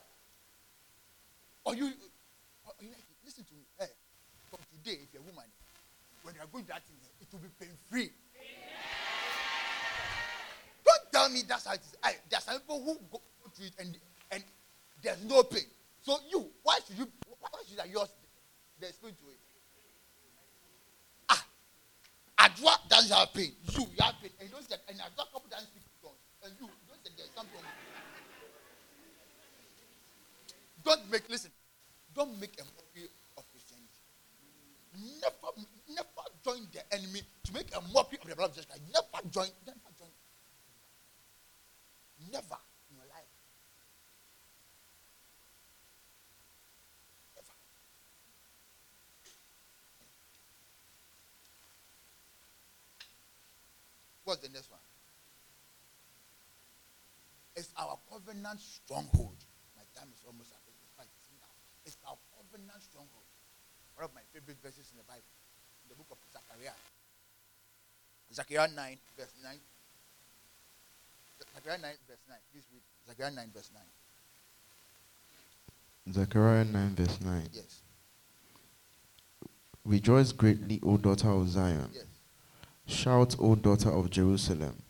Or 1.64 1.76
you, 1.76 1.88
or 2.68 2.74
you 2.84 2.90
like 2.92 3.08
listen 3.24 3.44
to 3.46 3.54
me. 3.56 3.64
Hey, 3.80 3.88
from 4.52 4.60
today, 4.76 5.00
if 5.08 5.14
you're 5.14 5.24
a 5.24 5.26
woman, 5.26 5.48
when 6.24 6.36
you're 6.36 6.48
going 6.52 6.66
to 6.66 6.72
that 6.76 6.84
thing, 6.84 7.00
eh, 7.00 7.24
it 7.24 7.28
will 7.32 7.40
be 7.40 7.50
pain 7.60 7.72
free. 7.90 8.12
Yeah. 8.36 8.42
Don't 10.84 11.06
tell 11.12 11.30
me 11.30 11.44
that's 11.48 11.66
how 11.66 11.74
it 11.74 11.82
is. 11.82 11.96
Eh, 12.04 12.08
I, 12.12 12.16
there 12.30 12.40
are 12.40 12.42
some 12.44 12.60
people 12.60 12.84
who 12.84 13.00
go 13.12 13.22
through 13.56 13.68
it 13.68 13.76
and 13.80 13.96
and 14.32 14.44
there's 15.02 15.24
no 15.24 15.44
pain. 15.44 15.68
So 16.02 16.20
you, 16.30 16.52
why 16.64 16.80
should 16.86 16.98
you? 16.98 17.08
Why 17.40 17.50
should 17.68 17.78
that 17.80 17.90
yours? 17.90 18.10
There's 18.80 18.96
pain 18.98 19.12
to 19.12 19.30
it. 19.30 19.40
Ah, 21.30 21.46
Adwa 22.40 22.76
doesn't 22.90 23.16
have 23.16 23.34
pain. 23.34 23.52
You, 23.72 23.82
you 23.82 24.04
have 24.04 24.16
pain, 24.22 24.32
and 24.42 24.52
don't 24.52 24.70
say, 24.70 24.76
and 24.90 24.98
Adwa 25.00 25.32
couple 25.32 25.50
doesn't 25.50 25.68
speak 25.68 25.84
and 26.44 26.52
you, 26.60 26.68
don't 26.88 27.00
say 27.04 27.12
there's 27.16 27.32
something. 27.36 27.56
wrong. 27.56 27.72
Don't 30.84 31.12
make 31.12 31.30
listen. 31.30 31.52
Don't 32.14 32.40
make 32.40 32.60
a 32.60 32.66
mockery 32.76 33.08
of 33.38 33.44
Christianity. 33.52 34.04
Never, 35.24 35.56
never 35.88 36.24
join 36.44 36.68
the 36.72 36.84
enemy 36.94 37.22
to 37.44 37.54
make 37.54 37.72
a 37.76 37.82
mockery 37.94 38.20
of 38.22 38.30
the 38.30 38.36
blood 38.36 38.50
of 38.50 38.56
Jesus 38.56 38.68
Christ. 38.68 38.84
Never 38.92 39.30
join. 39.32 39.48
Never 39.66 39.80
join. 39.98 40.12
Never 42.32 42.60
in 42.92 42.98
your 42.98 43.08
life. 43.08 43.32
Never. 47.36 47.56
What's 54.24 54.42
the 54.42 54.50
next 54.50 54.72
one? 54.72 54.80
It's 57.56 57.70
our 57.78 57.98
covenant 58.10 58.60
stronghold. 58.60 59.38
My 59.76 59.84
time 59.94 60.10
is 60.16 60.24
almost 60.26 60.52
up. 60.52 60.62
It's 60.66 60.98
like 60.98 61.08
it's 61.20 61.30
now. 61.38 61.54
It's 61.86 61.98
our 62.08 62.18
covenant 62.34 62.82
stronghold. 62.82 63.28
One 63.96 64.06
of 64.06 64.14
my 64.16 64.22
favorite 64.34 64.58
verses 64.64 64.90
in 64.92 64.98
the 64.98 65.04
Bible, 65.04 65.28
in 65.86 65.90
the 65.90 65.96
book 65.96 66.08
of 66.10 66.18
Zechariah. 66.34 66.74
Zechariah 68.34 68.74
9, 68.74 68.98
verse 69.18 69.34
9. 69.44 69.60
Zechariah 71.54 71.78
9, 71.78 71.92
verse 72.08 72.26
9. 72.28 72.38
Please 72.52 72.66
read. 72.74 72.82
Zechariah 73.06 73.36
9, 73.36 73.52
verse 73.54 73.70
9. 73.74 73.84
Zechariah 76.14 76.66
9, 76.66 76.96
verse 76.96 77.22
9. 77.22 77.50
Yes. 77.54 77.82
Rejoice 79.86 80.32
greatly, 80.32 80.80
O 80.82 80.98
daughter 80.98 81.30
of 81.30 81.48
Zion. 81.50 81.90
Yes. 81.94 82.06
Shout, 82.86 83.36
O 83.40 83.56
daughter 83.56 83.90
of 83.90 84.10
Jerusalem. 84.10 84.82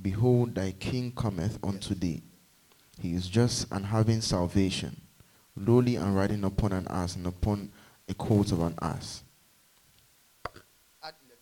Behold, 0.00 0.54
thy 0.54 0.72
king 0.72 1.12
cometh 1.12 1.58
unto 1.62 1.94
thee. 1.94 2.22
He 3.00 3.14
is 3.14 3.28
just 3.28 3.66
and 3.72 3.86
having 3.86 4.20
salvation, 4.20 5.00
lowly 5.56 5.96
and 5.96 6.14
riding 6.16 6.44
upon 6.44 6.72
an 6.72 6.86
ass 6.88 7.16
and 7.16 7.26
upon 7.26 7.70
a 8.08 8.14
coat 8.14 8.52
of 8.52 8.60
an 8.60 8.74
ass. 8.80 9.22
Add 11.02 11.14
11. 11.24 11.38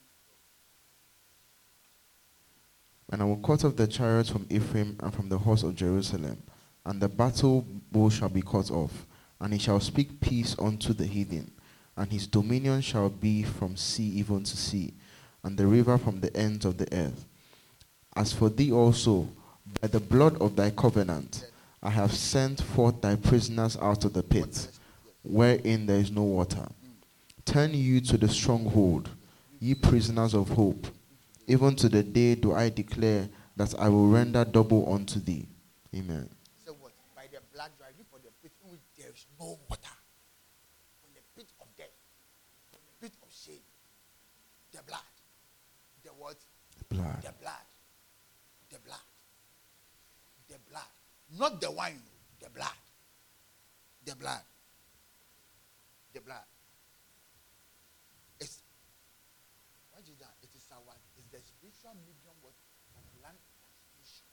And 3.11 3.23
I 3.23 3.25
will 3.25 3.37
cut 3.37 3.65
off 3.65 3.77
the 3.77 3.87
chariots 3.87 4.31
from 4.31 4.47
Ephraim 4.49 4.97
and 5.01 5.13
from 5.13 5.29
the 5.29 5.39
horse 5.39 5.63
of 5.63 5.75
Jerusalem, 5.75 6.43
and 6.85 7.01
the 7.01 7.09
battle 7.09 7.65
bow 7.91 8.09
shall 8.09 8.29
be 8.29 8.43
cut 8.43 8.71
off, 8.71 9.07
and 9.41 9.53
he 9.53 9.59
shall 9.59 9.81
speak 9.81 10.21
peace 10.21 10.57
unto 10.59 10.93
the 10.93 11.07
heathen, 11.07 11.51
and 11.97 12.11
his 12.11 12.27
dominion 12.27 12.81
shall 12.81 13.09
be 13.09 13.43
from 13.43 13.77
sea 13.77 14.09
even 14.09 14.43
to 14.45 14.57
sea, 14.57 14.95
and 15.45 15.57
the 15.57 15.67
river 15.67 15.99
from 15.99 16.21
the 16.21 16.35
ends 16.37 16.65
of 16.65 16.79
the 16.79 16.89
earth. 16.93 17.25
As 18.15 18.33
for 18.33 18.49
thee 18.49 18.73
also, 18.73 19.29
by 19.81 19.89
the 19.89 20.01
blood 20.01 20.41
of 20.41 20.57
thy 20.57 20.71
covenant, 20.71 21.51
I 21.83 21.91
have 21.91 22.13
sent 22.13 22.63
forth 22.63 23.01
thy 23.01 23.17
prisoners 23.17 23.77
out 23.81 24.05
of 24.05 24.13
the 24.13 24.23
pit, 24.23 24.69
wherein 25.23 25.87
there 25.87 25.99
is 25.99 26.11
no 26.11 26.23
water. 26.23 26.67
Turn 27.45 27.75
you 27.75 28.01
to 28.03 28.17
the 28.17 28.29
stronghold, 28.29 29.09
ye 29.59 29.75
prisoners 29.75 30.35
of 30.35 30.49
hope. 30.51 30.87
Even 31.47 31.75
to 31.77 31.89
the 31.89 32.03
day 32.03 32.35
do 32.37 32.55
I 32.55 32.69
declare 32.69 33.29
that 33.57 33.75
I 33.79 33.89
will 33.89 34.09
render 34.09 34.45
double 34.45 34.93
unto 34.93 35.19
thee. 35.19 35.47
Amen. 35.95 36.29
So 36.65 36.73
what? 36.81 36.93
By 37.17 37.25
the 37.33 37.41
blood 37.53 37.71
for 38.11 38.19
the 38.19 38.31
pit 38.43 38.53
in 38.65 38.71
which 38.71 38.81
there 38.97 39.11
is 39.13 39.27
no 39.39 39.59
water. 39.69 39.97
From 41.01 41.11
the 41.15 41.21
pit 41.37 41.51
of 41.61 41.67
death. 41.77 41.93
From 42.71 42.81
the 42.87 43.07
pit 43.07 43.17
of 43.23 43.29
shame. 43.33 43.65
The 44.73 44.83
blood. 44.87 45.01
The 46.05 46.11
what? 46.11 46.37
Blood. 46.93 47.23
The 47.25 47.33
blood. 47.41 47.67
The 48.69 48.79
blood. 48.85 49.07
The 50.49 50.59
blood. 50.69 50.93
Not 51.39 51.61
the 51.61 51.71
wine. 51.71 52.03
The 52.41 52.51
blood. 52.51 52.77
The 54.05 54.15
blood. 54.17 54.45
The 56.13 56.21
blood. 56.21 56.45
It's 58.41 58.61
what 59.93 60.05
is 60.05 60.19
that? 60.21 60.37
It 60.43 60.53
is 60.53 60.69
our 60.69 60.93
it's 61.17 61.29
the 61.33 61.41
spiritual 61.41 61.97
medium 62.05 62.37
of 62.45 62.53
land 63.25 63.41
transmission. 63.41 64.29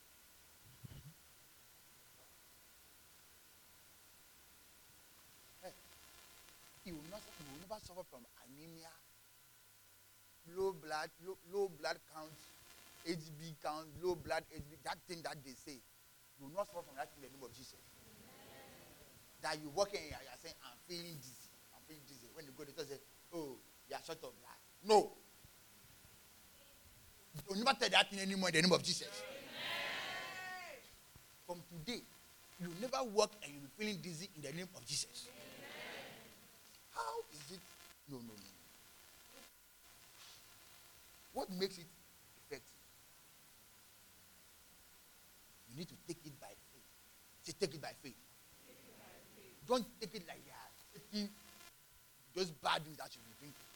Hey, 5.64 5.72
you 6.84 6.96
will 7.00 7.08
not 7.08 7.24
you 7.40 7.46
will 7.48 7.64
never 7.64 7.80
suffer 7.88 8.04
from 8.12 8.28
anemia, 8.44 8.92
low 10.56 10.74
blood, 10.74 11.10
low, 11.26 11.38
low 11.52 11.72
blood 11.80 11.98
count, 12.14 12.32
HB 13.08 13.56
count, 13.64 13.88
low 14.02 14.16
blood 14.16 14.44
HB, 14.54 14.84
that 14.84 14.98
thing 15.08 15.22
that 15.24 15.38
they 15.44 15.54
say. 15.54 15.78
You 16.40 16.48
will 16.48 16.56
not 16.56 16.68
suffer 16.68 16.86
from 16.88 16.96
that 16.96 17.12
in 17.18 17.24
the 17.24 17.30
name 17.30 17.44
of 17.44 17.52
Jesus. 17.52 17.76
That 19.42 19.60
you 19.62 19.70
walk 19.76 19.94
in 19.94 20.00
here, 20.00 20.20
you 20.20 20.32
are 20.32 20.40
saying, 20.42 20.56
I'm 20.64 20.78
feeling 20.88 21.16
dizzy. 21.20 21.52
I'm 21.76 21.84
feeling 21.88 22.04
dizzy. 22.08 22.28
When 22.34 22.46
you 22.46 22.52
go, 22.56 22.64
to 22.64 22.72
just 22.72 22.90
say, 22.90 23.00
Oh, 23.34 23.56
you 23.90 23.96
are 23.96 24.04
short 24.04 24.24
of 24.24 24.32
blood. 24.36 24.60
No. 24.84 25.12
You 27.36 27.56
will 27.56 27.64
never 27.64 27.78
tell 27.80 27.90
that 27.90 28.10
thing 28.10 28.20
anymore 28.20 28.50
in 28.50 28.56
the 28.56 28.62
name 28.64 28.72
of 28.74 28.84
Jesus. 28.84 29.08
From 31.46 31.62
today, 31.72 32.02
you 32.60 32.68
never 32.82 33.04
walk 33.12 33.32
and 33.44 33.54
you'll 33.54 33.64
be 33.64 33.72
feeling 33.78 33.98
dizzy 34.02 34.30
in 34.36 34.42
the 34.42 34.52
name 34.52 34.68
of 34.76 34.86
Jesus. 34.86 35.28
How 36.92 37.24
is 37.32 37.56
it? 37.56 37.62
No, 38.12 38.18
no, 38.18 38.34
no. 38.34 38.59
What 41.40 41.48
makes 41.56 41.80
it 41.80 41.88
effective? 42.36 42.76
You 45.72 45.80
need 45.80 45.88
to 45.88 45.96
take 46.04 46.20
it 46.28 46.36
by 46.36 46.52
faith. 46.52 46.92
Say, 47.48 47.56
take 47.56 47.76
it 47.76 47.82
by 47.82 47.96
faith. 48.04 48.20
Don't 49.64 49.88
take 50.04 50.20
it 50.20 50.28
like 50.28 50.44
you 50.44 50.52
are 50.52 50.72
taking 50.92 51.32
those 52.36 52.52
bad 52.60 52.84
things 52.84 53.00
that 53.00 53.16
you 53.16 53.24
be 53.24 53.32
drinking. 53.40 53.72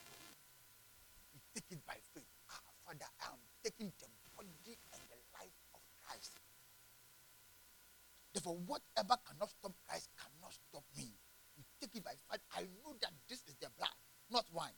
You 1.31 1.39
take 1.55 1.71
it 1.71 1.79
by 1.87 1.95
faith. 2.11 2.27
Ah, 2.51 2.59
Father, 2.83 3.07
I 3.23 3.31
am 3.31 3.39
taking 3.63 3.95
the 3.95 4.11
body 4.35 4.75
and 4.91 5.01
the 5.07 5.15
life 5.31 5.55
of 5.71 5.79
Christ. 6.03 6.35
Therefore, 8.35 8.59
whatever 8.67 9.15
cannot 9.23 9.55
stop 9.55 9.71
Christ 9.87 10.11
cannot 10.19 10.51
stop 10.51 10.83
me. 10.99 11.15
You 11.55 11.63
take 11.79 11.95
it 11.95 12.03
by 12.03 12.19
faith. 12.27 12.43
I 12.51 12.67
know 12.83 12.91
that 12.99 13.15
this 13.31 13.39
is 13.47 13.55
the 13.63 13.71
blood, 13.79 13.95
not 14.27 14.43
wine. 14.51 14.75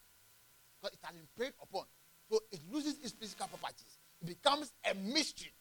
Because 0.77 0.93
it 0.93 1.01
has 1.01 1.17
been 1.17 1.25
prayed 1.33 1.57
upon. 1.57 1.89
So 2.29 2.39
it 2.51 2.59
loses 2.71 2.97
its 2.99 3.11
physical 3.11 3.47
properties. 3.47 3.97
It 4.21 4.27
becomes 4.27 4.71
a 4.89 4.93
mystery. 4.95 5.53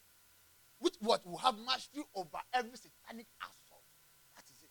Which 0.79 0.95
what 0.99 1.25
will 1.25 1.37
have 1.37 1.55
mastery 1.65 2.03
over 2.15 2.39
every 2.53 2.77
satanic 2.77 3.27
assault. 3.41 3.83
That 4.35 4.43
is 4.45 4.57
it. 4.61 4.69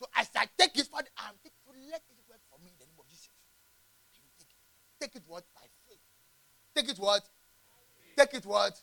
So 0.00 0.06
as 0.16 0.28
I 0.34 0.46
take 0.58 0.76
it, 0.78 0.86
Father, 0.86 1.08
I'm 1.16 1.34
taking 1.42 1.58
so 1.64 1.72
let 1.90 2.02
it 2.08 2.18
work 2.28 2.40
for 2.50 2.58
me 2.62 2.70
in 2.70 2.78
the 2.78 2.86
name 2.86 2.98
of 2.98 3.06
Jesus. 3.08 3.30
Take 4.12 4.50
it. 4.50 4.56
Take 5.00 5.16
it 5.16 5.22
what? 5.26 5.44
By 5.54 5.66
faith. 5.86 6.00
Take 6.74 6.88
it 6.90 6.98
what? 6.98 7.22
Take 8.16 8.34
it 8.34 8.46
what? 8.46 8.80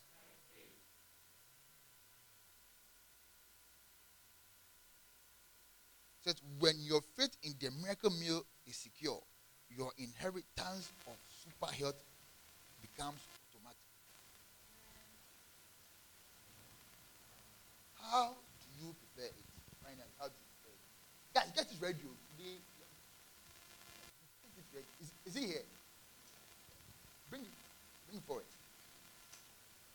Says 6.24 6.40
when 6.60 6.74
your 6.80 7.00
faith 7.16 7.36
in 7.42 7.54
the 7.58 7.70
miracle 7.82 8.10
meal 8.10 8.46
is 8.64 8.76
secure, 8.76 9.20
your 9.68 9.90
inheritance 9.98 10.92
of 11.08 11.16
super 11.28 11.72
health 11.72 11.96
becomes 12.92 13.20
automatic. 13.48 13.88
How 17.96 18.36
do 18.36 18.86
you 18.86 18.94
prepare 18.94 19.30
it? 19.32 19.48
Finally, 19.82 20.12
how 20.18 20.28
do 20.28 20.34
you 20.36 20.46
prepare 20.60 20.76
it? 20.76 20.82
Guys, 21.34 21.48
get 21.56 21.72
it 21.72 21.80
ready. 21.80 21.98
Is, 25.00 25.10
is 25.26 25.34
he 25.34 25.48
here? 25.48 25.66
Bring 27.28 27.42
it. 27.42 27.48
Bring 28.06 28.18
it 28.18 28.24
forward. 28.26 28.44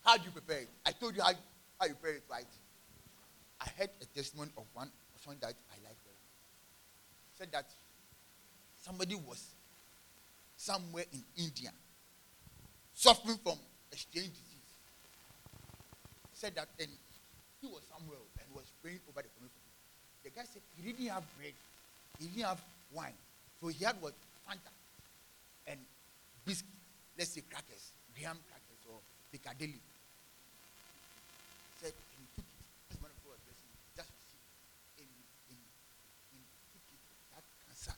How 0.04 0.18
do 0.18 0.24
you 0.26 0.32
prepare 0.32 0.60
it? 0.60 0.70
I 0.86 0.92
told 0.92 1.16
you 1.16 1.22
how, 1.22 1.32
how 1.80 1.88
you 1.88 1.94
prepare 1.96 2.18
it, 2.18 2.24
right? 2.30 2.46
I 3.62 3.66
heard 3.78 3.90
a 4.02 4.06
testimony 4.06 4.52
of 4.58 4.66
one 4.74 4.88
of 4.88 5.22
someone 5.22 5.38
that 5.42 5.54
I 5.72 5.76
like 5.84 5.98
very 6.04 6.16
much. 6.16 7.38
Said 7.38 7.52
that 7.52 7.66
somebody 8.82 9.16
was 9.16 9.44
somewhere 10.56 11.06
in 11.12 11.24
India 11.38 11.72
suffering 12.98 13.38
from 13.44 13.58
a 13.94 13.96
strange 13.96 14.34
disease. 14.34 14.72
Said 16.34 16.56
that 16.56 16.68
then 16.78 16.90
he 17.62 17.68
was 17.68 17.86
somewhere 17.86 18.18
and 18.42 18.46
was 18.54 18.66
praying 18.82 19.00
over 19.10 19.22
the 19.22 19.30
community. 19.38 19.62
The 20.26 20.32
guy 20.34 20.46
said 20.50 20.62
he 20.76 20.92
didn't 20.92 21.14
have 21.14 21.24
bread, 21.38 21.54
he 22.18 22.26
didn't 22.26 22.46
have 22.46 22.62
wine. 22.92 23.14
So 23.62 23.68
he 23.68 23.86
had 23.86 23.96
what? 24.02 24.14
Fanta 24.50 24.74
and 25.68 25.80
biscuit, 26.46 26.74
let's 27.18 27.32
say 27.32 27.42
crackers, 27.42 27.94
graham 28.18 28.38
crackers 28.50 28.82
or 28.90 28.98
Piccadilly. 29.32 29.82
said, 31.82 31.94
and 31.94 32.24
he 32.24 32.28
took 32.34 32.48
it. 32.50 32.66
This 32.90 32.98
man 33.02 33.12
of 33.14 33.20
God 33.22 33.38
was 33.38 33.44
blessing 33.46 33.68
him. 33.70 33.78
Just 33.94 34.10
received 34.10 34.42
it. 34.42 35.04
And 35.04 35.08
he, 35.12 35.22
and 35.52 35.58
he, 35.60 35.68
and 36.34 36.42
he 36.42 36.48
took 36.74 36.86
it. 36.90 37.02
That 37.36 37.44
cancer. 37.68 37.94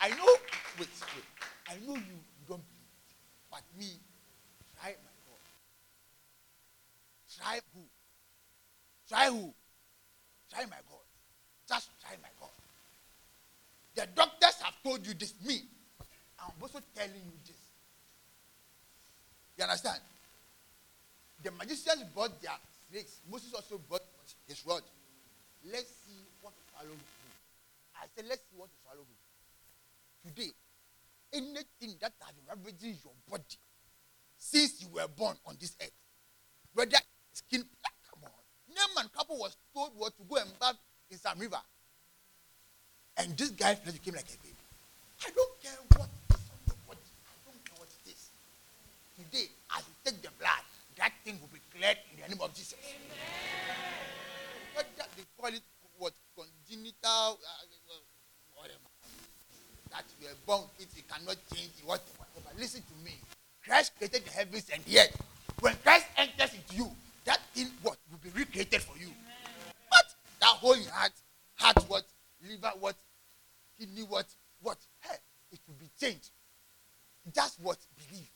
I 0.00 0.08
know, 0.16 0.32
wait, 0.78 0.88
wait. 0.88 1.28
I 1.70 1.74
know 1.86 1.94
you, 1.94 2.18
you 2.18 2.44
don't 2.48 2.58
believe. 2.58 3.48
But 3.50 3.62
me, 3.78 3.86
try 4.74 4.90
my 4.90 5.14
God. 5.22 5.42
Try 7.38 7.60
who? 7.72 7.82
Try 9.08 9.26
who? 9.26 9.54
Try 10.52 10.64
my 10.66 10.82
God. 10.90 11.06
Just 11.68 11.90
try 12.02 12.16
my 12.20 12.28
God. 12.40 12.50
The 13.94 14.08
doctors 14.16 14.60
have 14.62 14.74
told 14.82 15.06
you 15.06 15.14
this. 15.14 15.34
Me, 15.46 15.62
I'm 16.40 16.50
also 16.60 16.80
telling 16.94 17.14
you 17.14 17.38
this. 17.46 17.56
You 19.56 19.64
understand? 19.64 20.00
The 21.44 21.52
magicians 21.52 22.02
brought 22.14 22.40
their 22.42 22.58
snakes. 22.90 23.20
Moses 23.30 23.54
also 23.54 23.78
brought 23.88 24.02
his 24.48 24.66
rod. 24.66 24.82
Let's 25.70 25.86
see 25.86 26.18
what 26.42 26.52
to 26.56 26.62
swallow. 26.72 26.96
I 27.94 28.06
said, 28.16 28.24
let's 28.28 28.42
see 28.42 28.56
what 28.56 28.68
to 28.70 28.76
swallow. 28.82 29.06
Today, 30.24 30.50
anything 31.32 31.96
that 32.00 32.12
has 32.20 32.32
been 32.32 32.44
ravaging 32.48 32.96
your 33.04 33.14
body 33.28 33.58
since 34.36 34.80
you 34.82 34.88
were 34.88 35.08
born 35.08 35.36
on 35.46 35.56
this 35.60 35.76
earth, 35.82 35.92
whether 36.74 36.96
skin, 37.32 37.64
come 38.08 38.24
on. 38.24 38.30
Naaman 38.74 39.10
couple 39.16 39.38
was 39.38 39.56
told 39.74 39.90
what 39.96 40.16
to 40.16 40.24
go 40.24 40.36
and 40.36 40.50
bath 40.58 40.76
in 41.10 41.18
some 41.18 41.38
river. 41.38 41.60
And 43.16 43.36
this 43.36 43.50
guy 43.50 43.74
became 43.74 44.14
like 44.14 44.24
a 44.32 44.38
baby. 44.42 44.56
I 45.26 45.30
don't 45.34 45.60
care 45.60 45.76
what 45.96 46.08
is 46.30 46.40
on 46.48 46.60
your 46.66 46.76
body. 46.88 47.10
I 47.26 47.36
don't 47.44 47.64
care 47.64 47.76
what 47.76 47.88
it 47.92 48.10
is. 48.10 48.30
Today, 49.18 49.50
as 49.76 49.84
you 49.84 49.94
take 50.04 50.22
the 50.22 50.30
blood, 50.38 50.64
that 50.96 51.12
thing 51.24 51.38
will 51.40 51.52
be 51.52 51.60
cleared 51.76 51.98
in 52.12 52.22
the 52.22 52.28
name 52.28 52.40
of 52.40 52.54
Jesus. 52.54 52.78
What 54.72 54.86
that 54.96 55.08
they 55.16 55.24
call 55.36 55.52
it 55.52 55.62
what 55.98 56.14
congenital 56.34 57.36
uh. 57.36 57.79
That 59.90 60.04
you 60.20 60.28
are 60.28 60.38
born 60.46 60.62
with 60.78 60.86
it, 60.86 60.96
you 60.96 61.02
cannot 61.08 61.36
change 61.52 61.70
it, 61.78 61.86
whatever. 61.86 62.10
Listen 62.58 62.82
to 62.82 63.04
me. 63.04 63.12
Christ 63.64 63.92
created 63.98 64.24
the 64.24 64.30
heavens 64.30 64.70
and 64.72 64.84
the 64.84 65.00
earth. 65.00 65.22
When 65.60 65.74
Christ 65.82 66.06
enters 66.16 66.54
into 66.54 66.76
you, 66.76 66.90
that 67.24 67.40
thing 67.54 67.68
what 67.82 67.96
will 68.10 68.18
be 68.22 68.30
recreated 68.38 68.80
for 68.80 68.96
you. 68.98 69.08
But 69.90 70.14
That 70.40 70.48
whole 70.48 70.76
heart, 70.92 71.12
heart 71.56 71.76
what, 71.88 72.04
liver 72.48 72.72
what, 72.80 72.96
kidney 73.78 74.02
what, 74.02 74.26
what? 74.62 74.78
Hey, 75.00 75.16
it 75.52 75.60
will 75.66 75.74
be 75.78 75.90
changed. 76.00 76.30
Just 77.34 77.60
what? 77.60 77.78
Believe. 77.96 78.30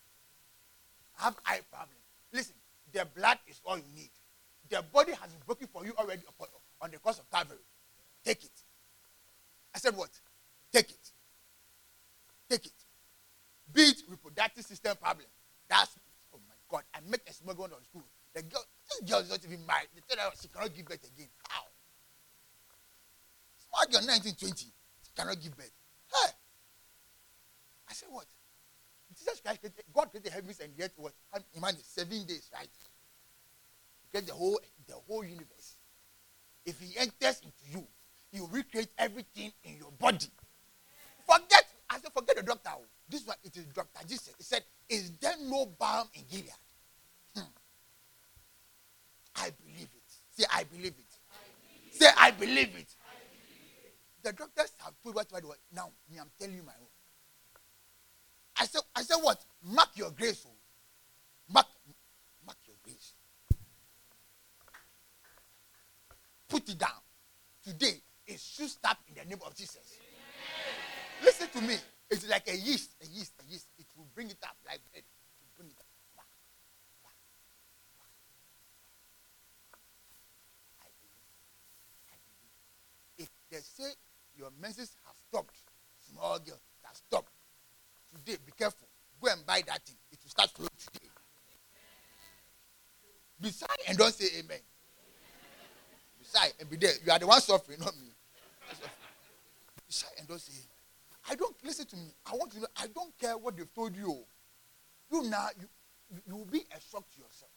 Have 1.17 1.37
eye 1.47 1.61
problem. 1.71 1.97
Listen, 2.33 2.55
the 2.93 3.07
blood 3.17 3.39
is 3.49 3.61
all 3.65 3.77
you 3.77 3.85
need. 3.95 4.11
The 4.69 4.83
body 4.93 5.13
has 5.13 5.31
been 5.31 5.43
broken 5.47 5.67
for 5.69 5.85
you 5.85 5.95
already 5.99 6.23
on 6.81 6.91
the 6.91 6.99
cross 6.99 7.19
of 7.19 7.31
Calvary. 7.31 7.59
Take 8.25 8.45
it. 8.45 8.51
I 9.75 9.79
said 9.79 9.97
what? 9.97 10.11
Take 10.73 10.91
it. 10.91 11.11
Take 12.55 12.67
it. 12.67 12.73
Be 13.73 13.83
it 13.83 14.03
reproductive 14.09 14.65
system 14.65 14.97
problem. 14.97 15.27
That's 15.69 15.99
oh 16.33 16.39
my 16.47 16.55
God. 16.69 16.83
I 16.95 17.01
met 17.11 17.21
a 17.29 17.33
small 17.33 17.55
girl 17.55 17.65
on 17.65 17.83
school. 17.83 18.05
The 18.33 18.43
girl, 18.43 18.63
this 18.87 19.11
girl 19.11 19.21
is 19.21 19.31
not 19.31 19.45
even 19.45 19.67
married. 19.67 19.89
They 19.93 20.03
tell 20.07 20.25
her 20.25 20.31
she 20.41 20.47
cannot 20.47 20.73
give 20.73 20.87
birth 20.87 21.03
again. 21.03 21.27
How? 21.49 21.63
Small 23.59 23.87
girl, 23.91 24.07
1920, 24.07 24.55
she 24.55 25.11
cannot 25.17 25.43
give 25.43 25.57
birth. 25.57 25.73
Hey. 26.07 26.31
I 27.91 27.93
said 27.93 28.09
what? 28.13 28.27
Jesus 29.19 29.41
Christ 29.41 29.61
created, 29.61 29.85
God 29.93 30.11
created 30.11 30.33
heavens 30.33 30.61
and 30.61 30.71
yet 30.77 30.93
what? 30.97 31.13
Imagine 31.57 31.83
seven 31.83 32.25
days, 32.25 32.51
right? 32.55 32.71
Get 34.13 34.29
the 34.29 34.33
whole 34.33 34.61
the 34.87 34.95
whole 35.09 35.25
universe. 35.25 35.75
If 36.65 36.79
he 36.79 36.97
enters 36.99 37.43
into 37.43 37.65
you, 37.73 37.87
he 38.31 38.41
will 38.41 38.49
recreate 38.49 38.91
everything 38.97 39.51
in 39.65 39.77
your 39.77 39.91
body. 39.99 40.31
Forget, 41.27 41.65
I 41.95 41.99
said, 42.01 42.12
forget 42.12 42.36
the 42.36 42.42
doctor. 42.42 42.70
oh. 42.74 42.84
This 43.09 43.24
one, 43.24 43.36
it 43.45 43.57
is 43.57 43.66
Dr. 43.66 44.07
Jesus. 44.09 44.34
He 44.36 44.42
said, 44.42 44.64
Is 44.88 45.12
there 45.20 45.34
no 45.45 45.66
balm 45.78 46.09
in 46.14 46.22
Gilead? 46.28 46.51
Hmm. 47.36 47.42
I 49.36 49.51
believe 49.64 49.88
it. 49.95 50.12
Say, 50.30 50.45
I 50.53 50.64
believe 50.64 50.95
it. 50.99 51.97
Say, 51.97 52.07
I 52.16 52.32
believe 52.32 52.74
it. 52.76 52.95
The 54.24 54.32
doctors 54.32 54.72
have 54.78 55.01
put 55.05 55.14
what, 55.14 55.30
what, 55.30 55.45
what. 55.45 55.59
Now, 55.72 55.90
me, 56.11 56.18
I'm 56.18 56.30
telling 56.40 56.57
you 56.57 56.62
my 56.62 56.72
own. 56.72 56.88
I 58.59 58.66
said, 58.66 58.80
I 58.97 59.03
said 59.03 59.16
what? 59.20 59.45
Mark 59.62 59.90
your 59.95 60.11
grace. 60.11 60.45
Oh. 60.49 60.55
Mark, 61.53 61.66
mark 62.45 62.59
your 62.66 62.76
grace. 62.82 63.12
Put 66.49 66.68
it 66.68 66.78
down. 66.78 66.90
Today, 67.62 68.01
it 68.26 68.40
should 68.40 68.70
stop 68.70 68.99
in 69.09 69.14
the 69.14 69.28
name 69.28 69.38
of 69.47 69.55
Jesus. 69.55 70.01
Listen 71.23 71.49
to 71.49 71.61
me. 71.61 71.77
It's 72.11 72.29
like 72.29 72.49
a 72.49 72.57
yeast, 72.57 72.95
a 73.03 73.07
yeast, 73.07 73.33
a 73.41 73.51
yeast. 73.51 73.67
It 73.79 73.87
will 73.97 74.07
bring 74.15 74.31
it 74.31 74.39
up 74.43 74.57
like 74.67 74.81
bread. 74.91 75.03
Bring 75.57 75.69
it 75.69 75.77
up. 75.79 75.87
Back, 76.17 76.27
back, 77.03 77.17
back. 78.01 78.11
I 80.83 80.89
believe. 81.01 81.25
I 82.11 82.19
believe. 83.19 83.29
If 83.29 83.31
they 83.51 83.62
say 83.62 83.91
your 84.37 84.51
menses 84.61 84.97
have 85.07 85.17
stopped, 85.29 85.57
small 86.11 86.39
girl, 86.39 86.55
it 86.55 86.87
has 86.87 86.99
stopped. 86.99 87.33
Today, 88.15 88.39
be 88.45 88.53
careful. 88.53 88.87
Go 89.21 89.31
and 89.33 89.45
buy 89.47 89.62
that 89.67 89.83
thing. 89.85 89.97
It 90.12 90.19
will 90.23 90.31
start 90.31 90.51
flowing 90.51 90.71
today. 90.77 91.09
Beside 93.41 93.69
and 93.89 93.99
don't 93.99 94.15
say 94.15 94.39
amen. 94.39 94.61
Beside 96.19 96.53
and 96.61 96.71
be 96.71 96.77
there. 96.77 96.93
You 97.05 97.12
are 97.12 97.19
the 97.19 97.27
one 97.27 97.41
suffering, 97.41 97.79
not 97.81 97.95
me. 97.97 98.11
Beside 99.87 100.11
and 100.19 100.29
don't 100.29 100.41
say 100.41 100.53
amen. 100.53 100.74
I 101.29 101.35
don't 101.35 101.57
listen 101.64 101.87
to 101.87 101.97
me. 101.97 102.14
I 102.27 102.37
want 102.37 102.53
to 102.53 102.61
know. 102.61 102.66
I 102.77 102.87
don't 102.89 103.16
care 103.18 103.37
what 103.39 103.57
they've 103.57 103.72
told 103.75 103.97
you. 103.97 104.25
You 105.11 105.22
now 105.25 105.49
you 105.59 105.68
you- 106.11 106.22
you 106.27 106.37
will 106.37 106.45
be 106.45 106.61
a 106.70 106.81
shock 106.81 107.11
to 107.12 107.20
yourself. 107.20 107.51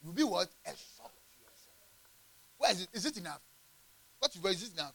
You 0.00 0.08
will 0.08 0.14
be 0.14 0.24
what? 0.24 0.48
A 0.66 0.70
shock 0.70 1.12
to 1.14 1.40
yourself. 1.40 1.76
Where 2.58 2.72
is 2.72 2.80
it? 2.82 2.88
Is 2.92 3.06
it 3.06 3.16
enough? 3.16 3.40
What 4.18 4.34
is 4.34 4.44
is 4.44 4.68
it 4.68 4.74
enough? 4.74 4.94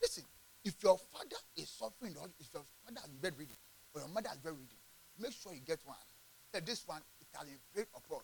Listen, 0.00 0.24
if 0.64 0.82
your 0.82 0.98
father 0.98 1.36
is 1.56 1.68
suffering, 1.68 2.14
or 2.20 2.28
if 2.38 2.52
your 2.52 2.64
father 2.84 3.00
been 3.08 3.20
bedridden, 3.20 3.56
or 3.94 4.02
your 4.02 4.08
mother 4.10 4.30
been 4.42 4.54
bedridden, 4.54 4.78
make 5.18 5.32
sure 5.32 5.54
you 5.54 5.60
get 5.60 5.80
one. 5.84 5.96
That 6.52 6.66
this 6.66 6.86
one 6.86 7.02
it 7.20 7.26
has 7.32 7.48
been 7.74 7.86
upon. 7.94 8.20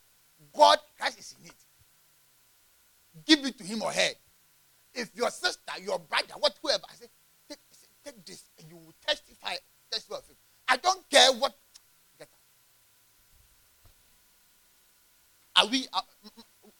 God 0.53 0.79
Christ 0.99 1.19
is 1.19 1.35
in 1.41 1.47
it. 1.47 1.65
Give 3.25 3.45
it 3.47 3.57
to 3.59 3.65
him 3.65 3.83
or 3.83 3.93
her. 3.93 4.11
If 4.93 5.15
your 5.17 5.31
sister, 5.31 5.73
your 5.81 5.99
brother, 5.99 6.35
what 6.39 6.55
whoever, 6.63 6.85
I 6.91 6.95
say, 6.95 7.07
take 8.05 8.25
this 8.25 8.45
and 8.59 8.69
you 8.69 8.77
will 8.77 8.95
testify, 9.07 9.55
testify 9.91 10.17
of 10.17 10.25
it. 10.31 10.37
I 10.75 10.77
don't 10.77 11.09
care 11.09 11.31
what. 11.35 11.55
Get 12.19 12.29
out. 15.57 15.63
Are 15.63 15.71
we, 15.71 15.87
uh, 15.93 16.01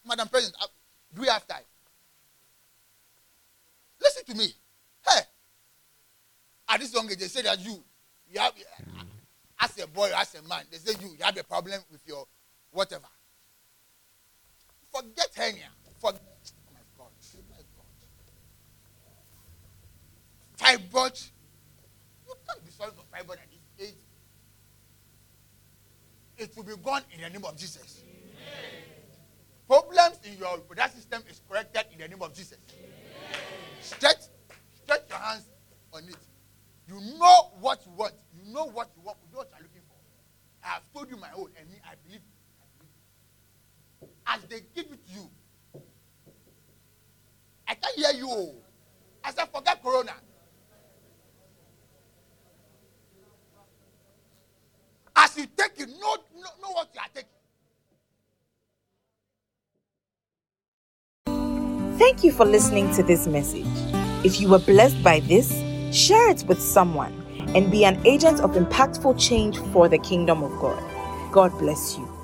Madam 0.05 0.27
President, 0.27 0.57
uh, 0.61 0.67
do 1.13 1.21
we 1.21 1.27
have 1.27 1.47
time? 1.47 1.63
Listen 4.01 4.25
to 4.25 4.35
me. 4.35 4.53
Hey, 5.07 5.21
at 6.67 6.81
this 6.81 6.93
young 6.93 7.09
age, 7.09 7.19
they 7.19 7.27
say 7.27 7.43
that 7.43 7.57
you, 7.61 7.81
you 8.29 8.37
have, 8.37 8.51
uh, 8.51 9.03
as 9.61 9.79
a 9.81 9.87
boy, 9.87 10.11
as 10.13 10.35
a 10.35 10.41
man, 10.41 10.65
they 10.69 10.77
say 10.77 10.91
you, 11.01 11.11
you 11.17 11.23
have 11.23 11.37
a 11.37 11.43
problem 11.45 11.79
with 11.89 12.01
your 12.05 12.27
whatever. 12.71 13.07
Forget 14.91 15.29
hernia. 15.37 15.69
Forget. 16.01 16.21
Oh 16.67 16.73
my 16.73 16.81
God. 16.97 17.11
My 17.49 17.61
God. 20.67 20.81
Fibroid. 20.81 21.29
You 22.27 22.33
can't 22.45 22.65
be 22.65 22.71
sorry 22.71 22.91
for 22.91 23.05
fibroid. 23.15 23.37
It 26.37 26.55
will 26.55 26.63
be 26.63 26.73
gone 26.83 27.01
in 27.13 27.21
the 27.21 27.29
name 27.29 27.45
of 27.45 27.57
Jesus. 27.57 28.03
Problems 29.67 30.19
in 30.23 30.37
your 30.37 30.55
reproductive 30.57 31.01
system 31.01 31.23
is 31.29 31.41
corrected 31.49 31.85
in 31.93 31.99
the 31.99 32.07
name 32.07 32.21
of 32.21 32.33
Jesus. 32.33 32.57
Stretch, 33.81 34.23
stretch 34.83 35.01
your 35.09 35.17
hands 35.17 35.45
on 35.93 36.03
it. 36.03 36.15
You 36.87 36.99
know 37.17 37.51
what 37.59 37.83
you 37.85 37.91
want. 37.93 38.13
You 38.35 38.53
know 38.53 38.65
what 38.65 38.91
you 38.95 39.01
want. 39.03 39.17
You 39.25 39.33
know 39.33 39.39
what 39.39 39.49
you're 39.51 39.63
looking 39.63 39.81
for. 39.87 39.95
I 40.63 40.67
have 40.73 40.83
told 40.93 41.09
you 41.09 41.17
my 41.17 41.29
own, 41.35 41.49
and 41.59 41.69
me, 41.69 41.77
I 41.83 41.95
believe. 42.05 42.21
I 42.61 42.65
believe. 42.77 44.13
As 44.27 44.41
they 44.49 44.61
give 44.75 44.91
it 44.91 45.07
to 45.07 45.13
you, 45.13 45.29
I 47.67 47.73
can't 47.73 47.95
hear 47.95 48.11
you. 48.13 48.27
oh. 48.29 48.55
I 49.23 49.31
forget 49.31 49.81
Corona. 49.81 50.13
As 55.15 55.37
you 55.37 55.47
take 55.57 55.79
it, 55.79 55.89
know, 55.89 56.17
know, 56.45 56.67
know 56.67 56.73
what 56.73 56.89
you 56.93 57.01
are 57.01 57.07
taking. 57.13 57.29
Thank 61.97 62.23
you 62.23 62.31
for 62.31 62.45
listening 62.45 62.93
to 62.95 63.03
this 63.03 63.27
message. 63.27 63.65
If 64.25 64.39
you 64.41 64.49
were 64.49 64.59
blessed 64.59 65.01
by 65.03 65.21
this, 65.21 65.51
share 65.91 66.29
it 66.29 66.43
with 66.47 66.61
someone 66.61 67.13
and 67.55 67.71
be 67.71 67.85
an 67.85 68.05
agent 68.05 68.41
of 68.41 68.51
impactful 68.51 69.19
change 69.19 69.57
for 69.71 69.87
the 69.87 69.97
kingdom 69.97 70.43
of 70.43 70.51
God. 70.59 70.83
God 71.31 71.51
bless 71.57 71.97
you. 71.97 72.14